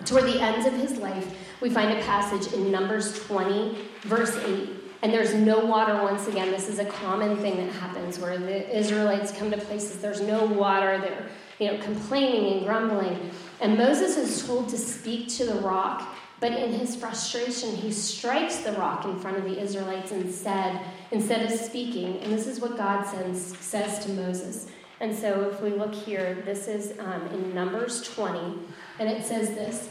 Toward 0.07 0.25
the 0.25 0.41
ends 0.41 0.67
of 0.67 0.73
his 0.73 0.93
life, 0.93 1.31
we 1.61 1.69
find 1.69 1.91
a 1.93 2.03
passage 2.05 2.55
in 2.55 2.73
Numbers 2.73 3.23
20, 3.27 3.77
verse 4.05 4.35
8. 4.39 4.71
And 5.03 5.13
there's 5.13 5.35
no 5.35 5.67
water 5.67 6.03
once 6.03 6.27
again. 6.27 6.51
This 6.51 6.71
is 6.71 6.79
a 6.79 6.87
common 6.87 7.37
thing 7.37 7.59
that 7.59 7.71
happens 7.75 8.19
where 8.19 8.39
the 8.39 8.75
Israelites 8.75 9.31
come 9.31 9.51
to 9.51 9.59
places 9.59 9.99
there's 9.99 10.23
no 10.23 10.47
water. 10.47 10.99
They're 11.03 11.29
you 11.59 11.73
know, 11.73 11.85
complaining 11.85 12.55
and 12.55 12.65
grumbling. 12.65 13.31
And 13.61 13.77
Moses 13.77 14.17
is 14.17 14.47
told 14.47 14.71
to 14.71 14.79
speak 14.79 15.29
to 15.37 15.45
the 15.45 15.57
rock 15.57 16.16
but 16.39 16.53
in 16.53 16.73
his 16.73 16.95
frustration, 16.95 17.75
he 17.75 17.91
strikes 17.91 18.59
the 18.59 18.73
rock 18.73 19.07
in 19.07 19.19
front 19.19 19.39
of 19.39 19.45
the 19.45 19.59
Israelites 19.59 20.13
instead, 20.13 20.81
instead 21.11 21.51
of 21.51 21.59
speaking. 21.59 22.19
And 22.19 22.33
this 22.33 22.47
is 22.47 22.61
what 22.61 22.77
God 22.77 23.07
sends, 23.07 23.59
says 23.59 24.05
to 24.05 24.11
Moses. 24.13 24.69
And 25.01 25.15
so 25.15 25.49
if 25.51 25.61
we 25.63 25.71
look 25.71 25.95
here, 25.95 26.43
this 26.45 26.69
is 26.69 26.99
um, 26.99 27.27
in 27.29 27.55
Numbers 27.55 28.03
20, 28.15 28.59
and 28.99 29.09
it 29.09 29.25
says 29.25 29.51
this 29.51 29.89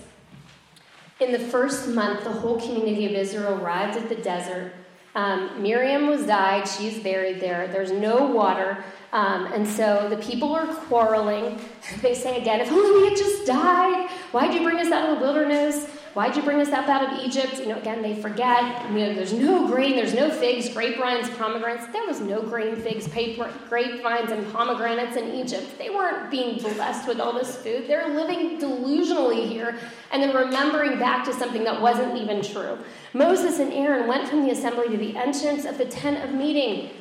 In 1.19 1.31
the 1.31 1.39
first 1.39 1.87
month, 1.87 2.23
the 2.23 2.31
whole 2.31 2.59
community 2.59 3.05
of 3.07 3.13
Israel 3.13 3.59
arrived 3.59 3.97
at 3.97 4.09
the 4.09 4.15
desert. 4.15 4.73
Um, 5.15 5.61
Miriam 5.61 6.07
was 6.07 6.25
died, 6.25 6.67
she's 6.67 7.01
buried 7.01 7.39
there. 7.39 7.67
There's 7.67 7.91
no 7.91 8.25
water. 8.27 8.83
Um, 9.13 9.45
and 9.53 9.65
so 9.65 10.09
the 10.09 10.17
people 10.17 10.53
are 10.53 10.67
quarreling. 10.67 11.59
They 12.01 12.13
say 12.13 12.41
again, 12.41 12.59
if 12.59 12.71
only 12.71 13.01
we 13.01 13.09
had 13.09 13.17
just 13.17 13.45
died. 13.45 14.09
Why'd 14.31 14.53
you 14.53 14.63
bring 14.63 14.79
us 14.79 14.91
out 14.91 15.09
of 15.09 15.17
the 15.17 15.23
wilderness? 15.23 15.87
Why'd 16.15 16.37
you 16.37 16.43
bring 16.43 16.61
us 16.61 16.69
up 16.69 16.87
out 16.87 17.11
of 17.11 17.25
Egypt? 17.25 17.59
You 17.59 17.67
know, 17.67 17.77
again, 17.77 18.01
they 18.01 18.15
forget. 18.15 18.89
You 18.89 18.99
know, 18.99 19.13
there's 19.13 19.33
no 19.33 19.67
grain, 19.67 19.97
there's 19.97 20.13
no 20.13 20.29
figs, 20.29 20.69
grapevines, 20.69 21.29
pomegranates. 21.31 21.87
There 21.87 22.07
was 22.07 22.21
no 22.21 22.41
grain, 22.41 22.77
figs, 22.77 23.05
grapevines, 23.05 24.31
and 24.31 24.53
pomegranates 24.53 25.17
in 25.17 25.35
Egypt. 25.35 25.77
They 25.77 25.89
weren't 25.89 26.31
being 26.31 26.57
blessed 26.57 27.05
with 27.05 27.19
all 27.19 27.33
this 27.33 27.57
food. 27.57 27.89
They're 27.89 28.15
living 28.15 28.57
delusionally 28.61 29.45
here 29.45 29.77
and 30.13 30.23
then 30.23 30.33
remembering 30.33 30.97
back 30.99 31.25
to 31.25 31.33
something 31.33 31.65
that 31.65 31.81
wasn't 31.81 32.15
even 32.15 32.41
true. 32.41 32.77
Moses 33.13 33.59
and 33.59 33.73
Aaron 33.73 34.07
went 34.07 34.29
from 34.29 34.45
the 34.45 34.51
assembly 34.51 34.87
to 34.87 34.97
the 34.97 35.17
entrance 35.17 35.65
of 35.65 35.77
the 35.77 35.85
tent 35.85 36.23
of 36.23 36.33
meeting. 36.33 36.91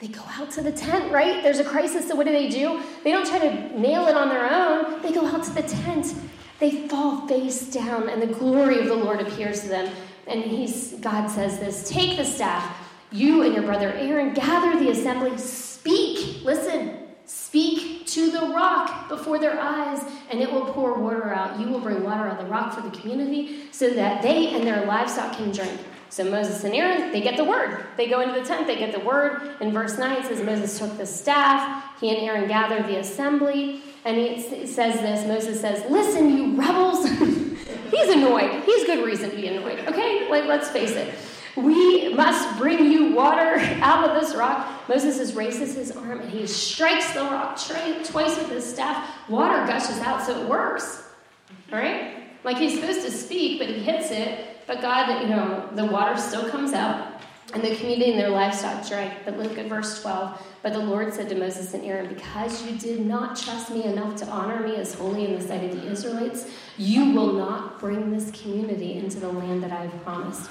They 0.00 0.08
go 0.08 0.22
out 0.32 0.50
to 0.50 0.60
the 0.60 0.72
tent, 0.72 1.10
right? 1.10 1.42
There's 1.42 1.60
a 1.60 1.64
crisis, 1.64 2.08
so 2.08 2.14
what 2.14 2.26
do 2.26 2.32
they 2.32 2.50
do? 2.50 2.82
They 3.04 3.10
don't 3.10 3.26
try 3.26 3.38
to 3.38 3.80
nail 3.80 4.06
it 4.06 4.16
on 4.16 4.28
their 4.28 4.52
own. 4.52 5.00
They 5.00 5.12
go 5.12 5.24
out 5.24 5.44
to 5.44 5.50
the 5.50 5.62
tent 5.62 6.14
they 6.60 6.86
fall 6.88 7.26
face 7.26 7.72
down, 7.72 8.08
and 8.08 8.20
the 8.20 8.26
glory 8.26 8.78
of 8.78 8.86
the 8.86 8.94
Lord 8.94 9.20
appears 9.20 9.62
to 9.62 9.68
them. 9.68 9.92
And 10.26 10.42
he's, 10.42 10.92
God 11.00 11.28
says 11.28 11.58
this 11.58 11.88
Take 11.88 12.18
the 12.18 12.24
staff, 12.24 12.76
you 13.10 13.42
and 13.42 13.54
your 13.54 13.64
brother 13.64 13.92
Aaron, 13.92 14.34
gather 14.34 14.78
the 14.78 14.90
assembly, 14.90 15.36
speak, 15.38 16.44
listen, 16.44 16.98
speak 17.24 18.06
to 18.08 18.30
the 18.30 18.40
rock 18.48 19.08
before 19.08 19.38
their 19.38 19.58
eyes, 19.58 20.04
and 20.30 20.40
it 20.40 20.52
will 20.52 20.66
pour 20.66 20.94
water 21.00 21.32
out. 21.32 21.58
You 21.58 21.66
will 21.68 21.80
bring 21.80 22.04
water 22.04 22.28
out 22.28 22.38
of 22.38 22.44
the 22.44 22.50
rock 22.50 22.74
for 22.74 22.82
the 22.82 22.96
community 22.96 23.72
so 23.72 23.90
that 23.90 24.22
they 24.22 24.54
and 24.54 24.66
their 24.66 24.84
livestock 24.84 25.36
can 25.36 25.50
drink. 25.50 25.80
So 26.10 26.24
Moses 26.24 26.64
and 26.64 26.74
Aaron, 26.74 27.12
they 27.12 27.20
get 27.20 27.36
the 27.36 27.44
word. 27.44 27.86
They 27.96 28.08
go 28.08 28.20
into 28.20 28.38
the 28.38 28.44
tent, 28.44 28.66
they 28.66 28.76
get 28.76 28.92
the 28.92 29.00
word. 29.00 29.56
In 29.60 29.72
verse 29.72 29.96
9, 29.96 30.22
it 30.22 30.26
says 30.26 30.42
Moses 30.42 30.76
took 30.76 30.98
the 30.98 31.06
staff, 31.06 31.84
he 32.00 32.10
and 32.10 32.18
Aaron 32.18 32.48
gathered 32.48 32.86
the 32.86 32.98
assembly. 32.98 33.80
And 34.04 34.16
he 34.16 34.66
says 34.66 34.94
this 35.00 35.26
Moses 35.26 35.60
says, 35.60 35.88
Listen, 35.90 36.36
you 36.36 36.56
rebels. 36.56 37.08
He's 37.90 38.08
annoyed. 38.08 38.62
He's 38.64 38.86
good 38.86 39.04
reason 39.04 39.30
to 39.30 39.36
be 39.36 39.48
annoyed. 39.48 39.80
Okay? 39.88 40.28
Like, 40.30 40.44
let's 40.44 40.70
face 40.70 40.92
it. 40.92 41.12
We 41.56 42.14
must 42.14 42.58
bring 42.58 42.90
you 42.90 43.12
water 43.12 43.56
out 43.82 44.08
of 44.08 44.20
this 44.20 44.34
rock. 44.34 44.88
Moses 44.88 45.34
raises 45.34 45.74
his 45.74 45.90
arm 45.96 46.20
and 46.20 46.30
he 46.30 46.46
strikes 46.46 47.12
the 47.12 47.22
rock 47.22 47.60
twice 47.60 48.38
with 48.38 48.50
his 48.50 48.64
staff. 48.64 49.28
Water 49.28 49.66
gushes 49.66 49.98
out, 49.98 50.22
so 50.24 50.40
it 50.40 50.48
works. 50.48 51.02
All 51.72 51.78
right? 51.78 52.28
Like 52.44 52.56
he's 52.56 52.78
supposed 52.78 53.02
to 53.02 53.10
speak, 53.10 53.58
but 53.58 53.68
he 53.68 53.80
hits 53.80 54.10
it. 54.10 54.66
But 54.66 54.80
God, 54.80 55.22
you 55.22 55.28
know, 55.28 55.68
the 55.74 55.86
water 55.86 56.16
still 56.16 56.48
comes 56.48 56.72
out, 56.72 57.09
and 57.52 57.62
the 57.62 57.74
community 57.76 58.12
and 58.12 58.20
their 58.20 58.30
livestock 58.30 58.86
drank. 58.86 59.12
But 59.24 59.38
look 59.38 59.58
at 59.58 59.66
verse 59.66 60.00
12. 60.02 60.46
But 60.62 60.72
the 60.72 60.78
Lord 60.78 61.12
said 61.12 61.28
to 61.30 61.34
Moses 61.34 61.74
and 61.74 61.84
Aaron, 61.84 62.08
Because 62.08 62.64
you 62.64 62.78
did 62.78 63.04
not 63.04 63.36
trust 63.36 63.70
me 63.70 63.84
enough 63.84 64.16
to 64.16 64.26
honor 64.26 64.60
me 64.60 64.76
as 64.76 64.94
holy 64.94 65.26
in 65.26 65.38
the 65.38 65.44
sight 65.44 65.64
of 65.64 65.72
the 65.72 65.90
Israelites, 65.90 66.48
you 66.78 67.10
will 67.10 67.32
not 67.32 67.80
bring 67.80 68.10
this 68.10 68.30
community 68.42 68.94
into 68.94 69.18
the 69.18 69.28
land 69.28 69.62
that 69.62 69.72
I 69.72 69.86
have 69.86 70.02
promised. 70.04 70.48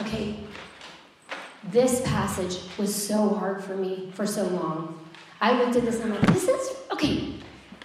Okay, 0.00 0.36
this 1.70 2.02
passage 2.02 2.58
was 2.76 2.94
so 2.94 3.30
hard 3.30 3.64
for 3.64 3.76
me 3.76 4.10
for 4.12 4.26
so 4.26 4.44
long. 4.48 5.00
I 5.40 5.58
looked 5.58 5.76
at 5.76 5.84
this 5.84 6.00
and 6.00 6.12
I'm 6.12 6.20
like, 6.20 6.32
this 6.32 6.48
is, 6.48 6.76
okay, 6.92 7.34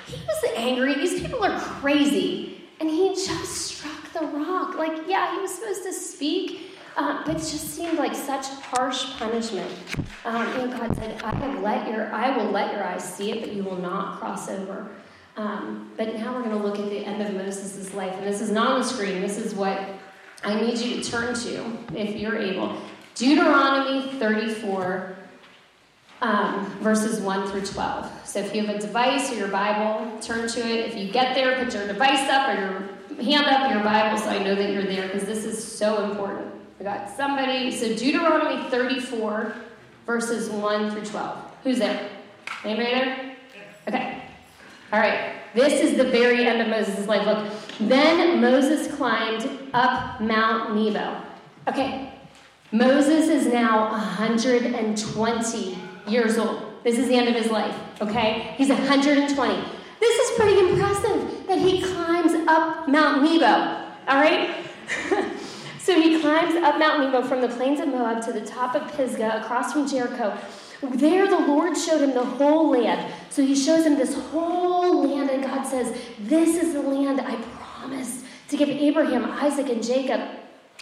he 0.06 0.26
was 0.28 0.44
angry. 0.56 0.96
These 0.96 1.22
people 1.22 1.44
are 1.44 1.58
crazy. 1.60 2.64
And 2.80 2.90
he 2.90 3.10
just 3.10 3.54
struck 3.54 4.12
the 4.14 4.26
rock. 4.26 4.76
Like, 4.76 5.08
yeah, 5.08 5.36
he 5.36 5.42
was 5.42 5.54
supposed 5.54 5.84
to 5.84 5.94
speak 5.94 6.71
uh, 6.98 7.24
but 7.26 7.36
it 7.36 7.40
just 7.40 7.70
seemed 7.70 7.98
like 7.98 8.16
such 8.16 8.48
harsh 8.48 9.14
punishment. 9.18 9.72
Um, 10.26 10.48
and 10.60 10.72
God 10.72 10.96
said, 10.96 11.22
I 11.24 11.34
have 11.36 11.62
let 11.62 11.88
your, 11.88 12.14
I 12.14 12.36
will 12.36 12.52
let 12.52 12.74
your 12.74 12.84
eyes 12.84 13.04
see 13.04 13.32
it, 13.32 13.42
but 13.42 13.54
you 13.54 13.64
will 13.64 13.78
not 13.78 14.20
cross 14.20 14.50
over. 14.50 14.90
Um, 15.38 15.92
but 15.98 16.14
now 16.16 16.34
we're 16.34 16.44
going 16.44 16.58
to 16.58 16.64
look 16.64 16.78
at 16.78 16.90
the 16.90 17.06
end 17.06 17.22
of 17.22 17.34
Moses' 17.34 17.94
life. 17.94 18.14
And 18.18 18.28
this 18.28 18.42
is 18.42 18.52
not 18.52 18.74
on 18.74 18.80
the 18.82 18.86
screen. 18.86 19.22
This 19.22 19.38
is 19.38 19.56
what 19.56 19.80
I 20.44 20.60
need 20.60 20.78
you 20.78 21.02
to 21.02 21.10
turn 21.10 21.34
to, 21.34 21.78
if 21.96 22.18
you're 22.18 22.38
able. 22.38 22.76
Deuteronomy 23.16 24.12
34, 24.20 25.16
um, 26.22 26.66
verses 26.82 27.20
1 27.22 27.48
through 27.50 27.66
12. 27.66 28.28
So 28.28 28.40
if 28.40 28.54
you 28.54 28.66
have 28.66 28.76
a 28.76 28.80
device 28.80 29.32
or 29.32 29.36
your 29.36 29.48
Bible, 29.48 30.20
turn 30.20 30.48
to 30.50 30.60
it. 30.60 30.88
If 30.88 30.96
you 30.96 31.12
get 31.12 31.36
there, 31.36 31.64
put 31.64 31.74
your 31.74 31.88
device 31.88 32.30
up 32.30 32.50
or 32.50 32.60
your 32.60 33.24
hand 33.24 33.46
up, 33.48 33.72
your 33.72 33.84
Bible, 33.84 34.18
so 34.18 34.30
I 34.30 34.44
know 34.44 34.56
that 34.56 34.72
you're 34.72 34.84
there, 34.84 35.08
because 35.08 35.24
this 35.24 35.46
is 35.46 35.64
so 35.64 36.04
important. 36.10 36.51
I 36.82 36.84
got 36.84 37.16
somebody. 37.16 37.70
So 37.70 37.96
Deuteronomy 37.96 38.68
34, 38.72 39.54
verses 40.08 40.50
1 40.50 40.90
through 40.90 41.06
12. 41.06 41.52
Who's 41.64 41.78
there? 41.78 42.10
Anybody 42.66 42.90
there? 42.90 43.36
Okay. 43.88 44.24
All 44.92 45.00
right, 45.00 45.36
this 45.54 45.80
is 45.80 45.96
the 45.96 46.06
very 46.06 46.48
end 46.48 46.60
of 46.60 46.70
Moses' 46.70 47.06
life. 47.06 47.28
Look, 47.28 47.54
then 47.88 48.42
Moses 48.42 48.92
climbed 48.96 49.48
up 49.76 50.20
Mount 50.22 50.76
Nebo. 50.76 51.22
Okay, 51.68 52.12
Moses 52.72 53.30
is 53.30 53.46
now 53.46 53.92
120 53.92 55.78
years 56.08 56.40
old. 56.40 56.84
This 56.84 56.98
is 56.98 57.08
the 57.08 57.14
end 57.14 57.30
of 57.30 57.36
his 57.36 57.52
life, 57.52 57.76
okay? 58.02 58.56
He's 58.58 58.70
120. 58.70 59.64
This 60.00 60.30
is 60.30 60.36
pretty 60.36 60.60
impressive 60.60 61.46
that 61.46 61.60
he 61.60 61.84
climbs 61.84 62.34
up 62.48 62.88
Mount 62.88 63.22
Nebo, 63.22 63.46
all 64.08 64.20
right? 64.20 64.66
so 65.92 66.00
he 66.00 66.22
climbs 66.22 66.56
up 66.56 66.80
Mount 66.80 67.04
Nebo 67.04 67.22
from 67.22 67.42
the 67.42 67.50
plains 67.50 67.82
of 67.82 67.90
Moab 67.90 68.24
to 68.24 68.32
the 68.32 68.46
top 68.46 68.76
of 68.76 68.96
Pisgah 68.96 69.42
across 69.42 69.74
from 69.74 69.86
Jericho. 69.86 70.38
There, 70.82 71.28
the 71.28 71.40
Lord 71.40 71.76
showed 71.76 72.02
him 72.02 72.14
the 72.14 72.24
whole 72.24 72.70
land. 72.70 73.14
So 73.30 73.46
he 73.46 73.56
shows 73.56 73.86
him 73.86 73.98
this 73.98 74.16
whole 74.16 75.06
land, 75.06 75.30
and 75.30 75.44
God 75.44 75.64
says, 75.66 75.94
This 76.18 76.64
is 76.64 76.74
the 76.74 76.82
land 76.82 77.20
I 77.20 77.36
promised 77.42 78.24
to 78.48 78.56
give 78.56 78.70
Abraham, 78.70 79.26
Isaac, 79.26 79.68
and 79.68 79.84
Jacob. 79.84 80.22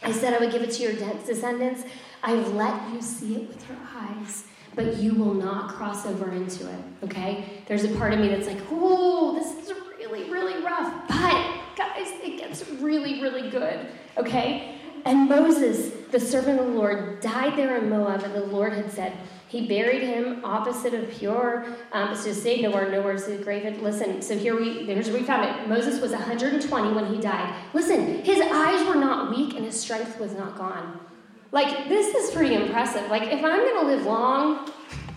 I 0.04 0.12
said 0.12 0.36
I 0.36 0.38
would 0.38 0.52
give 0.52 0.62
it 0.62 0.72
to 0.74 0.84
your 0.84 0.94
descendants. 1.26 1.84
I've 2.22 2.54
let 2.54 2.94
you 2.94 3.02
see 3.02 3.38
it 3.38 3.48
with 3.48 3.68
your 3.68 3.78
eyes 3.96 4.46
but 4.76 4.98
you 4.98 5.14
will 5.16 5.34
not 5.34 5.68
cross 5.68 6.06
over 6.06 6.32
into 6.32 6.70
it, 6.70 6.80
okay? 7.04 7.64
There's 7.68 7.84
a 7.84 7.90
part 7.98 8.14
of 8.14 8.20
me 8.20 8.30
that's 8.30 8.48
like, 8.48 8.60
oh, 8.72 9.34
this 9.34 9.68
is 9.68 9.76
really, 9.98 10.30
really 10.30 10.64
rough. 10.64 10.94
But, 11.08 11.76
guys, 11.76 12.08
it 12.24 12.38
gets 12.38 12.66
really, 12.80 13.22
really 13.22 13.50
good, 13.50 13.88
okay? 14.16 14.79
And 15.06 15.30
Moses, 15.30 15.92
the 16.12 16.20
servant 16.20 16.60
of 16.60 16.68
the 16.68 16.74
Lord, 16.74 17.20
died 17.22 17.58
there 17.58 17.78
in 17.78 17.90
Moab, 17.90 18.24
and 18.24 18.34
the 18.34 18.46
Lord 18.46 18.74
had 18.74 18.92
said, 18.92 19.14
he 19.50 19.68
buried 19.68 20.04
him 20.04 20.46
opposite 20.46 20.94
of 20.94 21.10
Peor. 21.10 21.66
Um, 21.92 22.16
so 22.16 22.32
say 22.32 22.62
nowhere, 22.62 22.92
nowhere 22.92 23.14
is 23.14 23.26
the 23.26 23.38
grave. 23.38 23.82
Listen, 23.82 24.22
so 24.22 24.38
here 24.38 24.56
we 24.56 24.86
here's 24.86 25.10
where 25.10 25.20
we 25.20 25.26
found 25.26 25.44
it. 25.44 25.68
Moses 25.68 26.00
was 26.00 26.12
120 26.12 26.94
when 26.94 27.08
he 27.08 27.20
died. 27.20 27.56
Listen, 27.74 28.24
his 28.24 28.40
eyes 28.42 28.88
were 28.88 28.96
not 28.96 29.36
weak 29.36 29.56
and 29.56 29.66
his 29.66 29.80
strength 29.80 30.20
was 30.20 30.34
not 30.34 30.56
gone. 30.56 31.00
Like, 31.52 31.90
this 31.90 32.14
is 32.14 32.30
pretty 32.30 32.54
impressive. 32.54 33.10
Like, 33.10 33.24
if 33.24 33.44
I'm 33.44 33.60
to 33.60 33.88
live 33.88 34.06
long, 34.06 34.70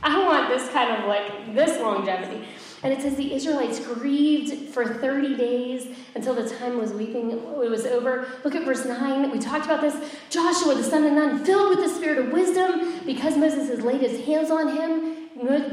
I 0.02 0.24
want 0.24 0.48
this 0.48 0.66
kind 0.70 1.02
of 1.02 1.06
like 1.06 1.54
this 1.54 1.78
longevity. 1.78 2.46
And 2.82 2.92
it 2.92 3.00
says 3.00 3.14
the 3.14 3.32
Israelites 3.32 3.78
grieved 3.78 4.70
for 4.70 4.84
30 4.84 5.36
days 5.36 5.86
until 6.14 6.34
the 6.34 6.48
time 6.48 6.78
was 6.78 6.92
weeping 6.92 7.30
it 7.30 7.70
was 7.70 7.86
over. 7.86 8.26
Look 8.44 8.54
at 8.54 8.64
verse 8.64 8.84
9. 8.84 9.30
We 9.30 9.38
talked 9.38 9.64
about 9.64 9.80
this. 9.80 9.94
Joshua, 10.30 10.74
the 10.74 10.82
son 10.82 11.04
of 11.04 11.12
Nun, 11.12 11.44
filled 11.44 11.70
with 11.70 11.86
the 11.86 11.94
spirit 11.94 12.18
of 12.18 12.32
wisdom, 12.32 13.00
because 13.06 13.36
Moses 13.36 13.68
has 13.68 13.82
laid 13.82 14.00
his 14.00 14.24
hands 14.26 14.50
on 14.50 14.76
him, 14.76 15.11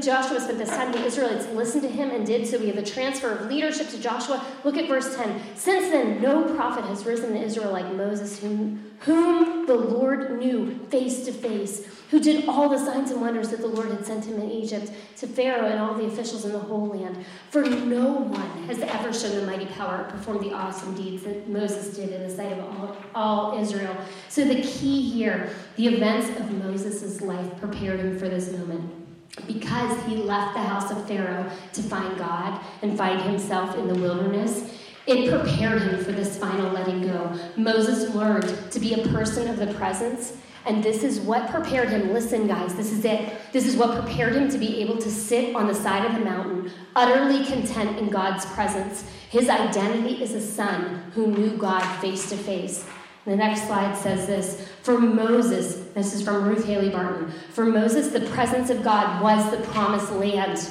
Joshua 0.00 0.40
spent 0.40 0.58
this 0.58 0.70
time, 0.70 0.92
the 0.92 1.04
Israelites 1.04 1.46
listened 1.48 1.82
to 1.82 1.88
him 1.88 2.10
and 2.10 2.26
did 2.26 2.46
so. 2.46 2.58
We 2.58 2.66
have 2.66 2.76
the 2.76 2.82
transfer 2.82 3.32
of 3.32 3.46
leadership 3.46 3.88
to 3.90 4.00
Joshua. 4.00 4.44
Look 4.64 4.76
at 4.76 4.88
verse 4.88 5.14
10. 5.14 5.40
Since 5.54 5.90
then, 5.90 6.20
no 6.20 6.54
prophet 6.54 6.84
has 6.86 7.04
risen 7.04 7.36
in 7.36 7.42
Israel 7.42 7.70
like 7.70 7.92
Moses, 7.94 8.38
whom, 8.38 8.92
whom 9.00 9.66
the 9.66 9.74
Lord 9.74 10.38
knew 10.38 10.78
face 10.88 11.24
to 11.26 11.32
face, 11.32 11.86
who 12.10 12.20
did 12.20 12.48
all 12.48 12.68
the 12.68 12.78
signs 12.78 13.10
and 13.10 13.20
wonders 13.20 13.50
that 13.50 13.60
the 13.60 13.66
Lord 13.66 13.90
had 13.90 14.04
sent 14.04 14.24
him 14.24 14.40
in 14.40 14.50
Egypt 14.50 14.90
to 15.18 15.26
Pharaoh 15.26 15.66
and 15.66 15.78
all 15.78 15.94
the 15.94 16.06
officials 16.06 16.44
in 16.44 16.52
the 16.52 16.58
whole 16.58 16.88
land. 16.88 17.24
For 17.50 17.62
no 17.62 18.08
one 18.12 18.64
has 18.64 18.80
ever 18.80 19.12
shown 19.12 19.36
the 19.36 19.46
mighty 19.46 19.66
power, 19.66 20.04
performed 20.04 20.40
the 20.40 20.52
awesome 20.52 20.94
deeds 20.94 21.22
that 21.24 21.48
Moses 21.48 21.94
did 21.94 22.10
in 22.10 22.22
the 22.22 22.34
sight 22.34 22.52
of 22.52 22.58
all, 22.60 22.96
all 23.14 23.58
Israel. 23.60 23.96
So 24.28 24.44
the 24.44 24.62
key 24.62 25.08
here, 25.10 25.50
the 25.76 25.86
events 25.86 26.28
of 26.40 26.50
Moses' 26.50 27.20
life 27.20 27.58
prepared 27.60 28.00
him 28.00 28.18
for 28.18 28.28
this 28.28 28.50
moment 28.52 28.99
because 29.46 30.04
he 30.06 30.16
left 30.16 30.54
the 30.54 30.60
house 30.60 30.90
of 30.90 31.06
Pharaoh 31.06 31.50
to 31.72 31.82
find 31.82 32.18
God 32.18 32.60
and 32.82 32.96
find 32.96 33.20
himself 33.22 33.76
in 33.76 33.88
the 33.88 33.94
wilderness, 33.94 34.78
it 35.06 35.30
prepared 35.30 35.82
him 35.82 36.04
for 36.04 36.12
this 36.12 36.38
final 36.38 36.70
letting 36.72 37.02
go. 37.02 37.32
Moses 37.56 38.14
learned 38.14 38.70
to 38.70 38.80
be 38.80 38.94
a 38.94 39.08
person 39.08 39.48
of 39.48 39.56
the 39.56 39.72
presence, 39.74 40.36
and 40.66 40.84
this 40.84 41.02
is 41.02 41.20
what 41.20 41.50
prepared 41.50 41.88
him. 41.88 42.12
Listen, 42.12 42.46
guys, 42.46 42.74
this 42.74 42.92
is 42.92 43.04
it. 43.04 43.32
This 43.52 43.66
is 43.66 43.76
what 43.76 43.98
prepared 43.98 44.34
him 44.34 44.48
to 44.50 44.58
be 44.58 44.80
able 44.82 44.98
to 44.98 45.10
sit 45.10 45.56
on 45.56 45.66
the 45.66 45.74
side 45.74 46.04
of 46.04 46.12
the 46.12 46.24
mountain, 46.24 46.70
utterly 46.94 47.44
content 47.46 47.98
in 47.98 48.10
God's 48.10 48.44
presence. 48.46 49.10
His 49.30 49.48
identity 49.48 50.22
is 50.22 50.34
a 50.34 50.40
son 50.40 51.10
who 51.14 51.28
knew 51.28 51.56
God 51.56 51.82
face 52.00 52.28
to 52.30 52.36
face. 52.36 52.86
The 53.24 53.36
next 53.36 53.66
slide 53.66 53.96
says 53.96 54.26
this 54.26 54.68
For 54.82 54.98
Moses, 54.98 55.86
this 55.94 56.14
is 56.14 56.22
from 56.22 56.44
Ruth 56.44 56.64
Haley 56.64 56.88
Barton, 56.88 57.30
for 57.52 57.66
Moses, 57.66 58.08
the 58.08 58.26
presence 58.30 58.70
of 58.70 58.82
God 58.82 59.22
was 59.22 59.50
the 59.50 59.62
promised 59.68 60.12
land. 60.12 60.68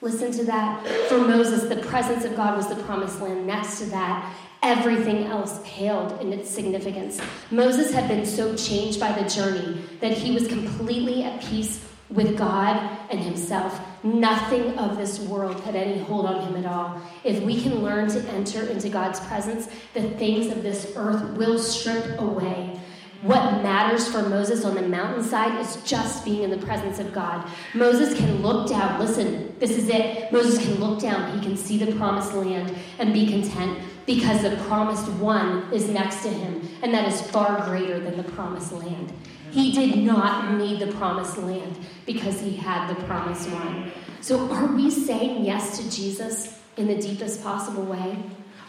Listen 0.00 0.32
to 0.32 0.44
that. 0.44 0.86
For 1.08 1.18
Moses, 1.18 1.64
the 1.64 1.82
presence 1.86 2.24
of 2.24 2.36
God 2.36 2.56
was 2.56 2.68
the 2.68 2.82
promised 2.82 3.20
land. 3.20 3.46
Next 3.46 3.78
to 3.78 3.86
that, 3.86 4.34
everything 4.62 5.24
else 5.24 5.60
paled 5.64 6.20
in 6.20 6.32
its 6.32 6.50
significance. 6.50 7.20
Moses 7.50 7.92
had 7.92 8.08
been 8.08 8.26
so 8.26 8.54
changed 8.56 8.98
by 8.98 9.12
the 9.12 9.28
journey 9.28 9.80
that 10.00 10.12
he 10.12 10.32
was 10.32 10.48
completely 10.48 11.22
at 11.22 11.40
peace 11.40 11.88
with 12.14 12.38
God 12.38 12.76
and 13.10 13.20
himself. 13.20 13.80
Nothing 14.02 14.78
of 14.78 14.96
this 14.96 15.18
world 15.20 15.60
had 15.60 15.74
any 15.74 15.98
hold 15.98 16.26
on 16.26 16.46
him 16.46 16.56
at 16.56 16.70
all. 16.70 17.00
If 17.24 17.42
we 17.42 17.60
can 17.60 17.82
learn 17.82 18.08
to 18.10 18.20
enter 18.30 18.66
into 18.66 18.88
God's 18.88 19.20
presence, 19.20 19.68
the 19.92 20.02
things 20.10 20.46
of 20.46 20.62
this 20.62 20.92
earth 20.96 21.36
will 21.36 21.58
strip 21.58 22.20
away. 22.20 22.80
What 23.22 23.62
matters 23.62 24.06
for 24.06 24.28
Moses 24.28 24.66
on 24.66 24.74
the 24.74 24.82
mountainside 24.82 25.58
is 25.58 25.82
just 25.82 26.26
being 26.26 26.42
in 26.42 26.50
the 26.50 26.58
presence 26.58 26.98
of 26.98 27.12
God. 27.14 27.48
Moses 27.72 28.14
can 28.14 28.42
look 28.42 28.68
down. 28.68 29.00
Listen, 29.00 29.54
this 29.58 29.70
is 29.70 29.88
it. 29.88 30.30
Moses 30.30 30.62
can 30.62 30.74
look 30.74 31.00
down. 31.00 31.38
He 31.38 31.42
can 31.42 31.56
see 31.56 31.78
the 31.82 31.92
promised 31.96 32.34
land 32.34 32.76
and 32.98 33.14
be 33.14 33.26
content 33.26 33.78
because 34.04 34.42
the 34.42 34.54
promised 34.68 35.08
one 35.12 35.72
is 35.72 35.88
next 35.88 36.22
to 36.24 36.28
him, 36.28 36.68
and 36.82 36.92
that 36.92 37.08
is 37.08 37.22
far 37.30 37.64
greater 37.66 37.98
than 37.98 38.18
the 38.18 38.24
promised 38.24 38.72
land. 38.72 39.10
He 39.54 39.70
did 39.70 39.98
not 39.98 40.54
need 40.54 40.80
the 40.80 40.88
promised 40.88 41.38
land 41.38 41.78
because 42.06 42.40
he 42.40 42.56
had 42.56 42.88
the 42.88 42.96
promised 43.04 43.48
one. 43.50 43.92
So, 44.20 44.50
are 44.50 44.66
we 44.66 44.90
saying 44.90 45.44
yes 45.44 45.78
to 45.78 45.88
Jesus 45.88 46.58
in 46.76 46.88
the 46.88 46.96
deepest 46.96 47.40
possible 47.40 47.84
way? 47.84 48.18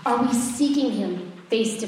Are 0.06 0.22
we 0.22 0.32
seeking 0.32 0.92
him 0.92 1.32
face 1.50 1.80
to, 1.80 1.88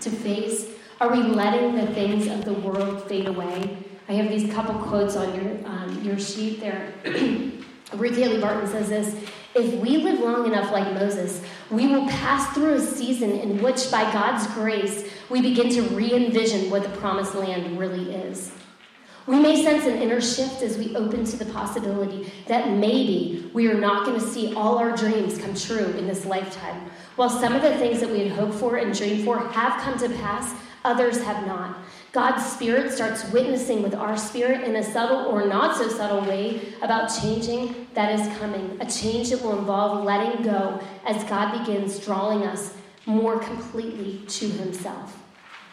to 0.00 0.10
face? 0.10 0.66
Are 1.00 1.10
we 1.10 1.22
letting 1.22 1.76
the 1.76 1.86
things 1.94 2.26
of 2.26 2.44
the 2.44 2.52
world 2.52 3.08
fade 3.08 3.26
away? 3.26 3.78
I 4.06 4.12
have 4.12 4.28
these 4.28 4.52
couple 4.52 4.74
quotes 4.74 5.16
on 5.16 5.34
your, 5.34 5.66
um, 5.66 6.02
your 6.04 6.18
sheet 6.18 6.60
there. 6.60 6.92
Ruth 7.94 8.16
Haley 8.16 8.38
Barton 8.38 8.68
says 8.68 8.90
this 8.90 9.16
If 9.56 9.80
we 9.80 9.96
live 9.96 10.20
long 10.20 10.46
enough 10.46 10.70
like 10.70 10.92
Moses, 10.92 11.42
we 11.70 11.86
will 11.86 12.06
pass 12.08 12.52
through 12.52 12.74
a 12.74 12.80
season 12.80 13.30
in 13.30 13.62
which, 13.62 13.90
by 13.90 14.02
God's 14.12 14.46
grace, 14.48 15.10
we 15.30 15.40
begin 15.40 15.70
to 15.70 15.82
re 15.94 16.12
envision 16.12 16.68
what 16.68 16.82
the 16.82 16.90
promised 16.98 17.34
land 17.34 17.78
really 17.78 18.14
is. 18.14 18.52
We 19.26 19.40
may 19.40 19.64
sense 19.64 19.86
an 19.86 20.02
inner 20.02 20.20
shift 20.20 20.60
as 20.60 20.76
we 20.76 20.94
open 20.94 21.24
to 21.24 21.38
the 21.38 21.46
possibility 21.46 22.30
that 22.48 22.68
maybe 22.68 23.50
we 23.54 23.68
are 23.68 23.80
not 23.80 24.04
going 24.04 24.20
to 24.20 24.26
see 24.26 24.54
all 24.54 24.76
our 24.76 24.94
dreams 24.94 25.38
come 25.38 25.54
true 25.54 25.86
in 25.96 26.06
this 26.06 26.26
lifetime. 26.26 26.90
While 27.16 27.30
some 27.30 27.54
of 27.54 27.62
the 27.62 27.78
things 27.78 28.00
that 28.00 28.10
we 28.10 28.28
had 28.28 28.32
hoped 28.32 28.56
for 28.56 28.76
and 28.76 28.94
dreamed 28.94 29.24
for 29.24 29.38
have 29.38 29.80
come 29.80 29.98
to 30.00 30.14
pass, 30.16 30.54
others 30.84 31.22
have 31.22 31.46
not. 31.46 31.78
God's 32.12 32.44
Spirit 32.44 32.92
starts 32.92 33.30
witnessing 33.30 33.82
with 33.82 33.94
our 33.94 34.16
spirit 34.16 34.64
in 34.64 34.76
a 34.76 34.82
subtle 34.82 35.26
or 35.26 35.46
not 35.46 35.76
so 35.76 35.88
subtle 35.88 36.22
way 36.22 36.60
about 36.82 37.08
changing 37.08 37.88
that 37.94 38.18
is 38.18 38.38
coming, 38.38 38.78
a 38.80 38.86
change 38.86 39.30
that 39.30 39.42
will 39.42 39.58
involve 39.58 40.04
letting 40.04 40.42
go 40.42 40.80
as 41.04 41.22
God 41.24 41.58
begins 41.58 41.98
drawing 41.98 42.44
us 42.44 42.74
more 43.04 43.38
completely 43.38 44.24
to 44.26 44.48
Himself. 44.48 45.22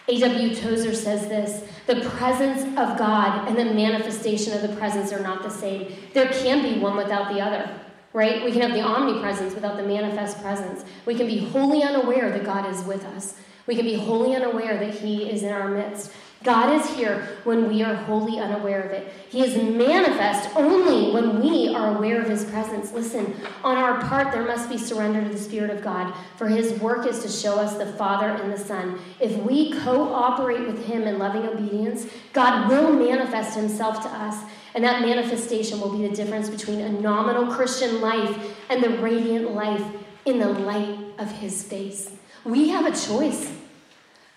A.W. 0.09 0.53
Tozer 0.55 0.93
says 0.93 1.27
this 1.27 1.63
the 1.87 2.01
presence 2.09 2.63
of 2.77 2.97
God 2.97 3.47
and 3.47 3.57
the 3.57 3.73
manifestation 3.73 4.53
of 4.53 4.61
the 4.61 4.75
presence 4.75 5.13
are 5.13 5.21
not 5.21 5.43
the 5.43 5.49
same. 5.49 5.95
There 6.13 6.27
can 6.27 6.61
be 6.61 6.79
one 6.79 6.97
without 6.97 7.33
the 7.33 7.39
other, 7.39 7.69
right? 8.11 8.43
We 8.43 8.51
can 8.51 8.61
have 8.61 8.73
the 8.73 8.81
omnipresence 8.81 9.53
without 9.53 9.77
the 9.77 9.83
manifest 9.83 10.41
presence. 10.41 10.83
We 11.05 11.15
can 11.15 11.27
be 11.27 11.39
wholly 11.39 11.83
unaware 11.83 12.29
that 12.31 12.43
God 12.43 12.69
is 12.69 12.83
with 12.83 13.05
us. 13.05 13.35
We 13.65 13.75
can 13.75 13.85
be 13.85 13.95
wholly 13.95 14.35
unaware 14.35 14.77
that 14.77 14.93
He 14.93 15.29
is 15.29 15.43
in 15.43 15.53
our 15.53 15.69
midst. 15.69 16.11
God 16.43 16.73
is 16.73 16.95
here 16.95 17.37
when 17.45 17.69
we 17.69 17.81
are 17.83 17.95
wholly 17.95 18.39
unaware 18.39 18.83
of 18.83 18.91
it. 18.91 19.07
He 19.29 19.43
is 19.43 19.55
manifest 19.55 20.53
only 20.57 21.13
when 21.13 21.41
we 21.41 21.73
are 21.73 21.95
aware 21.95 22.21
of 22.21 22.27
His 22.27 22.43
presence. 22.43 22.91
Listen, 22.91 23.33
on 23.63 23.77
our 23.77 24.01
part, 24.01 24.31
there 24.33 24.45
must 24.45 24.69
be 24.69 24.77
surrender 24.77 25.23
to 25.23 25.29
the 25.29 25.37
Spirit 25.37 25.69
of 25.69 25.81
God, 25.81 26.13
for 26.35 26.49
His 26.49 26.73
work 26.81 27.07
is 27.07 27.19
to 27.19 27.29
show 27.29 27.55
us 27.55 27.77
the 27.77 27.85
Father 27.93 28.27
and 28.27 28.51
the 28.51 28.57
Son. 28.57 28.99
If 29.21 29.37
we 29.37 29.71
cooperate 29.79 30.67
with 30.67 30.85
Him 30.85 31.03
in 31.03 31.17
loving 31.17 31.47
obedience, 31.47 32.07
God 32.33 32.67
will 32.67 32.91
manifest 32.91 33.55
Himself 33.55 34.01
to 34.01 34.09
us, 34.09 34.43
and 34.75 34.83
that 34.83 35.01
manifestation 35.01 35.79
will 35.79 35.97
be 35.97 36.07
the 36.07 36.15
difference 36.15 36.49
between 36.49 36.81
a 36.81 36.89
nominal 36.89 37.47
Christian 37.53 38.01
life 38.01 38.59
and 38.69 38.83
the 38.83 38.97
radiant 38.99 39.51
life 39.51 39.85
in 40.25 40.39
the 40.39 40.49
light 40.49 40.99
of 41.19 41.31
His 41.31 41.63
face. 41.63 42.11
We 42.43 42.67
have 42.69 42.85
a 42.85 42.91
choice. 42.91 43.62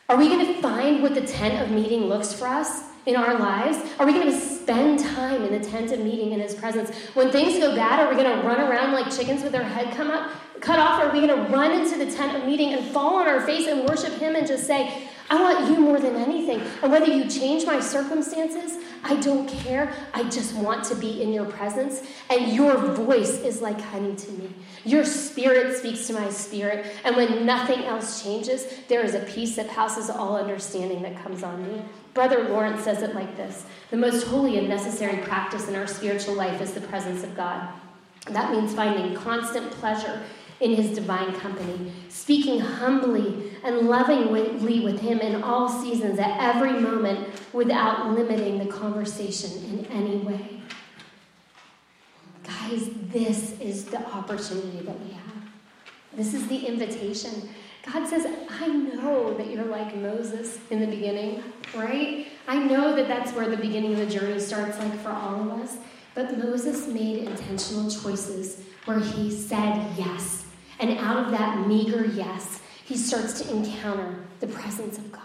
Are 0.08 0.16
we 0.16 0.28
going 0.28 0.46
to 0.46 0.62
find 0.62 1.02
what 1.02 1.16
the 1.16 1.26
tent 1.26 1.60
of 1.60 1.72
meeting 1.72 2.04
looks 2.04 2.32
for 2.32 2.46
us 2.46 2.84
in 3.06 3.16
our 3.16 3.36
lives? 3.40 3.76
Are 3.98 4.06
we 4.06 4.12
going 4.12 4.30
to 4.30 4.38
spend 4.38 5.00
time 5.00 5.42
in 5.42 5.50
the 5.50 5.68
tent 5.68 5.90
of 5.90 5.98
meeting 5.98 6.30
in 6.30 6.38
His 6.38 6.54
presence? 6.54 6.94
When 7.14 7.32
things 7.32 7.58
go 7.58 7.74
bad, 7.74 7.98
are 7.98 8.08
we 8.08 8.14
going 8.14 8.40
to 8.40 8.46
run 8.46 8.60
around 8.60 8.92
like 8.92 9.10
chickens 9.10 9.42
with 9.42 9.52
our 9.56 9.64
head 9.64 9.96
come 9.96 10.12
up, 10.12 10.30
cut 10.60 10.78
off? 10.78 11.02
Or 11.02 11.06
are 11.08 11.12
we 11.12 11.26
going 11.26 11.36
to 11.36 11.52
run 11.52 11.72
into 11.72 11.98
the 11.98 12.06
tent 12.08 12.36
of 12.36 12.44
meeting 12.44 12.72
and 12.72 12.86
fall 12.92 13.16
on 13.16 13.26
our 13.26 13.44
face 13.44 13.66
and 13.66 13.88
worship 13.88 14.12
Him 14.12 14.36
and 14.36 14.46
just 14.46 14.64
say, 14.64 15.08
I 15.28 15.42
want 15.42 15.68
you 15.68 15.80
more 15.80 15.98
than 15.98 16.14
anything. 16.14 16.62
And 16.84 16.92
whether 16.92 17.06
you 17.06 17.28
change 17.28 17.66
my 17.66 17.80
circumstances, 17.80 18.78
I 19.04 19.16
don't 19.16 19.48
care. 19.48 19.92
I 20.14 20.24
just 20.24 20.54
want 20.54 20.84
to 20.84 20.94
be 20.94 21.22
in 21.22 21.32
your 21.32 21.44
presence. 21.44 22.02
And 22.30 22.52
your 22.52 22.76
voice 22.76 23.40
is 23.40 23.60
like 23.60 23.80
honey 23.80 24.14
to 24.14 24.30
me. 24.32 24.50
Your 24.84 25.04
spirit 25.04 25.76
speaks 25.76 26.06
to 26.08 26.12
my 26.12 26.28
spirit. 26.30 26.86
And 27.04 27.16
when 27.16 27.46
nothing 27.46 27.84
else 27.84 28.22
changes, 28.22 28.66
there 28.88 29.04
is 29.04 29.14
a 29.14 29.20
peace 29.20 29.56
that 29.56 29.68
passes 29.68 30.10
all 30.10 30.36
understanding 30.36 31.02
that 31.02 31.22
comes 31.22 31.42
on 31.42 31.62
me. 31.62 31.82
Brother 32.14 32.48
Lawrence 32.48 32.82
says 32.82 33.02
it 33.02 33.14
like 33.14 33.36
this 33.36 33.66
The 33.90 33.96
most 33.96 34.26
holy 34.26 34.58
and 34.58 34.68
necessary 34.68 35.18
practice 35.22 35.68
in 35.68 35.74
our 35.74 35.86
spiritual 35.86 36.34
life 36.34 36.60
is 36.60 36.72
the 36.72 36.80
presence 36.80 37.22
of 37.22 37.36
God. 37.36 37.68
That 38.30 38.50
means 38.50 38.74
finding 38.74 39.14
constant 39.14 39.70
pleasure 39.72 40.22
in 40.60 40.74
his 40.74 40.94
divine 40.94 41.32
company, 41.34 41.92
speaking 42.08 42.60
humbly 42.60 43.52
and 43.62 43.88
lovingly 43.88 44.80
with 44.80 45.00
him 45.00 45.20
in 45.20 45.42
all 45.42 45.68
seasons, 45.68 46.18
at 46.18 46.38
every 46.40 46.72
moment, 46.72 47.28
without 47.52 48.10
limiting 48.10 48.58
the 48.58 48.66
conversation 48.66 49.50
in 49.64 49.86
any 49.86 50.16
way. 50.16 50.60
Guys, 52.42 52.88
this 53.08 53.58
is 53.60 53.84
the 53.86 54.00
opportunity 54.12 54.80
that 54.80 54.98
we 55.00 55.12
have. 55.12 55.22
This 56.14 56.32
is 56.32 56.46
the 56.48 56.66
invitation. 56.66 57.48
God 57.92 58.08
says, 58.08 58.26
I 58.48 58.68
know 58.68 59.34
that 59.34 59.50
you're 59.50 59.64
like 59.64 59.94
Moses 59.96 60.58
in 60.70 60.80
the 60.80 60.86
beginning, 60.86 61.42
right? 61.74 62.26
I 62.48 62.58
know 62.58 62.96
that 62.96 63.08
that's 63.08 63.32
where 63.32 63.48
the 63.48 63.56
beginning 63.56 63.92
of 63.92 63.98
the 63.98 64.06
journey 64.06 64.40
starts, 64.40 64.78
like 64.78 64.98
for 65.00 65.10
all 65.10 65.42
of 65.42 65.60
us. 65.60 65.76
But 66.14 66.38
Moses 66.38 66.88
made 66.88 67.24
intentional 67.24 67.90
choices 67.90 68.62
where 68.86 68.98
he 68.98 69.30
said 69.30 69.92
yes 69.98 70.45
and 70.78 70.98
out 70.98 71.24
of 71.24 71.30
that 71.30 71.66
meager 71.66 72.04
yes, 72.04 72.60
he 72.84 72.96
starts 72.96 73.40
to 73.40 73.50
encounter 73.50 74.24
the 74.40 74.46
presence 74.46 74.98
of 74.98 75.10
God. 75.10 75.22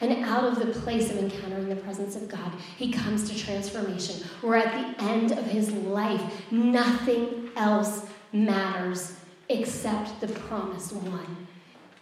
And 0.00 0.24
out 0.24 0.44
of 0.44 0.58
the 0.58 0.80
place 0.80 1.10
of 1.10 1.18
encountering 1.18 1.68
the 1.68 1.76
presence 1.76 2.16
of 2.16 2.28
God, 2.28 2.52
he 2.76 2.90
comes 2.90 3.30
to 3.30 3.38
transformation, 3.38 4.26
where 4.40 4.56
at 4.56 4.96
the 4.96 5.04
end 5.04 5.30
of 5.30 5.46
his 5.46 5.70
life, 5.70 6.50
nothing 6.50 7.50
else 7.56 8.06
matters 8.32 9.16
except 9.48 10.20
the 10.20 10.26
promised 10.26 10.92
one. 10.92 11.46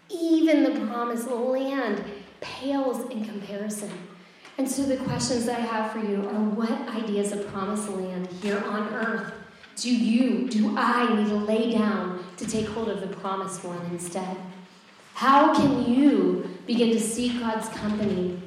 Even 0.09 0.64
the 0.64 0.86
promised 0.86 1.30
land 1.30 2.03
pales 2.41 3.09
in 3.11 3.24
comparison. 3.24 3.93
And 4.57 4.68
so, 4.68 4.82
the 4.82 4.97
questions 4.97 5.49
I 5.49 5.61
have 5.61 5.93
for 5.93 6.01
you 6.01 6.26
are 6.26 6.45
what 6.51 6.72
ideas 6.95 7.32
of 7.32 7.47
promised 7.49 7.88
land 7.91 8.28
here 8.43 8.62
on 8.66 8.88
earth 8.95 9.32
do 9.76 9.95
you, 9.95 10.49
do 10.49 10.76
I 10.76 11.14
need 11.14 11.28
to 11.28 11.36
lay 11.36 11.72
down 11.72 12.10
to 12.41 12.47
take 12.47 12.66
hold 12.68 12.88
of 12.88 13.01
the 13.01 13.14
promised 13.16 13.62
one 13.64 13.80
instead? 13.93 14.36
How 15.12 15.55
can 15.55 15.93
you 15.93 16.59
begin 16.66 16.91
to 16.91 17.01
seek 17.01 17.38
God's 17.38 17.68
company 17.68 18.41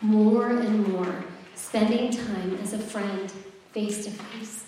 more 0.00 0.48
and 0.48 0.88
more, 0.88 1.24
spending 1.54 2.10
time 2.10 2.58
as 2.62 2.72
a 2.72 2.78
friend 2.78 3.30
face 3.72 4.06
to 4.06 4.10
face? 4.10 4.64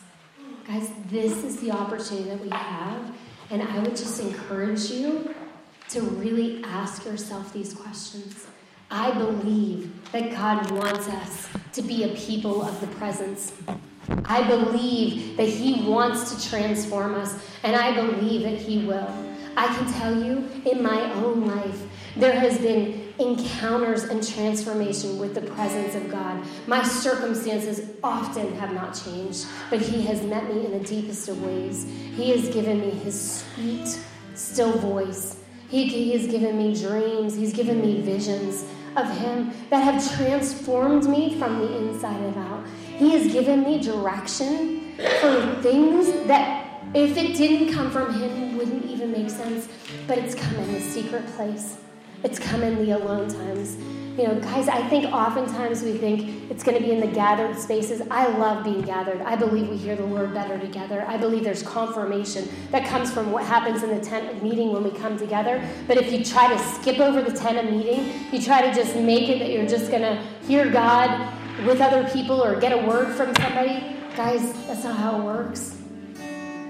Guys, 0.68 0.90
this 1.08 1.42
is 1.42 1.56
the 1.60 1.70
opportunity 1.70 2.28
that 2.28 2.40
we 2.40 2.50
have, 2.50 3.14
and 3.50 3.62
I 3.62 3.78
would 3.78 3.96
just 3.96 4.20
encourage 4.20 4.90
you 4.90 5.34
to 5.88 6.02
really 6.02 6.62
ask 6.64 7.06
yourself 7.06 7.54
these 7.54 7.72
questions. 7.72 8.46
I 8.90 9.12
believe 9.12 10.12
that 10.12 10.32
God 10.32 10.70
wants 10.70 11.08
us 11.08 11.48
to 11.72 11.82
be 11.82 12.04
a 12.04 12.08
people 12.08 12.62
of 12.62 12.78
the 12.80 12.88
presence. 12.88 13.52
I 14.24 14.46
believe 14.46 15.36
that 15.36 15.48
He 15.48 15.88
wants 15.88 16.34
to 16.34 16.50
transform 16.50 17.14
us, 17.14 17.38
and 17.62 17.74
I 17.74 17.94
believe 17.94 18.42
that 18.42 18.58
He 18.58 18.86
will. 18.86 19.08
I 19.56 19.66
can 19.74 19.92
tell 19.94 20.22
you 20.22 20.48
in 20.70 20.82
my 20.82 21.12
own 21.14 21.46
life, 21.46 21.82
there 22.16 22.38
has 22.38 22.58
been 22.58 23.12
encounters 23.18 24.04
and 24.04 24.26
transformation 24.26 25.18
with 25.18 25.34
the 25.34 25.40
presence 25.40 25.94
of 25.94 26.10
God. 26.10 26.44
My 26.66 26.82
circumstances 26.82 27.90
often 28.02 28.54
have 28.56 28.72
not 28.72 28.92
changed, 28.92 29.46
but 29.70 29.80
He 29.80 30.02
has 30.02 30.22
met 30.22 30.52
me 30.52 30.66
in 30.66 30.72
the 30.72 30.84
deepest 30.84 31.28
of 31.28 31.42
ways. 31.42 31.84
He 31.84 32.30
has 32.30 32.48
given 32.52 32.80
me 32.80 32.90
His 32.90 33.44
sweet, 33.44 33.98
still 34.34 34.72
voice. 34.72 35.42
He, 35.68 35.86
he 35.86 36.12
has 36.12 36.26
given 36.28 36.56
me 36.58 36.74
dreams, 36.74 37.34
He's 37.34 37.52
given 37.52 37.80
me 37.80 38.00
visions 38.02 38.64
of 38.96 39.10
Him 39.18 39.52
that 39.70 39.82
have 39.82 40.16
transformed 40.16 41.08
me 41.08 41.38
from 41.38 41.58
the 41.58 41.76
inside 41.78 42.36
out. 42.36 42.64
He 42.96 43.12
has 43.12 43.30
given 43.30 43.62
me 43.62 43.80
direction 43.82 44.94
for 45.20 45.58
things 45.62 46.10
that, 46.26 46.80
if 46.94 47.16
it 47.16 47.36
didn't 47.36 47.74
come 47.74 47.90
from 47.90 48.14
Him, 48.14 48.56
wouldn't 48.56 48.86
even 48.86 49.12
make 49.12 49.28
sense. 49.28 49.68
But 50.06 50.18
it's 50.18 50.34
come 50.34 50.54
in 50.56 50.72
the 50.72 50.80
secret 50.80 51.26
place, 51.34 51.78
it's 52.24 52.38
come 52.38 52.62
in 52.62 52.76
the 52.76 52.92
alone 52.92 53.28
times. 53.28 53.76
You 54.16 54.28
know, 54.28 54.40
guys, 54.40 54.66
I 54.66 54.80
think 54.88 55.12
oftentimes 55.12 55.82
we 55.82 55.98
think 55.98 56.50
it's 56.50 56.64
going 56.64 56.78
to 56.78 56.82
be 56.82 56.90
in 56.90 57.00
the 57.00 57.06
gathered 57.06 57.58
spaces. 57.58 58.00
I 58.10 58.26
love 58.38 58.64
being 58.64 58.80
gathered. 58.80 59.20
I 59.20 59.36
believe 59.36 59.68
we 59.68 59.76
hear 59.76 59.94
the 59.94 60.06
Lord 60.06 60.32
better 60.32 60.58
together. 60.58 61.04
I 61.06 61.18
believe 61.18 61.44
there's 61.44 61.62
confirmation 61.62 62.48
that 62.70 62.86
comes 62.86 63.12
from 63.12 63.30
what 63.30 63.44
happens 63.44 63.82
in 63.82 63.90
the 63.90 64.02
tent 64.02 64.34
of 64.34 64.42
meeting 64.42 64.72
when 64.72 64.84
we 64.84 64.90
come 64.90 65.18
together. 65.18 65.62
But 65.86 65.98
if 65.98 66.10
you 66.10 66.24
try 66.24 66.48
to 66.48 66.58
skip 66.58 66.98
over 66.98 67.20
the 67.20 67.36
tent 67.36 67.58
of 67.58 67.70
meeting, 67.70 68.10
you 68.32 68.40
try 68.40 68.62
to 68.66 68.74
just 68.74 68.96
make 68.96 69.28
it 69.28 69.38
that 69.38 69.50
you're 69.50 69.66
just 69.66 69.90
going 69.90 70.00
to 70.00 70.16
hear 70.46 70.70
God 70.70 71.35
with 71.64 71.80
other 71.80 72.08
people 72.10 72.42
or 72.42 72.58
get 72.60 72.72
a 72.72 72.86
word 72.86 73.14
from 73.14 73.34
somebody, 73.36 73.96
guys, 74.16 74.52
that's 74.66 74.84
not 74.84 74.96
how 74.96 75.20
it 75.20 75.24
works. 75.24 75.78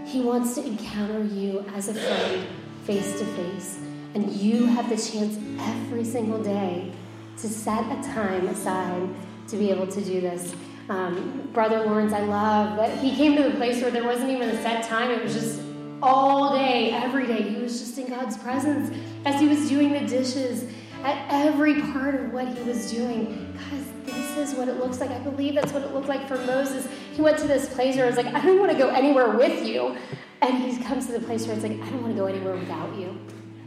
He 0.04 0.20
wants 0.20 0.54
to 0.54 0.64
encounter 0.64 1.24
you 1.24 1.64
as 1.74 1.88
a 1.88 1.94
friend 1.94 2.46
face 2.84 3.18
to 3.18 3.24
face. 3.24 3.78
And 4.14 4.30
you 4.32 4.66
have 4.66 4.88
the 4.88 4.96
chance 4.96 5.36
every 5.60 6.04
single 6.04 6.42
day 6.42 6.92
to 7.38 7.48
set 7.48 7.84
a 7.84 8.02
time 8.12 8.46
aside 8.48 9.08
to 9.48 9.56
be 9.56 9.70
able 9.70 9.86
to 9.88 10.00
do 10.00 10.20
this. 10.20 10.54
Um, 10.88 11.50
Brother 11.52 11.80
Lawrence, 11.80 12.12
I 12.12 12.20
love 12.20 12.76
that 12.76 12.96
he 12.98 13.14
came 13.16 13.36
to 13.36 13.42
the 13.42 13.56
place 13.56 13.82
where 13.82 13.90
there 13.90 14.04
wasn't 14.04 14.30
even 14.30 14.48
a 14.48 14.62
set 14.62 14.84
time. 14.84 15.10
It 15.10 15.22
was 15.22 15.34
just 15.34 15.60
all 16.02 16.56
day, 16.56 16.92
every 16.92 17.26
day. 17.26 17.42
He 17.42 17.60
was 17.60 17.80
just 17.80 17.98
in 17.98 18.08
God's 18.08 18.38
presence 18.38 18.96
as 19.24 19.40
he 19.40 19.48
was 19.48 19.68
doing 19.68 19.92
the 19.92 20.06
dishes, 20.06 20.64
at 21.02 21.26
every 21.28 21.82
part 21.92 22.14
of 22.14 22.32
what 22.32 22.48
he 22.48 22.62
was 22.62 22.90
doing. 22.90 23.52
Guys, 23.70 23.86
is 24.36 24.54
what 24.54 24.68
it 24.68 24.78
looks 24.78 25.00
like. 25.00 25.10
I 25.10 25.18
believe 25.18 25.54
that's 25.54 25.72
what 25.72 25.82
it 25.82 25.92
looked 25.92 26.08
like 26.08 26.26
for 26.28 26.36
Moses. 26.38 26.86
He 27.12 27.22
went 27.22 27.38
to 27.38 27.46
this 27.46 27.72
place 27.72 27.96
where 27.96 28.06
it's 28.06 28.16
like, 28.16 28.26
I 28.26 28.44
don't 28.44 28.58
want 28.58 28.72
to 28.72 28.78
go 28.78 28.88
anywhere 28.88 29.30
with 29.30 29.66
you. 29.66 29.96
And 30.42 30.58
he 30.58 30.82
comes 30.82 31.06
to 31.06 31.12
the 31.12 31.20
place 31.20 31.46
where 31.46 31.54
it's 31.54 31.64
like, 31.64 31.72
I 31.72 31.90
don't 31.90 32.02
want 32.02 32.14
to 32.14 32.20
go 32.20 32.26
anywhere 32.26 32.56
without 32.56 32.94
you. 32.96 33.18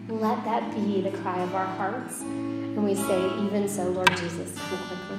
Let 0.07 0.43
that 0.45 0.73
be 0.73 1.01
the 1.01 1.11
cry 1.17 1.39
of 1.41 1.53
our 1.55 1.65
hearts. 1.65 2.21
And 2.21 2.83
we 2.83 2.95
say, 2.95 3.25
even 3.45 3.67
so, 3.67 3.89
Lord 3.89 4.09
Jesus, 4.17 4.57
come 4.57 4.79
quickly. 4.87 5.18